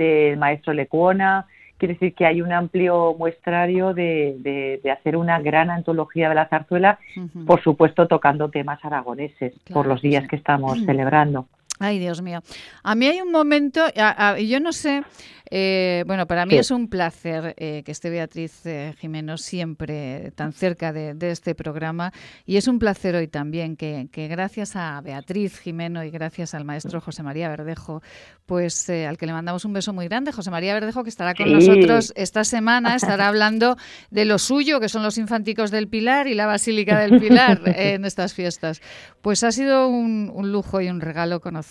del 0.06 0.36
maestro 0.38 0.72
Lecuona. 0.72 1.46
Quiere 1.78 1.94
decir 1.94 2.14
que 2.14 2.24
hay 2.24 2.40
un 2.40 2.52
amplio 2.52 3.14
muestrario 3.18 3.92
de, 3.92 4.36
de- 4.38 4.80
de 4.82 4.90
hacer 4.90 5.14
una 5.16 5.38
gran 5.40 5.68
antología 5.70 6.28
de 6.30 6.34
la 6.34 6.46
zarzuela, 6.48 6.98
por 7.46 7.60
supuesto 7.62 8.06
tocando 8.08 8.48
temas 8.48 8.82
aragoneses 8.82 9.52
por 9.74 9.86
los 9.86 10.00
días 10.00 10.22
sí. 10.22 10.28
que 10.30 10.36
estamos 10.36 10.78
celebrando. 10.86 11.46
Ay, 11.78 11.98
Dios 11.98 12.22
mío. 12.22 12.40
A 12.82 12.94
mí 12.94 13.06
hay 13.06 13.20
un 13.20 13.30
momento, 13.30 13.82
a- 13.96 14.30
a- 14.30 14.40
yo 14.40 14.60
no 14.60 14.72
sé, 14.72 15.02
eh, 15.50 16.02
bueno, 16.06 16.26
para 16.26 16.44
mí 16.46 16.52
Sí. 16.54 16.58
es 16.58 16.70
un 16.70 16.88
placer 16.88 17.54
eh, 17.58 17.82
que 17.84 17.92
esté 17.92 18.10
Beatriz 18.10 18.64
eh, 18.66 18.94
Jimeno 18.98 19.36
siempre 19.38 20.32
tan 20.34 20.52
cerca 20.52 20.92
de, 20.92 21.14
de 21.14 21.30
este 21.30 21.54
programa 21.54 22.12
y 22.46 22.56
es 22.56 22.66
un 22.66 22.78
placer 22.80 23.14
hoy 23.14 23.28
también 23.28 23.76
que, 23.76 24.08
que 24.10 24.26
gracias 24.26 24.74
a 24.74 25.00
Beatriz 25.02 25.58
Jimeno 25.60 26.02
y 26.02 26.10
gracias 26.10 26.54
al 26.54 26.64
maestro 26.64 27.00
José 27.00 27.22
María 27.22 27.48
Verdejo, 27.48 28.02
pues 28.46 28.88
al 28.90 29.18
que 29.18 29.26
le 29.26 29.32
mandamos 29.34 29.64
un 29.64 29.72
beso 29.74 29.92
muy 29.92 30.08
grande, 30.08 30.32
José 30.32 30.50
María 30.50 30.74
Verdejo, 30.74 31.04
que 31.04 31.10
estará 31.10 31.34
con 31.34 31.46
Sí. 31.46 31.52
nosotros 31.52 32.12
esta 32.16 32.42
semana, 32.42 32.96
estará 32.96 33.28
hablando 33.28 33.76
de 34.10 34.24
lo 34.24 34.38
suyo, 34.38 34.80
que 34.80 34.88
son 34.88 35.02
los 35.04 35.18
infanticos 35.18 35.70
del 35.70 35.88
Pilar 35.88 36.26
y 36.26 36.34
la 36.34 36.46
Basílica 36.46 36.98
del 36.98 37.20
Pilar 37.20 37.60
en 37.66 38.04
estas 38.04 38.34
fiestas. 38.34 38.80
Pues 39.22 39.44
ha 39.44 39.52
sido 39.52 39.88
un, 39.88 40.30
un 40.34 40.50
lujo 40.50 40.80
y 40.80 40.88
un 40.88 41.00
regalo 41.00 41.40
conocer 41.40 41.65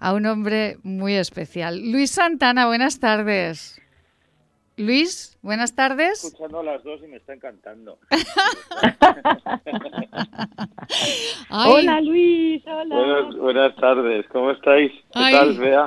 a 0.00 0.12
un 0.14 0.26
hombre 0.26 0.76
muy 0.82 1.14
especial. 1.14 1.80
Luis 1.90 2.12
Santana, 2.12 2.66
buenas 2.66 2.98
tardes. 3.00 3.80
Luis, 4.78 5.38
buenas 5.42 5.74
tardes. 5.74 6.22
escuchando 6.24 6.60
a 6.60 6.62
las 6.62 6.84
dos 6.84 7.00
y 7.02 7.08
me 7.08 7.16
está 7.16 7.32
encantando. 7.34 7.98
Ay. 11.48 11.72
Hola 11.72 12.00
Luis, 12.00 12.62
hola. 12.66 12.94
Buenas, 12.94 13.36
buenas 13.36 13.76
tardes, 13.76 14.26
¿cómo 14.28 14.50
estáis? 14.50 14.92
¿Qué 15.12 15.18
Ay. 15.18 15.32
tal, 15.34 15.58
Bea? 15.58 15.86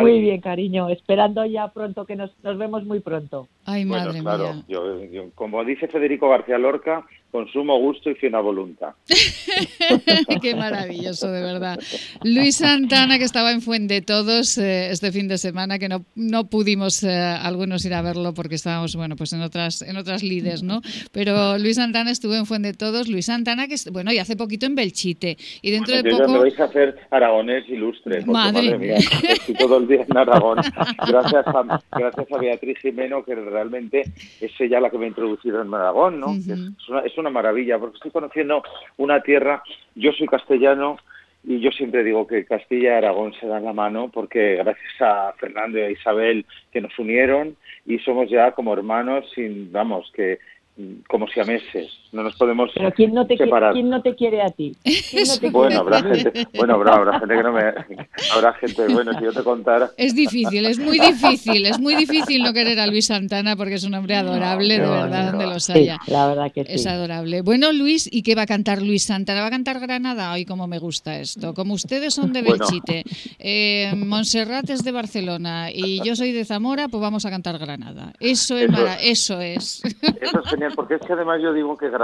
Muy 0.00 0.20
bien, 0.20 0.40
cariño. 0.40 0.88
Esperando 0.88 1.44
ya 1.46 1.68
pronto 1.68 2.04
que 2.04 2.16
nos, 2.16 2.32
nos 2.42 2.58
vemos 2.58 2.84
muy 2.84 2.98
pronto. 3.00 3.46
Ay, 3.66 3.84
Bueno, 3.84 4.06
madre 4.06 4.20
claro, 4.22 4.54
mía. 4.54 4.64
yo, 4.68 5.04
yo- 5.04 5.30
como 5.36 5.64
dice 5.64 5.86
Federico 5.86 6.28
García 6.28 6.58
Lorca, 6.58 7.06
con 7.30 7.48
sumo 7.48 7.78
gusto 7.78 8.10
y 8.10 8.14
fina 8.14 8.40
voluntad. 8.40 8.94
Qué 10.42 10.54
maravilloso, 10.54 11.30
de 11.30 11.42
verdad. 11.42 11.78
Luis 12.24 12.56
Santana, 12.56 13.18
que 13.18 13.24
estaba 13.24 13.52
en 13.52 13.60
Fuente 13.62 14.02
Todos 14.02 14.58
eh, 14.58 14.90
este 14.90 15.12
fin 15.12 15.28
de 15.28 15.38
semana, 15.38 15.78
que 15.78 15.88
no, 15.88 16.04
no 16.14 16.48
pudimos 16.48 17.02
eh, 17.02 17.10
algunos 17.10 17.84
ir 17.84 17.94
a 17.94 18.02
verlo 18.02 18.34
porque 18.34 18.56
estábamos, 18.56 18.96
bueno, 18.96 19.16
pues 19.16 19.32
en 19.32 19.42
otras, 19.42 19.82
en 19.82 19.96
otras 19.96 20.22
lides, 20.22 20.62
¿no? 20.62 20.80
Pero 21.12 21.58
Luis 21.58 21.76
Santana 21.76 22.10
estuvo 22.10 22.34
en 22.34 22.46
Fuente 22.46 22.74
Todos. 22.74 23.08
Luis 23.08 23.26
Santana, 23.26 23.68
que, 23.68 23.76
bueno, 23.92 24.12
y 24.12 24.18
hace 24.18 24.36
poquito 24.36 24.66
en 24.66 24.74
Belchite. 24.74 25.36
Y 25.62 25.70
dentro 25.70 25.96
de 25.96 26.02
Yo 26.02 26.10
ya 26.10 26.18
me 26.18 26.26
poco... 26.26 26.40
vais 26.40 26.60
a 26.60 26.64
hacer 26.64 26.96
aragonés 27.10 27.68
ilustre, 27.68 28.24
Madre 28.26 28.50
madre, 28.50 28.78
mía, 28.78 28.96
estoy 29.28 29.54
todo 29.54 29.78
el 29.78 29.88
día 29.88 30.04
en 30.08 30.16
Aragón. 30.16 30.58
Gracias 31.06 31.46
a, 31.46 31.80
gracias 31.92 32.26
a 32.32 32.38
Beatriz 32.38 32.78
Jimeno, 32.78 33.24
que 33.24 33.34
realmente 33.34 34.02
es 34.40 34.52
ella 34.58 34.80
la 34.80 34.90
que 34.90 34.98
me 34.98 35.04
ha 35.06 35.08
introducido 35.08 35.62
en 35.62 35.72
Aragón, 35.72 36.20
¿no? 36.20 36.28
Que 36.46 36.52
es, 36.52 36.60
es 36.60 36.88
una, 36.88 37.00
es 37.00 37.18
una 37.20 37.30
maravilla, 37.30 37.78
porque 37.78 37.96
estoy 37.96 38.10
conociendo 38.10 38.62
una 38.96 39.22
tierra, 39.22 39.62
yo 39.94 40.12
soy 40.12 40.26
castellano, 40.26 40.98
y 41.42 41.60
yo 41.60 41.70
siempre 41.70 42.04
digo 42.04 42.26
que 42.26 42.44
Castilla 42.44 42.90
y 42.90 42.96
Aragón 42.96 43.32
se 43.34 43.46
dan 43.46 43.64
la 43.64 43.72
mano 43.72 44.10
porque 44.12 44.56
gracias 44.56 45.00
a 45.00 45.32
Fernando 45.38 45.78
y 45.78 45.82
a 45.82 45.90
Isabel 45.90 46.44
que 46.70 46.80
nos 46.80 46.98
unieron 46.98 47.56
y 47.86 47.98
somos 48.00 48.28
ya 48.28 48.52
como 48.52 48.74
hermanos 48.74 49.24
sin, 49.34 49.72
vamos, 49.72 50.10
que 50.14 50.38
mm, 50.76 51.00
como 51.08 51.28
siameses, 51.28 51.90
no 52.12 52.22
nos 52.22 52.34
podemos 52.36 52.70
Pero 52.74 52.92
¿quién 52.92 53.14
no 53.14 53.22
te, 53.26 53.36
quiere, 53.36 53.44
separar. 53.50 53.72
¿quién 53.72 53.88
no 53.88 54.02
te 54.02 54.14
quiere 54.14 54.42
a 54.42 54.48
ti? 54.50 54.76
¿Quién 54.82 55.24
no 55.28 55.36
te 55.38 55.50
Bueno, 55.50 55.82
quiere? 55.84 55.96
habrá 55.96 56.14
gente, 56.14 56.46
bueno, 56.56 56.74
habrá, 56.74 56.94
habrá 56.96 57.18
gente 57.20 57.36
que 57.36 57.42
no 57.42 57.52
me, 57.52 57.62
habrá 58.34 58.52
gente, 58.54 58.88
bueno, 58.92 59.12
si 59.18 59.24
yo 59.24 59.32
te 59.32 59.42
contara, 59.42 59.90
Es 59.96 60.14
difícil, 60.14 60.66
es 60.66 60.78
muy 60.78 60.98
difícil, 60.98 61.66
es 61.66 61.78
muy 61.78 61.94
difícil 61.94 62.42
no 62.42 62.52
querer 62.52 62.78
a 62.80 62.86
Luis 62.86 63.06
Santana 63.06 63.54
porque 63.56 63.74
es 63.74 63.84
un 63.84 63.94
hombre 63.94 64.16
adorable, 64.16 64.74
de 64.78 64.86
verdad, 64.88 65.30
donde 65.32 65.46
los 65.46 65.64
Sí, 65.64 65.72
haya. 65.72 65.98
la 66.08 66.26
verdad 66.28 66.52
que 66.52 66.64
sí. 66.64 66.72
Es 66.72 66.86
adorable. 66.86 67.42
Bueno, 67.42 67.72
Luis, 67.72 68.08
¿y 68.10 68.22
qué 68.22 68.34
va 68.34 68.42
a 68.42 68.46
cantar 68.46 68.82
Luis 68.82 69.04
Santana? 69.04 69.42
¿Va 69.42 69.46
a 69.46 69.50
cantar 69.50 69.78
Granada? 69.78 70.32
Ay, 70.32 70.44
cómo 70.44 70.66
me 70.66 70.78
gusta 70.78 71.18
esto. 71.20 71.54
Como 71.54 71.74
ustedes 71.74 72.12
son 72.14 72.32
de 72.32 72.42
Bueno. 72.42 72.64
Belchite, 72.68 73.04
eh, 73.38 73.92
Montserrat 73.96 74.68
es 74.70 74.82
de 74.82 74.90
Barcelona 74.92 75.68
y 75.72 76.02
yo 76.04 76.16
soy 76.16 76.32
de 76.32 76.44
Zamora, 76.44 76.88
pues 76.88 77.00
vamos 77.00 77.24
a 77.26 77.30
cantar 77.30 77.58
Granada. 77.58 78.12
Eso 78.18 78.56
es, 78.56 78.64
Eso 78.64 78.72
mara- 78.72 78.96
eso 79.00 79.40
es. 79.40 79.82
eso 80.20 80.40
es 80.42 80.50
genial, 80.50 80.72
porque 80.74 80.94
es 80.94 81.00
que 81.06 81.12
además 81.12 81.40
yo 81.42 81.52
digo 81.52 81.76
que 81.76 81.86
Granada 81.88 81.99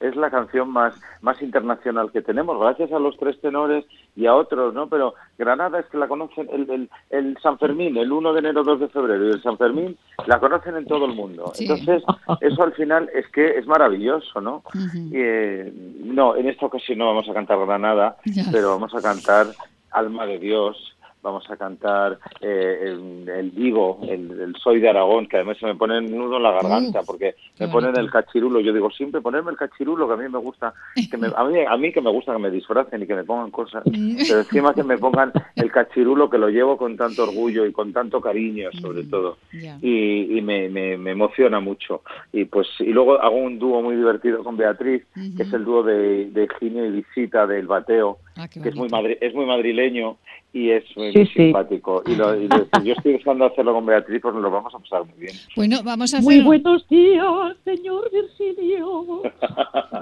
es 0.00 0.16
la 0.16 0.30
canción 0.30 0.68
más, 0.70 0.94
más 1.20 1.40
internacional 1.40 2.10
que 2.10 2.22
tenemos, 2.22 2.58
gracias 2.58 2.90
a 2.92 2.98
los 2.98 3.16
tres 3.16 3.40
tenores 3.40 3.84
y 4.16 4.26
a 4.26 4.34
otros, 4.34 4.74
¿no? 4.74 4.88
Pero 4.88 5.14
Granada 5.38 5.78
es 5.78 5.86
que 5.86 5.98
la 5.98 6.08
conocen, 6.08 6.48
el, 6.52 6.68
el, 6.70 6.90
el 7.10 7.38
San 7.40 7.58
Fermín, 7.58 7.96
el 7.96 8.10
1 8.10 8.32
de 8.32 8.38
enero, 8.40 8.64
2 8.64 8.80
de 8.80 8.88
febrero, 8.88 9.26
y 9.26 9.30
el 9.30 9.42
San 9.42 9.56
Fermín 9.56 9.96
la 10.26 10.40
conocen 10.40 10.76
en 10.76 10.86
todo 10.86 11.06
el 11.06 11.14
mundo. 11.14 11.52
Sí. 11.54 11.64
Entonces, 11.64 12.02
eso 12.40 12.62
al 12.62 12.72
final 12.72 13.08
es 13.14 13.28
que 13.28 13.58
es 13.58 13.66
maravilloso, 13.66 14.40
¿no? 14.40 14.64
Y, 14.94 15.12
eh, 15.14 15.72
no, 16.02 16.36
en 16.36 16.48
esta 16.48 16.66
ocasión 16.66 16.98
no 16.98 17.06
vamos 17.06 17.28
a 17.28 17.34
cantar 17.34 17.64
Granada, 17.64 18.16
pero 18.50 18.70
vamos 18.70 18.94
a 18.94 19.00
cantar 19.00 19.46
Alma 19.92 20.26
de 20.26 20.38
Dios, 20.38 20.96
vamos 21.22 21.48
a 21.50 21.56
cantar 21.56 22.18
eh, 22.40 22.78
el, 22.82 23.28
el 23.28 23.54
Divo, 23.54 24.00
el, 24.02 24.30
el 24.40 24.56
Soy 24.56 24.80
de 24.80 24.88
Aragón, 24.88 25.26
que 25.28 25.36
además 25.36 25.56
se 25.58 25.66
me 25.66 25.76
pone 25.76 25.98
un 25.98 26.10
nudo 26.10 26.36
en 26.38 26.42
la 26.42 26.50
garganta, 26.52 27.02
porque 27.04 27.34
me 27.60 27.68
ponen 27.68 27.96
el 27.96 28.10
cachirulo. 28.10 28.60
Yo 28.60 28.72
digo 28.72 28.90
siempre 28.90 29.20
ponerme 29.20 29.52
el 29.52 29.56
cachirulo, 29.56 30.08
que 30.08 30.14
a 30.14 30.16
mí 30.16 30.28
me 30.28 30.38
gusta, 30.38 30.74
que 31.10 31.16
me- 31.16 31.28
a, 31.34 31.44
mí, 31.44 31.60
a 31.66 31.76
mí 31.76 31.92
que 31.92 32.00
me 32.00 32.10
gusta 32.10 32.32
que 32.32 32.38
me 32.40 32.50
disfracen 32.50 33.02
y 33.02 33.06
que 33.06 33.14
me 33.14 33.24
pongan 33.24 33.50
cosas, 33.50 33.84
pero 34.28 34.40
encima 34.40 34.74
que 34.74 34.82
me 34.82 34.98
pongan 34.98 35.32
el 35.56 35.70
cachirulo, 35.70 36.28
que 36.28 36.38
lo 36.38 36.48
llevo 36.48 36.76
con 36.76 36.96
tanto 36.96 37.22
orgullo 37.22 37.66
y 37.66 37.72
con 37.72 37.92
tanto 37.92 38.20
cariño, 38.20 38.70
sobre 38.80 39.04
todo 39.04 39.38
Ya. 39.52 39.78
y, 39.80 40.38
y 40.38 40.42
me, 40.42 40.68
me, 40.68 40.96
me 40.98 41.12
emociona 41.12 41.60
mucho. 41.60 42.02
Y 42.32 42.44
pues 42.46 42.66
y 42.80 42.86
luego 42.92 43.20
hago 43.20 43.36
un 43.36 43.58
dúo 43.58 43.80
muy 43.82 43.94
divertido 43.96 44.42
con 44.42 44.56
Beatriz, 44.56 45.04
que 45.36 45.44
es 45.44 45.52
el 45.52 45.64
dúo 45.64 45.82
de, 45.84 46.30
de 46.30 46.48
Ginio 46.58 46.84
y 46.86 46.90
Visita 46.90 47.46
del 47.46 47.66
Bateo, 47.66 48.18
Ah, 48.36 48.48
que 48.48 48.60
es 48.68 48.74
muy, 48.74 48.88
madri- 48.88 49.18
es 49.20 49.34
muy 49.34 49.44
madrileño 49.46 50.16
y 50.54 50.70
es 50.70 50.84
muy, 50.96 51.12
Sí, 51.12 51.18
muy 51.18 51.26
sí. 51.28 51.32
simpático. 51.34 52.02
Y, 52.06 52.14
lo, 52.14 52.34
y 52.40 52.48
lo- 52.48 52.66
yo 52.84 52.92
estoy 52.94 53.12
deseando 53.12 53.46
hacerlo 53.46 53.74
con 53.74 53.86
Beatriz, 53.86 54.20
pues 54.22 54.34
nos 54.34 54.42
lo 54.42 54.50
vamos 54.50 54.74
a 54.74 54.78
pasar 54.78 55.04
muy 55.04 55.18
bien. 55.18 55.34
Bueno, 55.56 55.82
vamos 55.82 56.12
a 56.14 56.20
Muy 56.20 56.34
hacer... 56.34 56.44
buenos 56.46 56.88
días, 56.88 57.56
señor 57.64 58.10
Virgilio. 58.12 59.22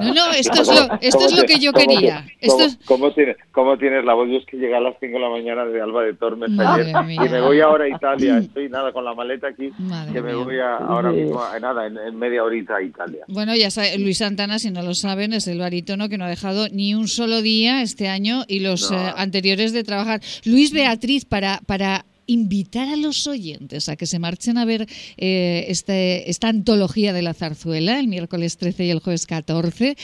No, 0.01 0.15
no, 0.15 0.31
esto 0.33 0.63
es 0.63 0.69
lo, 0.69 0.95
esto 1.03 1.27
es 1.27 1.37
lo 1.37 1.43
que 1.45 1.59
yo 1.59 1.73
¿Cómo 1.73 1.85
te- 1.87 1.95
quería. 1.95 2.25
Esto 2.41 2.55
¿Cómo, 2.57 2.65
es... 2.65 2.79
cómo 2.87 3.11
tienes, 3.13 3.37
¿Cómo 3.53 3.77
tienes 3.77 4.03
la 4.05 4.15
voz? 4.15 4.29
Yo 4.31 4.39
es 4.39 4.47
que 4.47 4.57
llegué 4.57 4.75
a 4.75 4.81
las 4.81 4.95
5 4.99 5.13
de 5.13 5.21
la 5.21 5.29
mañana 5.29 5.67
de 5.67 5.79
Alba 5.79 6.03
de 6.05 6.15
Tormes 6.15 6.49
Madre 6.53 6.85
ayer 6.95 7.05
mía. 7.05 7.23
y 7.27 7.29
me 7.29 7.41
voy 7.43 7.61
ahora 7.61 7.85
a 7.85 7.89
Italia. 7.89 8.39
Estoy 8.39 8.71
nada 8.71 8.93
con 8.95 9.05
la 9.05 9.13
maleta 9.15 9.49
aquí, 9.49 9.71
Madre 9.79 10.15
que 10.15 10.23
me 10.23 10.33
mía. 10.33 10.43
voy 10.45 10.59
a, 10.59 10.77
ahora 10.79 11.11
mismo, 11.13 11.43
a- 11.43 11.59
nada, 11.61 11.87
en, 11.87 11.99
en 11.99 12.19
media 12.19 12.43
horita 12.43 12.77
a 12.77 12.83
Italia. 12.83 13.25
Bueno, 13.29 13.55
ya 13.55 13.71
sabe, 13.71 13.99
Luis 13.99 14.17
Santana, 14.19 14.59
si 14.59 14.71
no 14.71 14.81
lo 14.81 14.95
saben, 14.95 15.35
es 15.35 15.47
el 15.49 15.59
barítono 15.59 16.09
que 16.09 16.17
no 16.17 16.25
ha 16.25 16.31
dejado 16.31 16.69
ni 16.73 16.95
un 16.95 17.07
solo 17.07 17.43
día 17.43 17.83
este 17.83 18.09
año 18.09 18.20
y 18.49 18.61
los 18.61 18.91
No. 18.91 18.99
eh, 18.99 19.13
anteriores 19.17 19.73
de 19.73 19.85
trabajar. 19.85 20.21
Luis 20.45 20.73
Beatriz, 20.73 21.25
para, 21.25 21.61
para 21.67 22.05
invitar 22.27 22.89
a 22.89 22.97
los 22.97 23.27
oyentes 23.27 23.89
a 23.89 23.97
que 23.97 24.07
se 24.07 24.19
marchen 24.21 24.57
a 24.57 24.65
ver 24.65 24.87
eh, 25.17 25.65
este, 25.69 26.31
esta 26.31 26.49
antología 26.49 27.13
de 27.13 27.23
la 27.23 27.35
zarzuela 27.35 27.99
el 27.99 28.07
miércoles 28.07 28.57
13 28.57 28.85
y 28.87 28.91
el 28.91 29.01
jueves 29.01 29.27
14, 29.27 29.97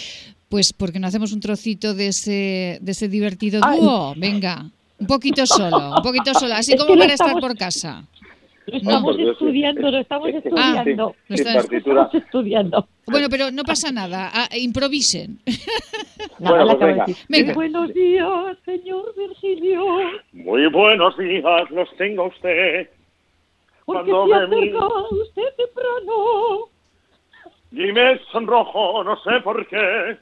pues 0.48 0.72
porque 0.72 0.98
no 0.98 1.06
hacemos 1.06 1.32
un 1.32 1.40
trocito 1.40 1.94
de 1.94 2.08
ese, 2.08 2.78
de 2.82 2.92
ese 2.92 3.08
divertido 3.08 3.60
Ay. 3.62 3.78
dúo. 3.80 4.14
Venga, 4.16 4.70
un 4.98 5.06
poquito 5.06 5.46
solo, 5.46 5.96
un 5.96 6.02
poquito 6.02 6.34
solo, 6.34 6.54
así 6.54 6.72
Es 6.72 6.82
como 6.82 6.98
para 6.98 7.12
estar 7.12 7.38
por 7.38 7.56
casa. 7.56 8.04
Lo 8.66 8.76
estamos 8.78 9.16
estudiando, 9.18 9.90
lo 9.90 9.98
estamos 9.98 10.28
estudiando. 10.28 11.14
Ah, 11.16 11.24
lo 11.28 11.36
sin 11.36 11.46
estás- 11.46 11.54
partitura. 11.66 12.02
Estamos 12.02 12.24
estudiando. 12.26 12.88
Bueno, 13.06 13.28
pero 13.30 13.50
no 13.52 13.62
pasa 13.62 13.92
nada, 13.92 14.30
ah, 14.34 14.48
improvisen. 14.56 15.38
Nada, 16.38 16.64
Bueno, 16.64 16.78
pues 16.78 16.96
venga. 16.96 17.06
Venga. 17.28 17.54
Buenos 17.54 17.94
días, 17.94 18.56
señor 18.64 19.14
Virgilio. 19.16 19.84
Muy 20.32 20.66
buenos 20.66 21.16
días 21.16 21.70
los 21.70 21.88
tenga 21.96 22.24
usted. 22.24 22.90
Porque 23.86 24.10
Cuando 24.10 24.26
se 24.26 24.34
acerca 24.34 24.86
usted 25.10 25.42
temprano. 25.56 26.68
Y 27.72 27.92
me 27.92 28.18
sonrojo, 28.32 29.04
no 29.04 29.16
sé 29.22 29.40
por 29.42 29.66
qué. 29.68 30.18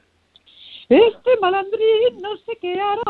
Este 0.87 1.37
malandrín 1.41 2.21
no 2.21 2.37
sé 2.37 2.57
qué 2.61 2.79
hará. 2.79 3.01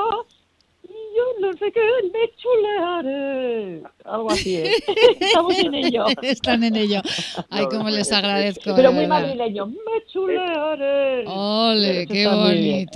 Yo 1.15 1.23
no 1.47 1.53
sé 1.53 1.71
qué 1.71 1.81
me 2.11 2.29
chulearé. 2.35 3.81
Algo 4.03 4.31
así 4.31 4.57
es. 4.57 4.83
Estamos 5.19 5.57
en 5.59 5.73
ello. 5.73 6.05
Están 6.21 6.63
en 6.63 6.75
ello. 6.75 7.01
Ay, 7.49 7.65
cómo 7.71 7.87
es- 7.89 7.95
les 7.95 8.07
es- 8.11 8.13
agradezco. 8.17 8.75
Pero 8.75 8.91
muy 8.91 9.07
madrileño. 9.07 9.67
Me 9.67 10.05
chulearé. 10.07 11.23
Ole, 11.27 12.05
qué 12.07 12.23
está 12.23 12.35
muy 12.35 12.53
bien, 12.57 12.87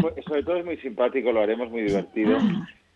bonito. 0.00 0.22
sobre 0.26 0.42
todo 0.42 0.56
es 0.56 0.64
muy 0.64 0.76
simpático, 0.78 1.32
lo 1.32 1.40
haremos 1.42 1.70
muy 1.70 1.82
divertido. 1.82 2.38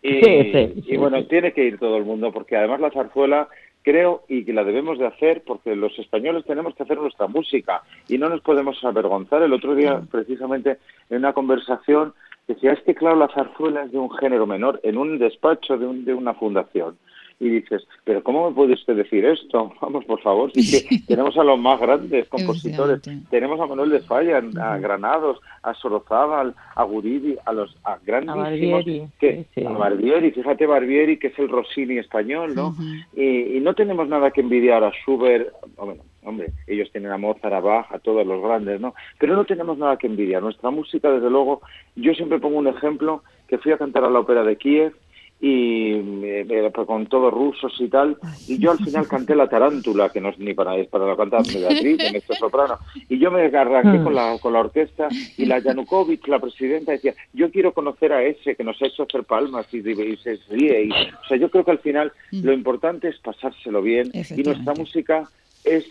Y, 0.01 0.21
Sí, 0.23 0.51
sí, 0.53 0.83
y 0.93 0.97
bueno, 0.97 1.23
tiene 1.25 1.51
que 1.53 1.63
ir 1.65 1.79
todo 1.79 1.97
el 1.97 2.05
mundo, 2.05 2.31
porque 2.31 2.55
además 2.55 2.79
la 2.79 2.91
zarzuela, 2.91 3.49
creo 3.81 4.23
y 4.27 4.43
que 4.45 4.53
la 4.53 4.63
debemos 4.63 4.99
de 4.99 5.07
hacer 5.07 5.43
porque 5.45 5.75
los 5.75 5.97
españoles 5.97 6.43
tenemos 6.45 6.75
que 6.75 6.83
hacer 6.83 6.97
nuestra 6.97 7.27
música 7.27 7.83
y 8.07 8.17
no 8.17 8.29
nos 8.29 8.41
podemos 8.41 8.83
avergonzar. 8.83 9.41
El 9.41 9.53
otro 9.53 9.75
día, 9.75 10.01
precisamente, 10.11 10.77
en 11.09 11.17
una 11.17 11.33
conversación, 11.33 12.13
decía, 12.47 12.71
es 12.73 12.81
que 12.83 12.95
claro, 12.95 13.15
la 13.17 13.27
zarzuela 13.29 13.85
de 13.87 13.97
un 13.97 14.09
género 14.11 14.47
menor 14.47 14.79
en 14.83 14.97
un 14.97 15.19
despacho 15.19 15.77
de, 15.77 15.85
un- 15.85 16.05
de 16.05 16.13
una 16.13 16.33
fundación. 16.33 16.97
Y 17.39 17.49
dices, 17.49 17.87
pero 18.03 18.23
¿cómo 18.23 18.49
me 18.49 18.55
puede 18.55 18.73
usted 18.73 18.95
decir 18.95 19.23
esto? 19.25 19.71
Vamos, 19.81 20.05
por 20.05 20.19
favor, 20.21 20.51
si 20.53 20.87
que 20.87 20.99
tenemos 21.07 21.37
a 21.37 21.43
los 21.43 21.59
más 21.59 21.79
grandes 21.79 22.27
compositores, 22.29 23.01
tenemos 23.29 23.59
a 23.59 23.67
Manuel 23.67 23.91
de 23.91 23.99
Falla, 23.99 24.41
a 24.59 24.77
Granados, 24.77 25.39
a 25.61 25.73
Sorozábal, 25.75 26.55
a 26.75 26.83
Guridi, 26.83 27.35
a 27.45 27.53
los 27.53 27.75
a 27.83 27.99
grandísimos 28.03 28.85
Barbieri, 28.85 29.07
que, 29.19 29.35
sí, 29.35 29.45
sí. 29.55 29.65
a 29.65 29.69
Barbieri, 29.69 30.31
fíjate 30.31 30.65
Barbieri 30.65 31.17
que 31.17 31.27
es 31.27 31.37
el 31.39 31.49
Rossini 31.49 31.99
español, 31.99 32.55
¿no? 32.55 32.75
y, 33.15 33.57
y 33.57 33.59
no 33.59 33.75
tenemos 33.75 34.07
nada 34.07 34.31
que 34.31 34.41
envidiar 34.41 34.83
a 34.83 34.91
Schubert, 34.91 35.53
bueno, 35.77 36.01
hombre, 36.27 36.51
ellos 36.67 36.89
tienen 36.91 37.11
a 37.11 37.17
Mozart, 37.17 37.53
a 37.53 37.59
Bach, 37.59 37.91
a 37.91 37.99
todos 37.99 38.27
los 38.27 38.41
grandes, 38.41 38.81
¿no? 38.81 38.93
Pero 39.17 39.35
no 39.35 39.45
tenemos 39.45 39.77
nada 39.77 39.97
que 39.97 40.07
envidiar. 40.07 40.43
Nuestra 40.43 40.69
música, 40.69 41.09
desde 41.09 41.29
luego, 41.29 41.61
yo 41.95 42.13
siempre 42.13 42.39
pongo 42.39 42.57
un 42.57 42.67
ejemplo 42.67 43.23
que 43.47 43.57
fui 43.57 43.71
a 43.71 43.77
cantar 43.77 44.03
a 44.03 44.09
la 44.09 44.19
ópera 44.19 44.43
de 44.43 44.57
Kiev 44.57 44.93
y 45.39 45.93
eh, 45.93 46.45
eh, 46.49 46.71
con 46.85 47.05
todos 47.05 47.31
rusos 47.31 47.73
y 47.79 47.87
tal. 47.87 48.17
Y 48.47 48.57
yo 48.57 48.71
al 48.71 48.79
final 48.79 49.07
canté 49.07 49.35
la 49.35 49.47
tarántula 49.47 50.09
que 50.09 50.19
no 50.19 50.29
es 50.29 50.39
ni 50.39 50.53
para 50.53 50.75
es 50.77 50.87
para 50.87 51.05
la 51.05 51.15
cantar 51.15 51.43
Beatriz 51.45 51.99
en 51.99 52.15
este 52.15 52.35
soprano. 52.35 52.77
Y 53.07 53.19
yo 53.19 53.29
me 53.29 53.45
arranqué 53.45 54.03
con 54.03 54.15
la 54.15 54.37
con 54.39 54.53
la 54.53 54.59
orquesta 54.59 55.07
y 55.37 55.45
la 55.45 55.59
Yanukovych 55.59 56.27
la 56.27 56.39
presidenta 56.39 56.91
decía 56.91 57.13
yo 57.33 57.51
quiero 57.51 57.73
conocer 57.73 58.13
a 58.13 58.23
ese 58.23 58.55
que 58.55 58.63
nos 58.63 58.81
ha 58.81 58.87
hecho 58.87 59.03
hacer 59.03 59.23
palmas 59.23 59.67
y, 59.73 59.77
y 59.77 60.17
se 60.17 60.39
ríe 60.49 60.85
y, 60.85 60.91
o 60.91 61.27
sea 61.27 61.37
yo 61.37 61.49
creo 61.49 61.63
que 61.63 61.71
al 61.71 61.79
final 61.79 62.11
lo 62.31 62.51
importante 62.53 63.09
es 63.09 63.19
pasárselo 63.19 63.81
bien 63.81 64.11
y 64.13 64.43
nuestra 64.43 64.73
música 64.73 65.29
es 65.63 65.85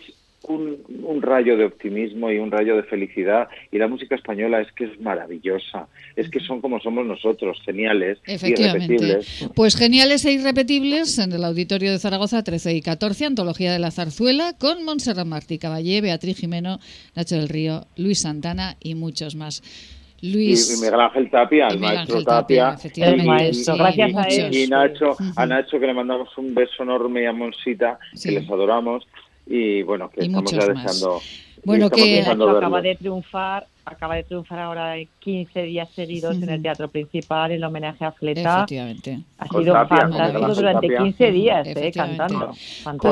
un, 0.47 0.77
un 1.03 1.21
rayo 1.21 1.57
de 1.57 1.65
optimismo 1.65 2.31
y 2.31 2.37
un 2.39 2.49
rayo 2.51 2.75
de 2.75 2.83
felicidad 2.83 3.47
y 3.71 3.77
la 3.77 3.87
música 3.87 4.15
española 4.15 4.61
es 4.61 4.71
que 4.73 4.85
es 4.85 4.99
maravillosa 5.01 5.87
es 6.15 6.29
que 6.29 6.39
son 6.39 6.61
como 6.61 6.79
somos 6.79 7.05
nosotros 7.05 7.59
geniales 7.65 8.17
Efectivamente. 8.25 8.93
irrepetibles 8.95 9.49
Pues 9.55 9.75
geniales 9.75 10.25
e 10.25 10.33
irrepetibles 10.33 11.19
en 11.19 11.31
el 11.33 11.43
Auditorio 11.43 11.91
de 11.91 11.99
Zaragoza 11.99 12.43
13 12.43 12.73
y 12.75 12.81
14, 12.81 13.25
Antología 13.25 13.71
de 13.71 13.79
la 13.79 13.91
Zarzuela, 13.91 14.53
con 14.59 14.83
Montserrat 14.83 15.25
Martí 15.27 15.57
Caballé, 15.59 16.01
Beatriz 16.01 16.37
Jimeno, 16.39 16.79
Nacho 17.15 17.35
del 17.35 17.49
Río, 17.49 17.85
Luis 17.97 18.19
Santana 18.21 18.77
y 18.79 18.95
muchos 18.95 19.35
más. 19.35 19.61
Luis. 20.21 20.75
y 20.75 20.81
Miguel 20.83 20.99
Ángel 20.99 21.29
Tapia, 21.29 21.67
el 21.67 21.79
maestro 21.79 22.23
Tapia, 22.23 22.63
Tapia, 22.71 22.73
efectivamente, 22.79 23.23
y- 23.23 23.27
maestro, 23.27 23.75
y- 23.75 23.77
gracias 23.77 24.09
y- 24.11 24.15
a 24.15 24.29
y- 24.29 24.39
él. 24.47 24.55
y 24.55 24.67
Nacho, 24.67 25.15
a 25.35 25.45
Nacho 25.45 25.79
que 25.79 25.85
le 25.85 25.93
mandamos 25.93 26.35
un 26.39 26.55
beso 26.55 26.81
enorme 26.81 27.21
y 27.21 27.25
a 27.25 27.33
Monsita, 27.33 27.99
Sí. 28.15 28.29
que 28.29 28.39
les 28.39 28.49
adoramos 28.49 29.05
y 29.49 29.81
bueno, 29.83 30.09
que 30.09 30.23
Y 30.23 30.27
estamos 30.27 30.51
ya 30.51 30.57
más. 30.57 30.67
deseando, 30.83 31.19
Bueno, 31.63 31.89
que- 31.89 32.21
acaba 32.21 32.81
de 32.81 32.95
triunfar, 32.95 33.65
acaba 33.85 34.15
de 34.15 34.23
triunfar 34.23 34.59
ahora 34.59 34.95
15 35.19 35.63
días 35.63 35.89
seguidos 35.91 36.35
en 36.41 36.49
el 36.49 36.61
teatro 36.61 36.87
principal 36.89 37.51
en 37.51 37.63
homenaje 37.63 38.05
a 38.05 38.11
Fleta. 38.11 38.57
Efectivamente. 38.59 39.19
Ha 39.37 39.47
Con 39.47 39.61
sido 39.63 39.73
Tapia, 39.73 39.97
fantástico 39.99 40.53
durante 40.55 40.87
Tapia. 40.87 41.03
15 41.03 41.31
días, 41.31 41.67
eh, 41.67 41.91
cantando. 41.93 42.51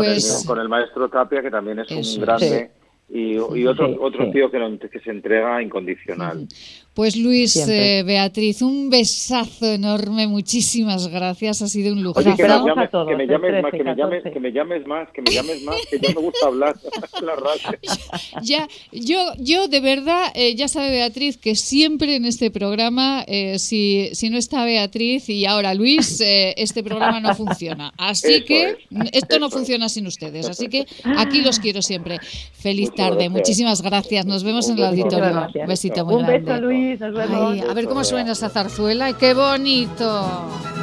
el, 0.04 0.46
con 0.46 0.60
el 0.60 0.70
maestro 0.70 1.10
Tapia, 1.10 1.42
que 1.42 1.52
también 1.52 1.80
es 1.80 1.92
Eso 1.92 2.20
un 2.20 2.26
grande, 2.26 2.72
y, 3.10 3.34
y 3.36 3.38
otro, 3.68 3.88
Sí, 3.88 3.98
otro 4.00 4.26
sí. 4.26 4.32
tío 4.32 4.52
que, 4.52 4.60
no- 4.60 4.80
que 4.80 5.00
se 5.00 5.12
entrega 5.12 5.62
incondicional. 5.62 6.48
Pues 6.96 7.18
Luis, 7.18 7.58
eh, 7.58 8.04
Beatriz, 8.06 8.62
un 8.62 8.90
besazo 8.90 9.66
enorme, 9.70 10.28
muchísimas 10.28 11.10
gracias, 11.10 11.62
ha 11.62 11.68
sido 11.68 11.92
un 11.94 12.02
lujazo. 12.02 12.30
Oye, 12.30 12.38
que, 12.38 12.44
me 12.44 12.48
llames, 12.48 12.90
que 12.96 13.14
me 13.14 13.28
llames 13.28 13.62
más, 13.62 13.72
que 13.74 13.84
me 13.84 13.96
llames, 13.96 14.24
que 14.24 14.40
me 14.40 14.52
llames 14.52 14.88
más, 14.88 15.10
que 15.12 15.22
me 15.22 15.32
llames 15.32 15.62
más, 15.64 15.76
que 15.92 16.00
ya 16.00 16.10
me 16.16 16.22
gusta 16.22 16.48
hablar 16.48 16.76
en 17.20 17.26
la 17.26 17.36
radio. 17.36 17.80
Ya, 18.42 18.68
yo, 18.92 19.18
yo 19.40 19.68
de 19.68 19.80
verdad, 19.82 20.32
eh, 20.36 20.56
ya 20.56 20.68
sabe 20.68 20.90
Beatriz 20.92 21.38
que 21.38 21.56
siempre 21.56 22.16
en 22.16 22.26
este 22.26 22.50
programa, 22.52 23.24
eh, 23.28 23.60
si, 23.60 24.10
si 24.14 24.30
no 24.30 24.38
está 24.38 24.64
Beatriz 24.66 25.28
y 25.30 25.46
ahora 25.46 25.74
Luis, 25.74 26.22
eh, 26.22 26.54
este 26.58 26.82
programa 26.84 27.20
no 27.20 27.34
funciona. 27.36 27.92
Así 27.98 28.36
Eso 28.36 28.46
que 28.46 28.64
es, 28.70 28.78
esto 29.14 29.40
no 29.40 29.48
es. 29.48 29.54
funciona 29.54 29.90
sin 29.90 30.08
ustedes. 30.08 30.48
Así 30.48 30.68
que 30.70 30.86
aquí 31.18 31.42
los 31.42 31.60
quiero 31.60 31.82
siempre. 31.82 32.20
Feliz 32.54 32.90
Muchas 32.92 32.96
tarde, 32.96 33.16
gracias. 33.16 33.32
muchísimas 33.32 33.82
gracias. 33.82 34.26
Nos 34.26 34.44
vemos 34.44 34.70
en 34.70 34.78
el 34.78 34.86
auditorio. 34.86 35.48
Un 35.56 35.68
besito 35.68 36.06
muy 36.06 36.16
Un 36.16 36.26
beso. 36.28 36.58
Luis. 36.62 36.85
A 37.70 37.74
ver 37.74 37.88
cómo 37.88 38.04
suena 38.04 38.34
esa 38.34 38.50
zarzuela. 38.50 39.10
¡Y 39.10 39.14
qué 39.16 39.34
bonito! 39.34 40.75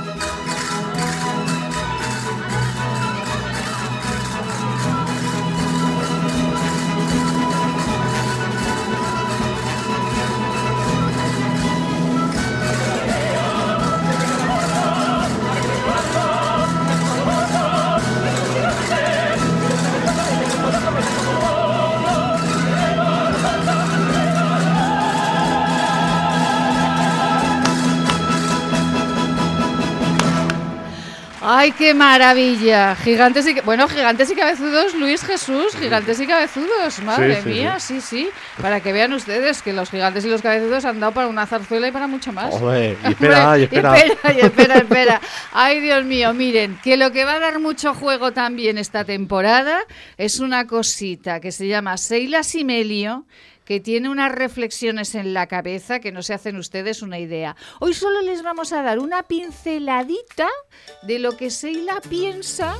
¡Ay, 31.55 31.73
qué 31.73 31.93
maravilla! 31.93 32.97
Gigantes 32.97 33.47
y... 33.47 33.61
Bueno, 33.61 33.87
gigantes 33.87 34.31
y 34.31 34.35
cabezudos, 34.35 34.95
Luis 34.95 35.23
Jesús, 35.23 35.77
gigantes 35.79 36.19
y 36.19 36.27
cabezudos, 36.27 37.03
madre 37.03 37.37
Sí, 37.37 37.43
sí, 37.43 37.49
mía, 37.51 37.79
sí. 37.79 38.01
sí, 38.01 38.31
Para 38.63 38.81
que 38.81 38.91
vean 38.91 39.13
ustedes 39.13 39.61
que 39.61 39.75
los 39.75 39.91
gigantes 39.91 40.25
y 40.25 40.31
los 40.31 40.41
cabezudos 40.41 40.87
han 40.87 40.99
dado 40.99 41.13
para 41.13 41.29
una 41.29 41.45
zarzuela 41.45 41.89
y 41.89 41.91
para 41.91 42.07
mucho 42.07 42.33
más. 42.33 42.55
Y 42.63 43.09
espera, 43.09 43.59
y 43.59 43.65
espera. 43.65 43.97
espera, 43.99 44.33
y 44.33 44.41
espera, 44.41 44.77
espera. 44.77 45.21
Ay, 45.53 45.81
Dios 45.81 46.07
mío, 46.07 46.33
miren, 46.33 46.79
que 46.83 46.97
lo 46.97 47.13
que 47.13 47.27
va 47.27 47.35
a 47.35 47.39
dar 47.39 47.59
mucho 47.59 47.93
juego 47.93 48.33
también 48.33 48.79
esta 48.79 49.05
temporada 49.05 49.81
es 50.17 50.41
una 50.41 50.67
cosita 50.67 51.39
que 51.41 51.53
se 51.53 51.69
llama 51.69 51.99
Seila 51.99 52.45
Simelio, 52.45 53.27
que 53.65 53.81
tiene 53.81 54.09
unas 54.09 54.33
reflexiones 54.33 55.15
en 55.15 55.35
la 55.35 55.47
cabeza 55.47 56.01
que 56.01 56.13
no 56.13 56.23
se 56.23 56.35
hacen 56.35 56.57
ustedes 56.57 57.03
una 57.03 57.19
idea. 57.19 57.57
Hoy 57.81 57.95
solo 57.95 58.23
les 58.23 58.43
vamos 58.43 58.73
a 58.73 58.83
dar 58.83 58.99
una 58.99 59.23
pinceladita 59.23 60.49
de 61.03 61.19
lo 61.19 61.37
que 61.37 61.51
Seila 61.51 62.01
piensa 62.09 62.77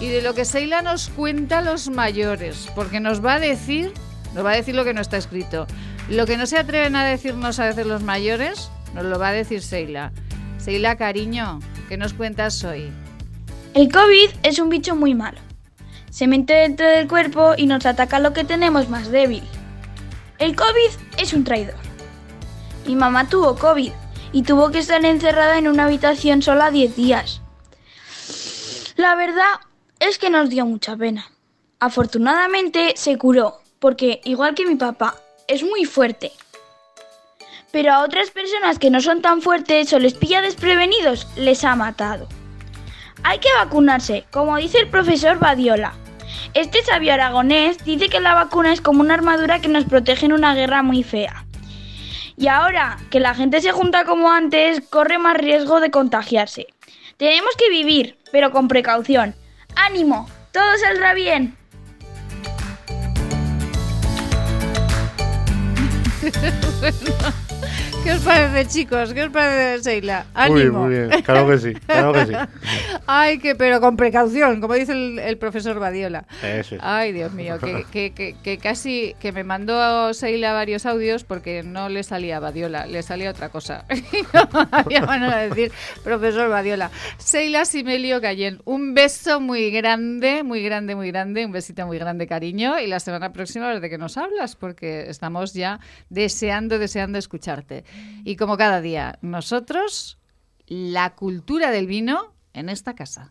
y 0.00 0.08
de 0.08 0.22
lo 0.22 0.34
que 0.34 0.44
Seila 0.44 0.82
nos 0.82 1.08
cuenta 1.08 1.58
a 1.58 1.62
los 1.62 1.88
mayores, 1.88 2.68
porque 2.74 3.00
nos 3.00 3.24
va 3.24 3.34
a 3.34 3.40
decir, 3.40 3.92
nos 4.34 4.44
va 4.44 4.52
a 4.52 4.56
decir 4.56 4.74
lo 4.74 4.84
que 4.84 4.94
no 4.94 5.00
está 5.00 5.16
escrito. 5.16 5.66
Lo 6.08 6.26
que 6.26 6.36
no 6.36 6.46
se 6.46 6.58
atreven 6.58 6.94
a 6.94 7.04
decirnos 7.04 7.58
a 7.58 7.66
veces 7.66 7.86
los 7.86 8.02
mayores, 8.02 8.70
nos 8.94 9.04
lo 9.04 9.18
va 9.18 9.28
a 9.28 9.32
decir 9.32 9.62
Seila. 9.62 10.12
Seila, 10.58 10.96
cariño, 10.96 11.60
¿qué 11.88 11.96
nos 11.96 12.12
cuentas 12.12 12.62
hoy? 12.62 12.92
El 13.74 13.90
COVID 13.90 14.30
es 14.42 14.58
un 14.58 14.68
bicho 14.68 14.94
muy 14.94 15.14
malo. 15.14 15.38
Se 16.10 16.26
mete 16.26 16.54
dentro 16.54 16.88
del 16.88 17.08
cuerpo 17.08 17.54
y 17.56 17.66
nos 17.66 17.84
ataca 17.84 18.20
lo 18.20 18.32
que 18.32 18.44
tenemos 18.44 18.88
más 18.88 19.10
débil. 19.10 19.42
El 20.38 20.54
COVID 20.54 20.90
es 21.16 21.32
un 21.32 21.44
traidor. 21.44 21.76
Mi 22.86 22.94
mamá 22.94 23.28
tuvo 23.28 23.56
COVID 23.56 23.92
y 24.32 24.42
tuvo 24.42 24.70
que 24.70 24.80
estar 24.80 25.02
encerrada 25.04 25.56
en 25.56 25.66
una 25.66 25.84
habitación 25.84 26.42
sola 26.42 26.70
10 26.70 26.94
días. 26.94 27.40
La 28.96 29.14
verdad 29.14 29.60
es 29.98 30.18
que 30.18 30.28
nos 30.28 30.50
dio 30.50 30.66
mucha 30.66 30.94
pena. 30.94 31.30
Afortunadamente 31.80 32.92
se 32.96 33.16
curó, 33.16 33.60
porque 33.78 34.20
igual 34.24 34.54
que 34.54 34.66
mi 34.66 34.76
papá, 34.76 35.16
es 35.48 35.62
muy 35.62 35.86
fuerte. 35.86 36.32
Pero 37.72 37.92
a 37.92 38.02
otras 38.02 38.30
personas 38.30 38.78
que 38.78 38.90
no 38.90 39.00
son 39.00 39.22
tan 39.22 39.40
fuertes 39.40 39.92
o 39.94 39.98
les 39.98 40.14
pilla 40.14 40.42
desprevenidos, 40.42 41.26
les 41.36 41.64
ha 41.64 41.76
matado. 41.76 42.28
Hay 43.22 43.38
que 43.38 43.48
vacunarse, 43.58 44.26
como 44.30 44.56
dice 44.56 44.80
el 44.80 44.88
profesor 44.88 45.38
Badiola. 45.38 45.94
Este 46.54 46.82
sabio 46.82 47.12
aragonés 47.12 47.84
dice 47.84 48.08
que 48.08 48.20
la 48.20 48.34
vacuna 48.34 48.72
es 48.72 48.80
como 48.80 49.00
una 49.00 49.14
armadura 49.14 49.60
que 49.60 49.68
nos 49.68 49.84
protege 49.84 50.26
en 50.26 50.32
una 50.32 50.54
guerra 50.54 50.82
muy 50.82 51.02
fea. 51.02 51.44
Y 52.36 52.48
ahora 52.48 52.98
que 53.10 53.20
la 53.20 53.34
gente 53.34 53.60
se 53.60 53.72
junta 53.72 54.04
como 54.04 54.30
antes, 54.30 54.82
corre 54.90 55.18
más 55.18 55.36
riesgo 55.36 55.80
de 55.80 55.90
contagiarse. 55.90 56.66
Tenemos 57.16 57.56
que 57.56 57.70
vivir, 57.70 58.18
pero 58.30 58.52
con 58.52 58.68
precaución. 58.68 59.34
¡Ánimo! 59.74 60.28
¡Todo 60.52 60.76
saldrá 60.78 61.14
bien! 61.14 61.56
¿Qué 68.06 68.12
os 68.12 68.22
parece, 68.22 68.68
chicos? 68.68 69.12
¿Qué 69.12 69.24
os 69.24 69.32
parece, 69.32 69.82
Seila? 69.82 70.26
Muy, 70.48 70.60
¡Ánimo! 70.60 70.84
muy 70.84 70.94
bien, 70.94 71.10
claro 71.22 71.48
que 71.48 71.58
sí, 71.58 71.74
claro 71.74 72.12
que 72.12 72.26
sí. 72.26 72.32
Ay, 73.08 73.40
que 73.40 73.56
pero 73.56 73.80
con 73.80 73.96
precaución, 73.96 74.60
como 74.60 74.74
dice 74.74 74.92
el, 74.92 75.18
el 75.18 75.38
profesor 75.38 75.80
Badiola. 75.80 76.24
Eso 76.40 76.76
es. 76.76 76.80
Ay, 76.84 77.10
Dios 77.10 77.32
mío, 77.32 77.58
que, 77.58 77.84
que, 77.90 78.12
que, 78.12 78.36
que 78.44 78.58
casi 78.58 79.16
que 79.18 79.32
me 79.32 79.42
mandó 79.42 80.14
Seila 80.14 80.52
varios 80.52 80.86
audios 80.86 81.24
porque 81.24 81.64
no 81.64 81.88
le 81.88 82.04
salía 82.04 82.38
Badiola, 82.38 82.86
le 82.86 83.02
salía 83.02 83.28
otra 83.28 83.48
cosa. 83.48 83.84
Y 84.12 84.22
no 84.32 84.68
había 84.70 85.02
manera 85.02 85.38
de 85.38 85.48
decir 85.48 85.72
profesor 86.04 86.48
Badiola. 86.48 86.92
Seila 87.18 87.64
Simelio 87.64 88.20
Gallén, 88.20 88.60
un 88.64 88.94
beso 88.94 89.40
muy 89.40 89.72
grande, 89.72 90.44
muy 90.44 90.62
grande, 90.62 90.94
muy 90.94 91.08
grande, 91.08 91.44
un 91.44 91.50
besito 91.50 91.84
muy 91.86 91.98
grande, 91.98 92.28
cariño. 92.28 92.78
Y 92.78 92.86
la 92.86 93.00
semana 93.00 93.32
próxima, 93.32 93.66
a 93.66 93.72
ver 93.72 93.80
de 93.80 93.90
qué 93.90 93.98
nos 93.98 94.16
hablas, 94.16 94.54
porque 94.54 95.10
estamos 95.10 95.54
ya 95.54 95.80
deseando, 96.08 96.78
deseando 96.78 97.18
escucharte. 97.18 97.84
Y 98.24 98.36
como 98.36 98.56
cada 98.56 98.80
día, 98.80 99.18
nosotros, 99.22 100.18
la 100.66 101.14
cultura 101.14 101.70
del 101.70 101.86
vino 101.86 102.34
en 102.52 102.68
esta 102.68 102.94
casa. 102.94 103.30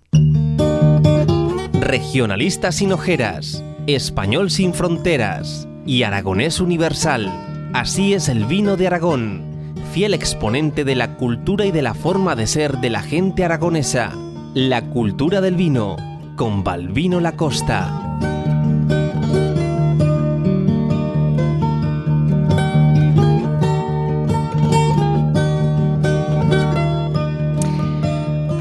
Regionalista 1.74 2.72
sin 2.72 2.93
ojeras, 2.93 3.63
español 3.88 4.49
sin 4.49 4.74
fronteras 4.74 5.68
y 5.86 6.03
aragonés 6.03 6.59
universal. 6.59 7.32
Así 7.74 8.13
es 8.13 8.30
el 8.30 8.45
vino 8.45 8.78
de 8.78 8.88
Aragón, 8.88 9.43
fiel 9.91 10.13
exponente 10.13 10.84
de 10.84 10.95
la 10.95 11.16
cultura 11.16 11.66
y 11.66 11.72
de 11.72 11.82
la 11.82 11.93
forma 11.93 12.36
de 12.36 12.47
ser 12.47 12.78
de 12.78 12.89
la 12.89 13.01
gente 13.01 13.43
aragonesa. 13.43 14.13
La 14.53 14.89
cultura 14.89 15.41
del 15.41 15.55
vino, 15.55 15.97
con 16.36 16.63
Balvino 16.63 17.20
Lacosta. 17.20 18.05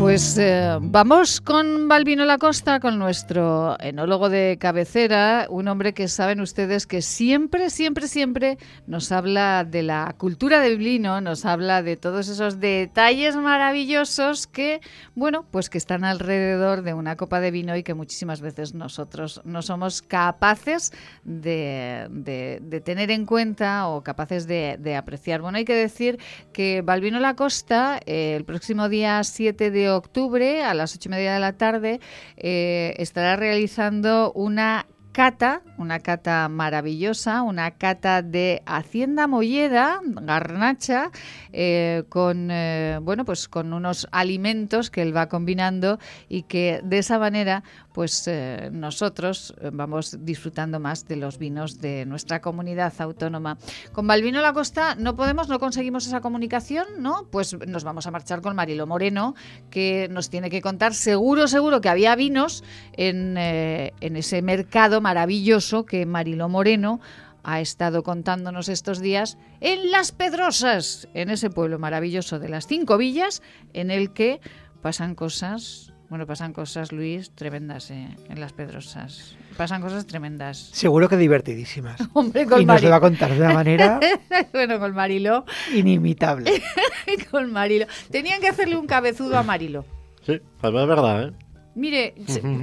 Pues 0.05 0.36
eh, 0.36 0.76
vamos 0.82 1.40
con 1.40 1.88
Balbino 1.88 2.26
Lacosta, 2.26 2.78
con 2.78 2.98
nuestro 2.98 3.80
enólogo 3.80 4.28
de 4.28 4.59
cabecera, 4.61 5.46
un 5.48 5.66
hombre 5.66 5.94
que 5.94 6.09
saben 6.09 6.42
ustedes 6.42 6.86
que 6.86 7.00
siempre, 7.00 7.70
siempre, 7.70 8.07
siempre 8.07 8.59
nos 8.86 9.11
habla 9.12 9.64
de 9.64 9.82
la 9.82 10.14
cultura 10.18 10.61
del 10.61 10.76
vino, 10.76 11.22
nos 11.22 11.46
habla 11.46 11.82
de 11.82 11.96
todos 11.96 12.28
esos 12.28 12.61
detalles 12.61 13.34
maravillosos 13.34 14.46
que, 14.46 14.82
bueno, 15.14 15.46
pues 15.50 15.70
que 15.70 15.78
están 15.78 16.05
alrededor 16.05 16.82
de 16.82 16.92
una 16.92 17.16
copa 17.16 17.40
de 17.40 17.50
vino 17.50 17.74
y 17.74 17.82
que 17.82 17.94
muchísimas 17.94 18.42
veces 18.42 18.74
nosotros 18.74 19.40
no 19.46 19.62
somos 19.62 20.02
capaces 20.02 20.92
de, 21.24 22.09
de- 22.11 22.59
de 22.62 22.80
tener 22.82 23.11
en 23.11 23.24
cuenta 23.24 23.88
o 23.88 24.02
capaces 24.02 24.46
de, 24.46 24.76
de 24.78 24.96
apreciar. 24.96 25.40
Bueno, 25.40 25.57
hay 25.57 25.64
que 25.64 25.74
decir 25.74 26.18
que 26.52 26.82
Balbino 26.82 27.20
Lacosta, 27.20 27.98
eh, 28.05 28.34
el 28.36 28.44
próximo 28.44 28.90
día 28.90 29.24
7 29.24 29.70
de 29.70 29.93
octubre, 29.97 30.62
a 30.62 30.74
las 30.74 30.95
ocho 30.95 31.09
y 31.09 31.12
media 31.12 31.34
de 31.34 31.40
la 31.40 31.53
tarde, 31.55 32.01
eh, 32.36 32.95
estará 32.99 33.36
realizando 33.36 34.32
una 34.32 34.86
cata, 35.14 35.62
una 35.78 36.00
cata 36.00 36.48
maravillosa, 36.48 37.42
una 37.42 37.70
cata 37.70 38.20
de 38.20 38.62
Hacienda 38.66 39.28
Molleda, 39.28 40.00
garnacha, 40.02 41.12
eh, 41.52 42.02
con 42.08 42.50
eh, 42.50 42.98
bueno, 43.00 43.24
pues 43.24 43.48
con 43.48 43.72
unos 43.72 44.08
alimentos 44.10 44.90
que 44.90 45.02
él 45.02 45.16
va 45.16 45.28
combinando 45.28 46.00
y 46.28 46.42
que 46.42 46.80
de 46.82 46.98
esa 46.98 47.20
manera, 47.20 47.62
pues 47.92 48.26
eh, 48.26 48.70
nosotros 48.72 49.54
vamos 49.72 50.18
disfrutando 50.24 50.80
más 50.80 51.06
de 51.06 51.14
los 51.14 51.38
vinos 51.38 51.80
de 51.80 52.06
nuestra 52.06 52.40
comunidad 52.40 52.92
autónoma. 52.98 53.56
Con 53.92 54.08
Balvino 54.08 54.42
La 54.42 54.52
Costa 54.52 54.96
no 54.96 55.14
podemos, 55.14 55.48
no 55.48 55.60
conseguimos 55.60 56.08
esa 56.08 56.20
comunicación, 56.22 56.86
¿no? 56.98 57.28
Pues 57.30 57.56
nos 57.68 57.84
vamos 57.84 58.08
a 58.08 58.10
marchar 58.10 58.40
con 58.40 58.56
Marilo 58.56 58.88
Moreno, 58.88 59.36
que 59.70 60.08
nos 60.10 60.28
tiene 60.28 60.50
que 60.50 60.60
contar 60.60 60.92
seguro, 60.92 61.46
seguro 61.46 61.80
que 61.80 61.88
había 61.88 62.16
vinos 62.16 62.64
en, 62.94 63.36
en 63.38 64.16
ese 64.16 64.42
mercado 64.42 65.03
maravilloso 65.05 65.84
que 65.84 66.07
Marilo 66.07 66.48
Moreno 66.48 66.98
ha 67.42 67.61
estado 67.61 68.02
contándonos 68.02 68.70
estos 68.70 69.00
días 69.00 69.36
en 69.61 69.90
Las 69.90 70.12
Pedrosas, 70.12 71.09
en 71.12 71.28
ese 71.28 71.50
pueblo 71.50 71.78
maravilloso 71.78 72.38
de 72.38 72.48
las 72.48 72.66
cinco 72.66 72.96
villas, 72.96 73.42
en 73.74 73.90
el 73.90 74.14
que 74.14 74.40
pasan 74.80 75.14
cosas, 75.14 75.92
bueno, 76.09 76.26
pasan 76.26 76.55
cosas, 76.55 76.90
Luis, 76.90 77.32
tremendas 77.34 77.90
eh, 77.90 78.16
en 78.30 78.40
Las 78.40 78.55
Pedrosas. 78.55 79.36
Pasan 79.59 79.82
cosas 79.82 80.07
tremendas. 80.07 80.57
Seguro 80.72 81.11
que 81.11 81.18
divertidísimas. 81.18 82.00
Hombre, 82.14 82.46
con 82.46 82.62
y 82.62 82.64
nos 82.64 82.82
lo 82.82 82.88
va 82.88 82.96
a 82.96 83.00
contar 83.00 83.30
de 83.30 83.42
una 83.42 83.52
manera 83.52 84.00
bueno, 84.55 84.80
con 84.80 84.94
Marilo. 84.94 85.44
inimitable. 85.74 86.62
con 87.30 87.52
Marilo. 87.52 87.84
Tenían 88.11 88.40
que 88.40 88.48
hacerle 88.48 88.78
un 88.78 88.86
cabezudo 88.86 89.36
a 89.36 89.42
Marilo. 89.42 89.84
Sí, 90.22 90.40
además 90.62 90.82
es 90.84 90.88
verdad, 90.88 91.24
¿eh? 91.24 91.43
Mire, 91.75 92.14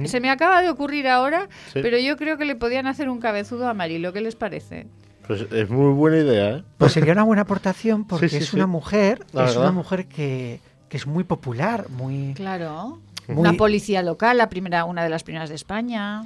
se, 0.06 0.20
me 0.20 0.30
acaba 0.30 0.62
de 0.62 0.70
ocurrir 0.70 1.06
ahora, 1.08 1.48
Sí. 1.72 1.80
pero 1.82 1.98
yo 1.98 2.16
creo 2.16 2.38
que 2.38 2.44
le 2.44 2.56
podían 2.56 2.86
hacer 2.86 3.08
un 3.08 3.18
cabezudo 3.20 3.68
a 3.68 3.74
Marilo. 3.74 4.12
¿Qué 4.12 4.20
les 4.20 4.36
parece? 4.36 4.86
Pues 5.26 5.46
es 5.52 5.70
muy 5.70 5.92
buena 5.92 6.18
idea, 6.18 6.56
¿eh? 6.58 6.64
Pues 6.78 6.92
sería 6.92 7.12
una 7.12 7.22
buena 7.22 7.42
aportación 7.42 8.04
porque 8.08 8.28
Sí, 8.28 8.36
sí, 8.38 8.42
es 8.44 8.48
sí. 8.50 8.56
una 8.56 8.66
mujer, 8.66 9.20
La 9.32 9.44
es 9.44 9.50
verdad. 9.50 9.62
una 9.62 9.72
mujer 9.72 10.06
que, 10.06 10.60
que 10.88 10.96
es 10.96 11.06
muy 11.06 11.24
popular, 11.24 11.88
muy, 11.90 12.34
Claro. 12.34 12.98
Muy- 13.28 13.36
Una 13.38 13.52
policía 13.52 14.02
local, 14.02 14.36
la 14.38 14.48
primera, 14.48 14.84
una 14.84 15.04
de 15.04 15.08
las 15.10 15.22
primeras 15.22 15.48
de 15.48 15.54
España. 15.54 16.24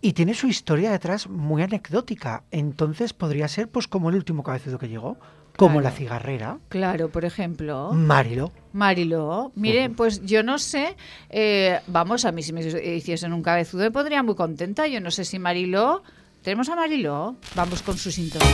y 0.00 0.12
tiene 0.14 0.34
su 0.34 0.48
historia 0.48 0.90
detrás 0.90 1.28
muy 1.28 1.62
anecdótica. 1.62 2.42
Entonces 2.50 3.12
podría 3.12 3.46
ser 3.48 3.68
pues 3.68 3.86
como 3.86 4.08
el 4.10 4.16
último 4.16 4.42
cabezudo 4.42 4.78
que 4.78 4.88
llegó, 4.88 5.16
como 5.56 5.74
Claro. 5.80 5.84
la 5.84 5.90
cigarrera, 5.90 6.58
Claro, 6.68 7.08
por 7.10 7.24
ejemplo. 7.24 7.92
Marilo. 7.92 8.52
Marilo, 8.72 9.52
miren, 9.54 9.94
pues 9.94 10.24
yo 10.24 10.42
no 10.42 10.58
sé, 10.58 10.96
eh, 11.28 11.78
vamos, 11.88 12.24
a 12.24 12.32
mí 12.32 12.42
si 12.42 12.52
me 12.52 12.62
hiciesen 12.62 13.32
un 13.32 13.42
cabezudo 13.42 13.82
me 13.82 13.90
pondría 13.90 14.22
muy 14.22 14.34
contenta. 14.34 14.86
Yo 14.86 15.00
no 15.00 15.10
sé 15.10 15.24
si 15.26 15.38
Marilo, 15.38 16.02
tenemos 16.42 16.68
a 16.70 16.76
Marilo, 16.76 17.36
vamos 17.54 17.82
con 17.82 17.98
su 17.98 18.10
sintonía. 18.10 18.48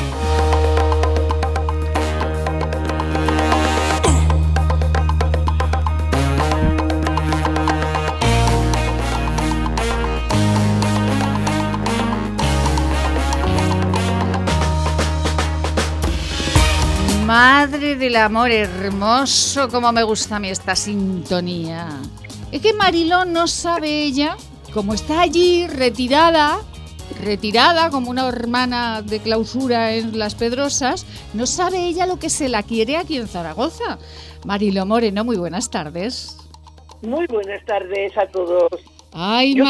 Madre 17.29 17.95
del 17.97 18.17
amor 18.17 18.51
hermoso, 18.51 19.69
como 19.69 19.93
me 19.93 20.03
gusta 20.03 20.37
a 20.37 20.39
mí 20.39 20.49
esta 20.49 20.75
sintonía. 20.75 21.87
Es 22.51 22.63
que 22.63 22.73
Mariló 22.73 23.27
no 23.27 23.47
sabe 23.47 24.03
ella, 24.05 24.35
como 24.73 24.95
está 24.95 25.21
allí 25.21 25.67
retirada, 25.67 26.59
retirada 27.23 27.91
como 27.91 28.09
una 28.09 28.27
hermana 28.27 29.03
de 29.03 29.21
clausura 29.21 29.93
en 29.95 30.19
Las 30.19 30.37
Pedrosas, 30.37 31.05
no 31.35 31.45
sabe 31.45 31.87
ella 31.87 32.07
lo 32.07 32.19
que 32.19 32.31
se 32.31 32.49
la 32.49 32.63
quiere 32.63 32.97
aquí 32.97 33.19
en 33.19 33.29
Zaragoza. 33.29 33.99
Mariló 34.47 34.87
Moreno, 34.87 35.23
muy 35.23 35.37
buenas 35.37 35.69
tardes. 35.69 36.35
Muy 37.03 37.27
buenas 37.27 37.63
tardes 37.67 38.17
a 38.17 38.27
todos. 38.29 38.73
Ay, 39.13 39.55
yo, 39.55 39.67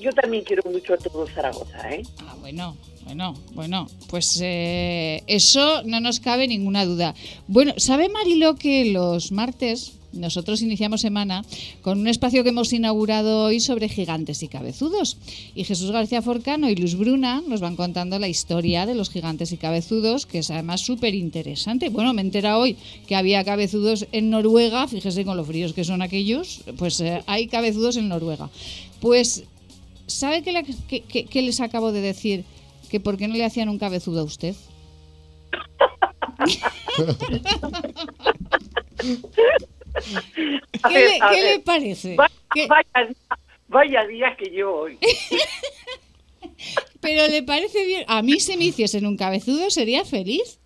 yo 0.00 0.12
también 0.12 0.44
quiero 0.44 0.62
mucho 0.70 0.94
a 0.94 0.96
todo 0.96 1.26
Zaragoza, 1.26 1.90
¿eh? 1.90 2.02
Ah, 2.20 2.36
bueno, 2.40 2.76
bueno, 3.04 3.34
bueno, 3.54 3.86
pues 4.08 4.38
eh, 4.42 5.22
eso 5.26 5.82
no 5.84 5.98
nos 6.00 6.20
cabe 6.20 6.46
ninguna 6.46 6.84
duda. 6.84 7.14
Bueno, 7.46 7.72
¿sabe 7.78 8.08
Marilo 8.08 8.56
que 8.56 8.92
los 8.92 9.32
martes 9.32 9.94
nosotros 10.12 10.62
iniciamos 10.62 11.02
semana 11.02 11.44
con 11.82 12.00
un 12.00 12.08
espacio 12.08 12.42
que 12.42 12.48
hemos 12.50 12.72
inaugurado 12.72 13.44
hoy 13.44 13.60
sobre 13.60 13.88
gigantes 13.88 14.42
y 14.42 14.48
cabezudos? 14.48 15.16
Y 15.54 15.64
Jesús 15.64 15.90
García 15.90 16.20
Forcano 16.20 16.68
y 16.68 16.76
Luz 16.76 16.96
Bruna 16.96 17.42
nos 17.46 17.60
van 17.60 17.76
contando 17.76 18.18
la 18.18 18.28
historia 18.28 18.84
de 18.84 18.94
los 18.94 19.08
gigantes 19.08 19.52
y 19.52 19.56
cabezudos, 19.56 20.26
que 20.26 20.40
es 20.40 20.50
además 20.50 20.82
súper 20.82 21.14
interesante. 21.14 21.88
Bueno, 21.88 22.12
me 22.12 22.20
entera 22.20 22.58
hoy 22.58 22.76
que 23.06 23.16
había 23.16 23.42
cabezudos 23.42 24.06
en 24.12 24.28
Noruega, 24.28 24.86
fíjese 24.86 25.24
con 25.24 25.38
lo 25.38 25.44
fríos 25.44 25.72
que 25.72 25.84
son 25.84 26.02
aquellos, 26.02 26.62
pues 26.76 27.00
eh, 27.00 27.22
hay 27.26 27.46
cabezudos 27.46 27.96
en 27.96 28.08
Noruega. 28.08 28.50
Pues 29.00 29.44
¿Sabe 30.08 30.42
qué, 30.42 31.04
qué 31.30 31.42
les 31.42 31.60
acabo 31.60 31.92
de 31.92 32.00
decir? 32.00 32.44
Que 32.90 32.98
por 33.00 33.16
qué 33.16 33.28
no 33.28 33.34
le 33.34 33.44
hacían 33.44 33.68
un 33.68 33.78
cabezudo 33.78 34.20
a 34.20 34.24
usted. 34.24 34.54
¿Qué, 40.88 40.94
ver, 40.94 41.10
le, 41.10 41.18
qué 41.54 41.62
parece? 41.64 42.16
Vaya, 42.16 42.32
¿Qué- 42.54 42.66
vaya, 42.66 43.08
vaya 43.68 44.06
día 44.06 44.36
que 44.36 44.50
yo 44.50 44.74
hoy. 44.74 44.98
Pero 47.00 47.28
le 47.28 47.42
parece 47.42 47.84
bien. 47.86 48.04
A 48.08 48.22
mí 48.22 48.40
si 48.40 48.56
me 48.56 48.64
hiciesen 48.64 49.06
un 49.06 49.16
cabezudo 49.16 49.70
sería 49.70 50.04
feliz. 50.04 50.58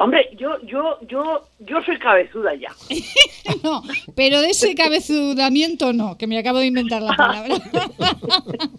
Hombre, 0.00 0.30
yo, 0.38 0.50
yo, 0.64 0.96
yo, 1.08 1.48
yo 1.58 1.82
soy 1.84 1.98
cabezuda 1.98 2.54
ya. 2.54 2.68
No, 3.64 3.82
pero 4.14 4.40
de 4.40 4.50
ese 4.50 4.76
cabezudamiento 4.76 5.92
no, 5.92 6.16
que 6.16 6.28
me 6.28 6.38
acabo 6.38 6.60
de 6.60 6.66
inventar 6.66 7.02
la 7.02 7.16
palabra. 7.16 7.56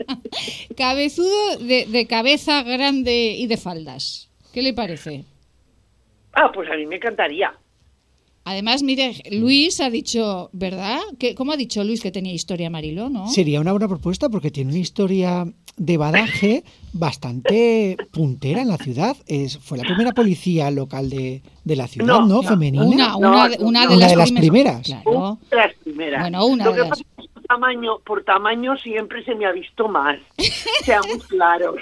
Cabezudo 0.78 1.58
de, 1.60 1.86
de 1.86 2.06
cabeza 2.08 2.64
grande 2.64 3.36
y 3.38 3.48
de 3.48 3.58
faldas. 3.58 4.30
¿Qué 4.54 4.62
le 4.62 4.74
parece? 4.74 5.26
Ah, 6.34 6.52
pues 6.54 6.70
a 6.70 6.76
mí 6.76 6.86
me 6.86 6.96
encantaría. 6.98 7.54
Además, 8.46 8.82
mire, 8.84 9.16
Luis 9.32 9.80
ha 9.82 9.90
dicho, 9.90 10.50
¿verdad? 10.54 11.00
¿Qué- 11.20 11.36
¿Cómo 11.36 11.52
ha 11.52 11.58
dicho 11.58 11.84
Luis 11.84 12.02
que 12.02 12.12
tenía 12.12 12.34
historia 12.34 12.70
Mariló, 12.70 13.10
no? 13.10 13.28
Sería 13.28 13.60
una 13.62 13.72
buena 13.74 13.88
propuesta 13.88 14.30
porque 14.30 14.50
tiene 14.50 14.72
una 14.72 14.80
historia 14.80 15.46
de 15.80 15.98
badaje 15.98 16.64
bastante 16.94 17.98
puntera 18.12 18.62
en 18.62 18.68
la 18.68 18.78
ciudad. 18.78 19.16
Es, 19.28 19.58
fue 19.58 19.78
la 19.78 19.84
primera 19.84 20.12
policía 20.12 20.70
local 20.72 21.10
de, 21.10 21.42
de 21.64 21.76
la 21.76 21.88
ciudad, 21.88 22.20
¿no? 22.20 22.26
No, 22.28 22.44
Femenina. 22.44 23.16
Una, 23.16 23.18
una, 23.18 23.50
de- 23.50 23.58
una 23.64 23.82
de 23.88 23.88
Una 23.88 23.98
las, 23.98 24.10
de 24.12 24.16
las 24.18 24.32
primeras. 24.32 24.82
primeras. 24.82 25.04
Claro. 25.04 25.40
De 25.50 25.56
las 25.56 25.74
primeras. 25.76 26.22
Bueno, 26.22 26.46
una 26.46 26.66
Lo 26.66 26.72
de 26.72 26.76
que 26.76 26.82
las- 26.82 26.90
pasa 26.90 27.02
es 27.18 27.24
que 27.26 27.30
por 27.34 27.44
tamaño, 27.44 28.00
por 28.06 28.24
tamaño 28.24 28.78
siempre 28.78 29.24
se 29.26 29.34
me 29.36 29.46
ha 29.46 29.52
visto 29.52 29.88
más. 29.88 30.18
Seamos 30.84 31.26
claros. 31.28 31.76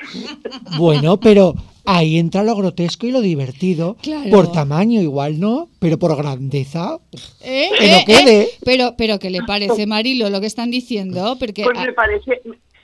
Bueno, 0.77 1.19
pero 1.19 1.53
ahí 1.85 2.17
entra 2.17 2.43
lo 2.43 2.55
grotesco 2.55 3.05
y 3.07 3.11
lo 3.11 3.21
divertido. 3.21 3.95
Claro. 4.01 4.29
Por 4.29 4.51
tamaño 4.51 5.01
igual 5.01 5.39
no, 5.39 5.69
pero 5.79 5.97
por 5.97 6.15
grandeza. 6.15 6.99
¿Eh? 7.41 7.69
Que 7.79 7.91
no 7.91 7.97
¿Eh? 7.97 8.03
quede. 8.05 8.41
¿Eh? 8.43 8.49
Pero, 8.63 8.95
pero 8.97 9.19
¿qué 9.19 9.29
le 9.29 9.41
parece, 9.43 9.87
Marilo, 9.87 10.29
lo 10.29 10.39
que 10.41 10.47
están 10.47 10.69
diciendo? 10.71 11.37
Porque 11.39 11.63
Pues 11.63 11.79
me 11.79 11.93
parece, 11.93 12.41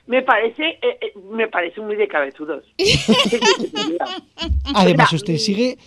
me 0.08 0.22
parece, 0.22 0.64
eh, 0.82 0.98
eh, 1.02 1.14
me 1.32 1.48
parece 1.48 1.80
muy 1.82 1.96
de 1.96 2.08
cabezudos. 2.08 2.64
Además, 4.76 5.14
usted 5.14 5.38
sigue 5.38 5.78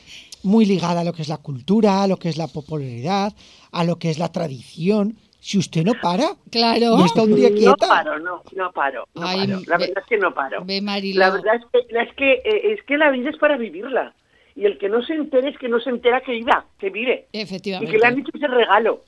muy 0.43 0.65
ligada 0.65 1.01
a 1.01 1.05
lo 1.05 1.13
que 1.13 1.23
es 1.23 1.29
la 1.29 1.39
cultura, 1.39 2.03
a 2.03 2.07
lo 2.07 2.17
que 2.19 2.29
es 2.29 2.37
la 2.37 2.47
popularidad, 2.49 3.33
a 3.73 3.85
lo 3.85 3.97
que 3.97 4.11
es 4.11 4.19
la 4.19 4.31
tradición. 4.33 5.17
Si 5.41 5.59
usted 5.59 5.85
no 5.85 5.93
para, 6.03 6.31
claro. 6.51 6.97
no 6.97 7.05
está 7.07 7.23
un 7.23 7.35
día 7.37 7.51
No 7.51 7.57
quieta. 7.57 7.87
paro, 7.89 8.19
no, 8.19 8.43
no 8.57 8.73
paro. 8.73 9.07
no 9.15 9.27
Ay, 9.27 9.47
paro. 9.47 9.61
La 9.67 9.77
ve- 9.79 9.87
verdad 9.87 10.03
es 10.03 10.09
que 10.09 10.19
no 10.19 10.35
paro. 10.35 10.65
ve. 10.65 10.81
La 11.15 11.31
verdad 11.31 11.55
es 11.57 11.63
que, 11.73 11.93
la- 11.95 12.03
es 12.03 12.15
que, 12.15 12.33
eh, 12.33 12.73
es 12.73 12.83
que 12.85 12.97
la 12.97 13.11
vida 13.11 13.31
es 13.31 13.37
para 13.37 13.57
vivirla. 13.57 14.15
Y 14.57 14.65
el 14.65 14.79
que 14.79 14.89
no 14.89 15.03
se 15.05 15.13
entere 15.15 15.51
es 15.51 15.59
que 15.59 15.69
no 15.69 15.79
se 15.81 15.91
entera 15.91 16.21
que 16.23 16.33
viva, 16.33 16.65
que 16.79 16.91
vive. 16.91 17.27
Y 17.33 17.41
Efectivamente. 17.41 17.93
que 17.93 17.99
le 17.99 18.07
han 18.07 18.19
hecho 18.19 18.31
ese 18.35 18.47
regalo. 18.49 19.05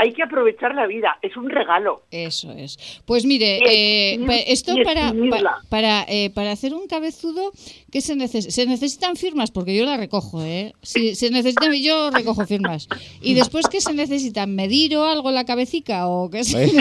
Hay 0.00 0.12
que 0.12 0.22
aprovechar 0.22 0.74
la 0.76 0.86
vida, 0.86 1.18
es 1.22 1.36
un 1.36 1.50
regalo. 1.50 2.02
Eso 2.12 2.52
es. 2.52 2.78
Pues 3.04 3.24
mire, 3.26 3.58
eh, 3.66 4.44
esto 4.46 4.74
para, 4.84 5.08
exprimirla. 5.08 5.50
pa- 5.50 5.60
para, 5.68 6.04
eh, 6.08 6.30
para 6.30 6.52
hacer 6.52 6.72
un 6.72 6.86
cabezudo, 6.86 7.50
¿qué 7.90 8.00
se 8.00 8.14
necesita? 8.14 8.52
Se 8.52 8.64
necesitan 8.66 9.16
firmas, 9.16 9.50
porque 9.50 9.74
yo 9.76 9.84
las 9.84 9.98
recojo, 9.98 10.40
¿eh? 10.44 10.72
Si 10.82 11.16
se 11.16 11.30
necesitan, 11.30 11.72
yo 11.74 12.10
recojo 12.10 12.46
firmas. 12.46 12.86
Y 13.20 13.34
después, 13.34 13.66
¿qué 13.68 13.80
se 13.80 13.92
necesitan? 13.92 14.54
¿Medir 14.54 14.96
o 14.96 15.04
algo 15.04 15.32
la 15.32 15.44
cabecica? 15.44 16.06
¿O 16.08 16.30
qué 16.30 16.44
se 16.44 16.68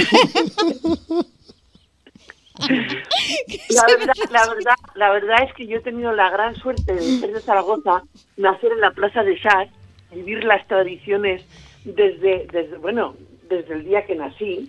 La 2.59 3.85
verdad, 3.97 4.13
la 4.31 4.47
verdad, 4.47 4.75
la 4.95 5.11
verdad 5.11 5.43
es 5.47 5.53
que 5.53 5.67
yo 5.67 5.77
he 5.77 5.81
tenido 5.81 6.11
la 6.13 6.29
gran 6.29 6.55
suerte 6.55 6.93
de 6.93 7.01
ser 7.19 7.31
de 7.33 7.39
Zaragoza, 7.41 8.03
nacer 8.35 8.71
en 8.71 8.81
la 8.81 8.91
Plaza 8.91 9.23
de 9.23 9.39
Sas, 9.39 9.69
vivir 10.11 10.43
las 10.43 10.67
tradiciones 10.67 11.43
desde, 11.95 12.47
desde 12.51 12.77
bueno, 12.77 13.15
desde 13.49 13.75
el 13.75 13.85
día 13.85 14.05
que 14.05 14.15
nací, 14.15 14.67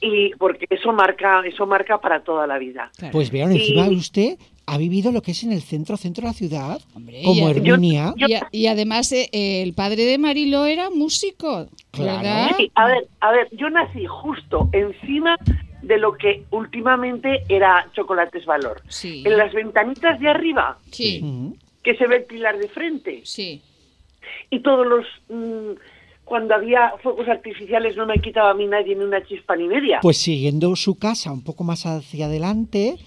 y 0.00 0.30
porque 0.36 0.66
eso 0.68 0.92
marca, 0.92 1.42
eso 1.46 1.64
marca 1.66 1.98
para 2.00 2.22
toda 2.22 2.46
la 2.46 2.58
vida. 2.58 2.90
Pues 3.12 3.30
vean, 3.30 3.52
encima 3.52 3.86
Y- 3.88 3.94
usted 3.96 4.38
ha 4.66 4.78
vivido 4.78 5.10
lo 5.12 5.22
que 5.22 5.30
es 5.32 5.42
en 5.44 5.52
el 5.52 5.62
centro, 5.62 5.96
centro 5.96 6.22
de 6.22 6.28
la 6.28 6.32
ciudad, 6.34 6.80
como 6.92 7.48
Herminia. 7.48 8.14
Y, 8.52 8.66
además, 8.66 9.10
eh, 9.12 9.28
el 9.62 9.74
padre 9.74 10.04
de 10.04 10.18
Marilo 10.18 10.66
era 10.66 10.90
músico, 10.90 11.66
¿verdad? 11.96 12.50
Sí, 12.56 12.70
a 12.74 12.86
ver, 12.86 13.06
a 13.20 13.32
ver, 13.32 13.48
yo 13.52 13.68
nací 13.70 14.06
justo 14.06 14.68
encima 14.72 15.36
de 15.82 15.98
lo 15.98 16.12
que 16.12 16.44
últimamente 16.50 17.42
era 17.48 17.88
Chocolates 17.94 18.44
Valor. 18.44 18.80
Sí. 18.88 19.22
En 19.26 19.36
las 19.38 19.52
ventanitas 19.52 20.20
de 20.20 20.28
arriba, 20.28 20.78
Sí. 20.90 21.20
que 21.82 21.96
se 21.96 22.06
ve 22.06 22.16
el 22.18 22.24
pilar 22.24 22.58
de 22.58 22.68
frente. 22.68 23.22
Sí. 23.24 23.62
Y 24.50 24.60
todos 24.60 24.86
los... 24.86 25.06
mm, 25.28 25.72
cuando 26.30 26.54
había 26.54 26.92
fuegos 27.02 27.28
artificiales 27.28 27.96
no 27.96 28.06
me 28.06 28.20
quitaba 28.20 28.50
a 28.50 28.54
mí 28.54 28.64
nadie 28.64 28.94
ni 28.94 29.02
una 29.02 29.20
chispa 29.20 29.56
ni 29.56 29.66
media. 29.66 29.98
Pues 30.00 30.16
siguiendo 30.16 30.76
su 30.76 30.96
casa 30.96 31.32
un 31.32 31.42
poco 31.42 31.64
más 31.64 31.86
hacia 31.86 32.26
adelante, 32.26 32.98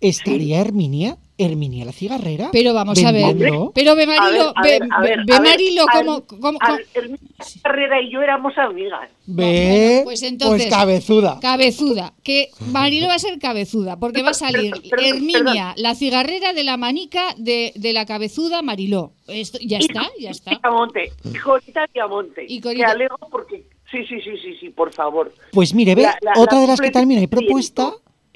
estaría 0.00 0.62
Herminia, 0.62 1.18
Herminia 1.38 1.84
la 1.84 1.92
cigarrera. 1.92 2.48
Pero 2.52 2.72
vamos 2.72 3.02
a 3.04 3.12
ver, 3.12 3.36
pero 3.74 3.94
ve 3.94 4.06
Marilo, 4.06 4.52
A 4.56 4.62
ve, 4.62 4.70
ver, 4.80 4.88
a 4.90 5.00
ve- 5.02 5.08
ver, 5.08 5.18
ve 5.26 5.34
a 5.34 5.40
ver, 5.40 5.50
Marilo 5.50 5.82
a 5.82 5.96
ver, 5.96 6.06
cómo, 6.06 6.26
cómo- 6.26 6.58
cómo- 6.58 6.76
ver, 6.76 6.86
Hermina 6.94 7.18
Carrera 7.62 8.00
y 8.00 8.10
yo 8.10 8.22
éramos 8.22 8.56
amigas. 8.56 9.10
Ve, 9.26 10.00
pues 10.04 10.22
entonces- 10.22 10.70
cabezuda. 10.70 11.38
Cabezuda, 11.40 12.14
que 12.22 12.48
Marilo 12.70 13.08
va 13.08 13.14
a 13.14 13.18
ser 13.18 13.38
cabezuda, 13.38 13.98
porque 13.98 14.22
va 14.22 14.30
a 14.30 14.34
salir 14.34 14.72
Herminia, 14.96 15.74
la 15.76 15.94
cigarrera 15.94 16.52
de 16.52 16.64
la 16.64 16.76
manica 16.76 17.34
de, 17.36 17.72
de 17.74 17.92
la 17.92 18.06
cabezuda 18.06 18.62
Mariló. 18.62 19.12
Esto, 19.28 19.58
ya 19.60 19.78
está, 19.78 20.08
ya 20.18 20.30
está. 20.30 20.52
Diamonte, 20.62 21.12
y 21.24 21.38
Corita 21.38 21.86
Diamonte. 21.92 22.44
Y 22.48 22.60
Te 22.60 22.68
Corita- 22.68 22.90
alego 22.92 23.16
porque... 23.30 23.64
Sí, 23.90 23.98
sí, 24.08 24.20
sí, 24.20 24.32
sí, 24.42 24.56
sí, 24.58 24.70
por 24.70 24.92
favor. 24.92 25.32
Pues 25.52 25.72
mire, 25.72 25.94
ve, 25.94 26.02
La- 26.02 26.18
la- 26.20 26.32
otra 26.40 26.56
la 26.56 26.60
de 26.62 26.66
las 26.66 26.80
que 26.80 26.90
también 26.90 27.20
hay 27.20 27.28
propuesta 27.28 27.92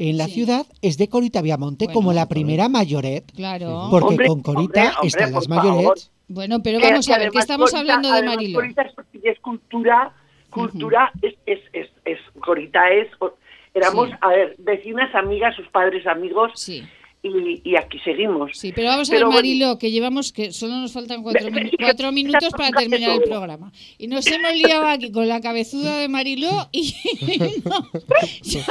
en 0.08 0.16
la 0.16 0.26
ciudad 0.28 0.66
es 0.82 0.96
de 0.98 1.08
Corita 1.08 1.42
Viamonte, 1.42 1.86
como 1.92 2.12
la 2.12 2.26
primera 2.28 2.68
mayoret. 2.68 3.30
Claro. 3.34 3.88
Porque 3.90 4.06
Hombre, 4.08 4.26
con 4.28 4.42
Corita 4.42 4.62
hombre, 4.80 4.94
hombre, 4.94 5.08
están 5.08 5.32
las 5.32 5.48
mayorets. 5.48 6.10
Bueno, 6.28 6.62
pero 6.62 6.80
vamos 6.80 7.06
que 7.06 7.12
a 7.12 7.18
ver, 7.18 7.30
que 7.30 7.38
estamos 7.38 7.70
Corita- 7.70 7.78
hablando 7.80 8.12
de 8.12 8.22
Marilo. 8.22 8.58
Corita 8.60 8.82
es, 8.82 8.92
es 9.22 9.38
cultura, 9.40 10.12
cultura 10.50 11.12
es, 11.22 11.34
es, 11.46 11.60
es, 11.72 11.88
es- 12.04 12.18
Corita 12.40 12.90
es, 12.90 13.08
éramos, 13.74 14.08
Sí. 14.08 14.14
a 14.20 14.28
ver, 14.28 14.54
vecinas, 14.58 15.14
amigas, 15.14 15.54
sus 15.56 15.68
padres 15.68 16.06
amigos, 16.06 16.52
Sí. 16.54 16.82
Y, 17.22 17.60
y 17.70 17.76
aquí 17.76 17.98
seguimos. 18.00 18.52
Sí, 18.54 18.72
pero 18.74 18.88
vamos 18.88 19.08
a 19.08 19.12
Pero 19.12 19.26
ver, 19.26 19.32
bueno, 19.34 19.36
Marilo, 19.48 19.78
que 19.78 19.90
llevamos, 19.90 20.32
que 20.32 20.52
solo 20.52 20.76
nos 20.76 20.92
faltan 20.92 21.22
cuatro, 21.22 21.50
minu- 21.50 22.12
minutos 22.12 22.50
para 22.56 22.70
terminar 22.70 23.10
el 23.12 23.22
programa. 23.22 23.72
Y 23.98 24.06
nos 24.06 24.26
hemos 24.26 24.54
liado 24.54 24.86
aquí 24.86 25.12
con 25.12 25.28
la 25.28 25.40
cabezuda 25.40 25.98
de 25.98 26.08
Mariló 26.08 26.68
y 26.72 26.94
no, 27.64 27.90
ya 28.42 28.64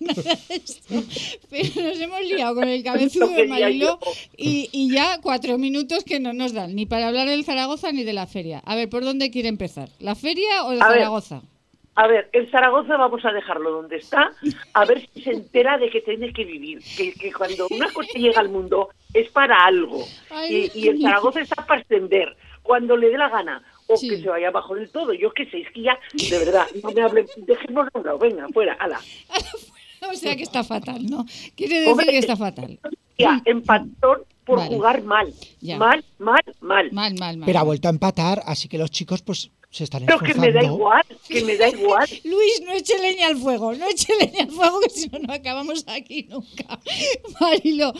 me 0.00 0.54
esto, 0.56 1.02
pero 1.50 1.88
nos 1.88 2.00
hemos 2.00 2.20
liado 2.22 2.54
con 2.54 2.68
el 2.68 2.82
cabezudo 2.82 3.28
de 3.28 3.46
Mariló 3.46 3.98
y, 4.36 4.68
y 4.72 4.92
ya 4.92 5.18
cuatro 5.22 5.58
minutos 5.58 6.04
que 6.04 6.20
no 6.20 6.32
nos 6.32 6.52
dan, 6.52 6.74
ni 6.74 6.86
para 6.86 7.08
hablar 7.08 7.28
del 7.28 7.44
Zaragoza 7.44 7.92
ni 7.92 8.02
de 8.04 8.12
la 8.12 8.26
feria. 8.26 8.58
A 8.64 8.74
ver, 8.74 8.88
¿por 8.88 9.04
dónde 9.04 9.30
quiere 9.30 9.48
empezar? 9.48 9.88
¿La 10.00 10.14
feria 10.14 10.64
o 10.64 10.72
el 10.72 10.82
A 10.82 10.88
ver. 10.88 11.51
A 11.94 12.06
ver, 12.06 12.30
en 12.32 12.50
Zaragoza 12.50 12.96
vamos 12.96 13.22
a 13.24 13.32
dejarlo 13.32 13.70
donde 13.70 13.96
está, 13.96 14.32
a 14.72 14.84
ver 14.86 15.06
si 15.12 15.22
se 15.22 15.30
entera 15.30 15.76
de 15.76 15.90
que 15.90 16.00
tiene 16.00 16.32
que 16.32 16.44
vivir, 16.44 16.78
que, 16.96 17.12
que 17.12 17.30
cuando 17.32 17.66
una 17.70 17.92
cosa 17.92 18.08
llega 18.18 18.40
al 18.40 18.48
mundo 18.48 18.88
es 19.12 19.30
para 19.30 19.64
algo. 19.66 20.02
Ay, 20.30 20.70
y, 20.74 20.80
y 20.84 20.88
en 20.88 21.02
Zaragoza 21.02 21.40
está 21.40 21.66
para 21.66 21.80
extender, 21.80 22.34
cuando 22.62 22.96
le 22.96 23.10
dé 23.10 23.18
la 23.18 23.28
gana, 23.28 23.62
o 23.88 23.96
Sí. 23.98 24.08
que 24.08 24.22
se 24.22 24.28
vaya 24.28 24.48
abajo 24.48 24.74
del 24.74 24.88
todo. 24.90 25.12
Yo 25.12 25.32
qué 25.34 25.44
sé, 25.50 25.58
es 25.60 25.70
que 25.72 25.82
ya, 25.82 25.98
de 26.14 26.38
verdad, 26.38 26.66
no 26.82 26.92
me 26.92 27.02
hablen, 27.02 27.26
dejémoslo 27.36 27.90
a 27.92 27.98
un 27.98 28.04
lado, 28.06 28.18
venga, 28.18 28.48
fuera, 28.54 28.72
ala. 28.74 28.98
O 30.10 30.14
sea 30.14 30.34
que 30.34 30.42
está 30.42 30.64
fatal, 30.64 31.06
¿no? 31.06 31.24
Quiere 31.54 31.76
decir 31.76 31.90
Hombre, 31.92 32.06
que 32.08 32.18
está 32.18 32.36
fatal. 32.36 32.76
Ya, 33.18 33.40
empatón 33.44 34.22
por 34.44 34.58
Vale. 34.58 34.74
jugar 34.74 35.02
mal, 35.04 35.32
Ya. 35.60 35.76
mal, 35.78 36.04
mal, 36.18 36.42
mal. 36.60 36.88
Mal, 36.90 37.14
mal, 37.20 37.36
mal. 37.36 37.46
Pero 37.46 37.58
ha 37.60 37.62
vuelto 37.62 37.86
a 37.86 37.92
empatar, 37.92 38.42
así 38.46 38.66
que 38.68 38.78
los 38.78 38.90
chicos 38.90 39.22
pues 39.22 39.52
se 39.72 39.84
están 39.84 40.04
Pero 40.06 40.18
que 40.20 40.34
me 40.34 40.52
da 40.52 40.62
igual, 40.62 41.02
que 41.26 41.42
me 41.42 41.56
da 41.56 41.68
igual. 41.68 42.06
Luis, 42.24 42.62
no 42.64 42.72
eche 42.72 42.96
leña 43.00 43.26
al 43.26 43.36
fuego, 43.38 43.72
no 43.74 43.86
eche 43.88 44.12
leña 44.20 44.44
al 44.44 44.50
fuego, 44.50 44.80
que 44.80 44.90
si 44.90 45.08
no, 45.08 45.18
no 45.18 45.32
acabamos 45.32 45.84
aquí 45.88 46.28
nunca. 46.30 46.78
Marilo, 47.40 47.92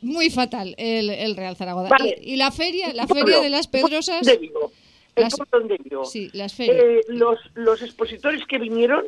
muy 0.00 0.30
fatal 0.30 0.74
el, 0.78 1.10
el 1.10 1.36
Real 1.36 1.54
Zaragoza. 1.54 1.90
Vale. 1.90 2.18
Y, 2.20 2.32
y 2.32 2.36
la 2.36 2.50
feria, 2.50 2.92
la 2.94 3.06
feria 3.06 3.40
de 3.40 3.50
las 3.50 3.68
Pedrosas. 3.68 4.24
donde 4.26 4.38
vivo, 4.40 4.72
el 5.14 5.24
Las- 5.24 5.36
pueblo 5.36 5.58
donde 5.60 5.76
vivo. 5.84 6.04
Sí, 6.06 6.30
las 6.32 6.54
ferias. 6.54 6.76
Eh, 6.82 7.00
los, 7.08 7.38
los 7.54 7.82
expositores 7.82 8.42
que 8.46 8.58
vinieron, 8.58 9.04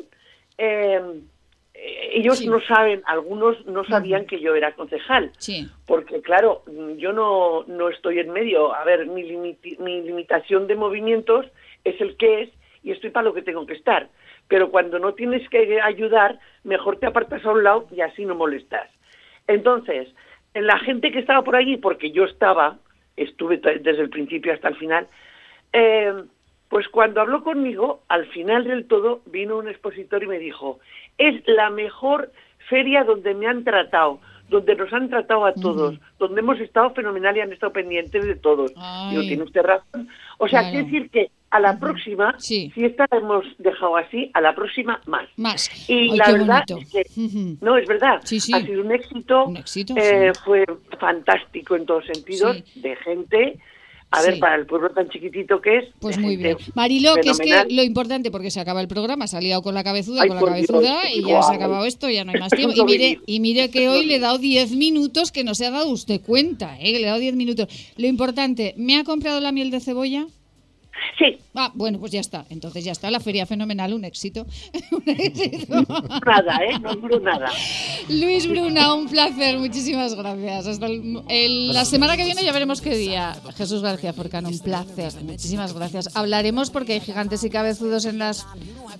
eh, 0.58 1.00
ellos 2.12 2.38
Sí. 2.38 2.46
no 2.46 2.60
saben, 2.66 3.02
algunos 3.06 3.64
no 3.66 3.84
sabían 3.84 4.26
que 4.26 4.40
yo 4.40 4.54
era 4.54 4.74
concejal, 4.74 5.32
Sí, 5.38 5.68
porque 5.86 6.20
claro, 6.22 6.62
mm, 6.66 6.96
yo 6.98 7.12
no, 7.12 7.64
no 7.64 7.88
estoy 7.88 8.18
en 8.20 8.30
medio. 8.30 8.74
A 8.74 8.84
ver, 8.84 9.06
mi, 9.06 9.22
limiti- 9.22 9.78
mi 9.78 10.00
limitación 10.02 10.66
de 10.66 10.76
movimientos 10.76 11.46
es 11.84 12.00
el 12.00 12.16
que 12.16 12.42
es 12.42 12.50
y 12.82 12.92
estoy 12.92 13.10
para 13.10 13.24
lo 13.24 13.34
que 13.34 13.42
tengo 13.42 13.66
que 13.66 13.74
estar. 13.74 14.08
Pero 14.48 14.70
cuando 14.70 14.98
no 14.98 15.14
tienes 15.14 15.48
que 15.48 15.80
ayudar, 15.80 16.38
mejor 16.64 16.98
te 16.98 17.06
apartas 17.06 17.44
a 17.44 17.52
un 17.52 17.64
lado 17.64 17.86
y 17.90 18.00
así 18.02 18.24
no 18.24 18.34
molestas. 18.34 18.90
Entonces, 19.46 20.08
la 20.54 20.78
gente 20.80 21.10
que 21.10 21.18
estaba 21.18 21.42
por 21.42 21.56
allí, 21.56 21.76
porque 21.76 22.10
yo 22.10 22.24
estaba, 22.24 22.78
estuve 23.16 23.58
desde 23.58 24.02
el 24.02 24.10
principio 24.10 24.52
hasta 24.52 24.68
el 24.68 24.76
final, 24.76 25.06
eh, 25.72 26.12
pues 26.68 26.88
cuando 26.88 27.20
habló 27.20 27.42
conmigo, 27.42 28.02
al 28.08 28.26
final 28.26 28.64
del 28.64 28.86
todo, 28.86 29.22
vino 29.26 29.58
un 29.58 29.68
expositor 29.68 30.22
y 30.22 30.26
me 30.26 30.38
dijo, 30.38 30.80
es 31.18 31.42
la 31.46 31.70
mejor 31.70 32.32
feria 32.68 33.04
donde 33.04 33.34
me 33.34 33.46
han 33.46 33.64
tratado, 33.64 34.20
donde 34.48 34.74
nos 34.74 34.92
han 34.92 35.08
tratado 35.08 35.46
a 35.46 35.54
todos, 35.54 35.98
donde 36.18 36.40
hemos 36.40 36.60
estado 36.60 36.90
fenomenal 36.90 37.36
y 37.36 37.40
han 37.40 37.52
estado 37.52 37.72
pendientes 37.72 38.26
de 38.26 38.36
todos. 38.36 38.70
Digo, 38.70 39.20
Ay. 39.22 39.28
tiene 39.28 39.44
usted 39.44 39.62
razón. 39.62 40.08
O 40.38 40.48
sea, 40.48 40.62
quiere 40.70 40.84
decir 40.84 41.10
que 41.10 41.30
a 41.54 41.60
la 41.60 41.78
próxima, 41.78 42.34
si 42.38 42.72
esta 42.76 43.06
la 43.12 43.18
hemos 43.18 43.44
dejado 43.58 43.96
así, 43.96 44.30
a 44.34 44.40
la 44.40 44.54
próxima 44.54 45.00
más. 45.06 45.28
más. 45.36 45.70
Y 45.88 46.10
Ay, 46.10 46.16
la 46.16 46.32
verdad 46.32 46.64
bonito. 46.68 46.78
es 46.78 47.08
que, 47.14 47.56
no, 47.60 47.76
es 47.78 47.86
verdad, 47.86 48.20
Sí, 48.24 48.40
sí. 48.40 48.52
ha 48.52 48.60
sido 48.60 48.82
un 48.82 48.90
éxito, 48.92 49.44
Un 49.44 49.56
éxito, 49.58 49.94
eh, 49.96 50.32
fue 50.44 50.64
fantástico 50.98 51.76
en 51.76 51.86
todos 51.86 52.04
sentidos, 52.06 52.56
de 52.74 52.96
gente, 52.96 53.58
A 54.10 54.22
ver, 54.22 54.38
para 54.38 54.54
el 54.56 54.66
pueblo 54.66 54.90
tan 54.90 55.08
chiquitito 55.08 55.60
que 55.60 55.78
es. 55.78 55.84
Pues 56.00 56.18
muy 56.18 56.36
bien. 56.36 56.56
Marilo, 56.74 57.14
que 57.20 57.30
es 57.30 57.38
que 57.38 57.64
lo 57.74 57.82
importante, 57.82 58.30
porque 58.30 58.50
se 58.50 58.60
acaba 58.60 58.80
el 58.80 58.86
programa, 58.86 59.26
se 59.26 59.36
ha 59.36 59.40
liado 59.40 59.60
con 59.62 59.74
la 59.74 59.82
cabezuda, 59.82 60.22
Ay, 60.22 60.28
con 60.28 60.36
la 60.36 60.54
Dios, 60.56 60.66
cabezuda, 60.68 61.10
y 61.12 61.22
ya 61.22 61.42
se 61.42 61.52
ha 61.52 61.56
acabado 61.56 61.84
esto, 61.84 62.08
ya 62.08 62.24
no 62.24 62.30
hay 62.32 62.38
más 62.40 62.52
tiempo. 62.52 62.74
Y 62.76 62.84
mire, 62.84 63.20
y 63.26 63.40
mire 63.40 63.70
que 63.70 63.88
hoy 63.88 64.06
le 64.06 64.16
he 64.16 64.20
dado 64.20 64.38
10 64.38 64.72
minutos 64.76 65.32
que 65.32 65.42
no 65.44 65.54
se 65.56 65.66
ha 65.66 65.70
dado 65.72 65.88
usted 65.88 66.20
cuenta, 66.20 66.78
¿eh? 66.80 66.92
le 66.92 67.00
he 67.02 67.06
dado 67.06 67.18
10 67.18 67.34
minutos. 67.34 67.66
Lo 67.96 68.06
importante, 68.06 68.74
¿me 68.76 68.96
ha 68.98 69.04
comprado 69.04 69.40
la 69.40 69.50
miel 69.52 69.70
de 69.72 69.80
cebolla? 69.80 70.26
Sí. 71.18 71.38
Ah, 71.54 71.70
bueno, 71.74 71.98
pues 72.00 72.10
ya 72.12 72.20
está. 72.20 72.44
Entonces 72.50 72.84
ya 72.84 72.92
está, 72.92 73.10
la 73.10 73.20
feria 73.20 73.46
fenomenal, 73.46 73.92
un 73.94 74.04
éxito. 74.04 74.46
Un 74.90 75.02
éxito. 75.06 75.84
Nada, 76.26 76.58
¿eh? 76.64 76.78
No 76.80 76.94
nada. 77.20 77.50
Luis 78.08 78.48
Bruna, 78.48 78.94
un 78.94 79.06
placer, 79.08 79.58
muchísimas 79.58 80.14
gracias. 80.14 80.66
Hasta 80.66 80.86
el- 80.86 81.22
el- 81.28 81.72
la 81.72 81.84
semana 81.84 82.16
que 82.16 82.24
viene 82.24 82.42
ya 82.44 82.52
veremos 82.52 82.80
qué 82.80 82.96
día. 82.96 83.36
Jesús 83.56 83.82
García 83.82 84.12
Forcano, 84.12 84.48
un 84.48 84.58
placer, 84.58 85.12
muchísimas 85.22 85.72
gracias. 85.72 86.14
Hablaremos 86.16 86.70
porque 86.70 86.94
hay 86.94 87.00
gigantes 87.00 87.44
y 87.44 87.50
cabezudos 87.50 88.04
en 88.04 88.18
las 88.18 88.46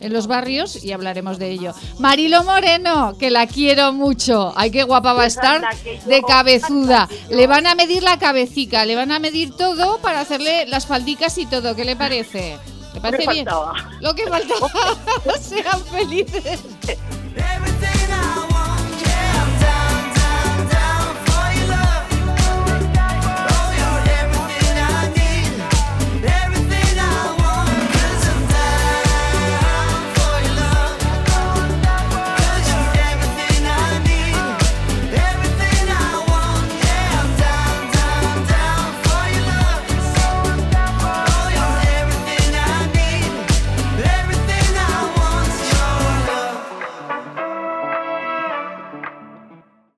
en 0.01 0.13
los 0.13 0.27
barrios 0.27 0.83
y 0.85 0.93
hablaremos 0.93 1.39
de 1.39 1.51
ello. 1.51 1.73
Marilo 1.99 2.43
Moreno, 2.45 3.17
que 3.19 3.31
la 3.31 3.47
quiero 3.47 3.93
mucho. 3.93 4.53
Ay, 4.57 4.71
qué 4.71 4.83
guapa 4.83 5.13
va 5.13 5.23
a 5.25 5.27
estar 5.27 5.63
de 6.07 6.23
cabezuda. 6.23 7.09
Le 7.31 7.47
van 7.47 7.67
a 7.67 7.75
medir 7.75 8.03
la 8.03 8.19
cabecita, 8.19 8.85
le 8.87 8.97
van 8.97 9.13
a 9.13 9.19
medir 9.19 9.53
todo 9.57 9.99
para 10.01 10.21
hacerle 10.21 10.67
las 10.67 10.87
faldicas 10.87 11.39
y 11.39 11.47
todo. 11.47 11.75
¿Qué 11.85 11.91
le 11.91 11.97
parece? 11.97 12.59
¿Le 12.95 13.01
parece 13.03 13.30
bien? 13.30 13.47
Lo 14.01 14.14
que 14.14 14.26
faltaba. 14.26 14.72
Sean 15.39 15.85
felices. 15.85 16.61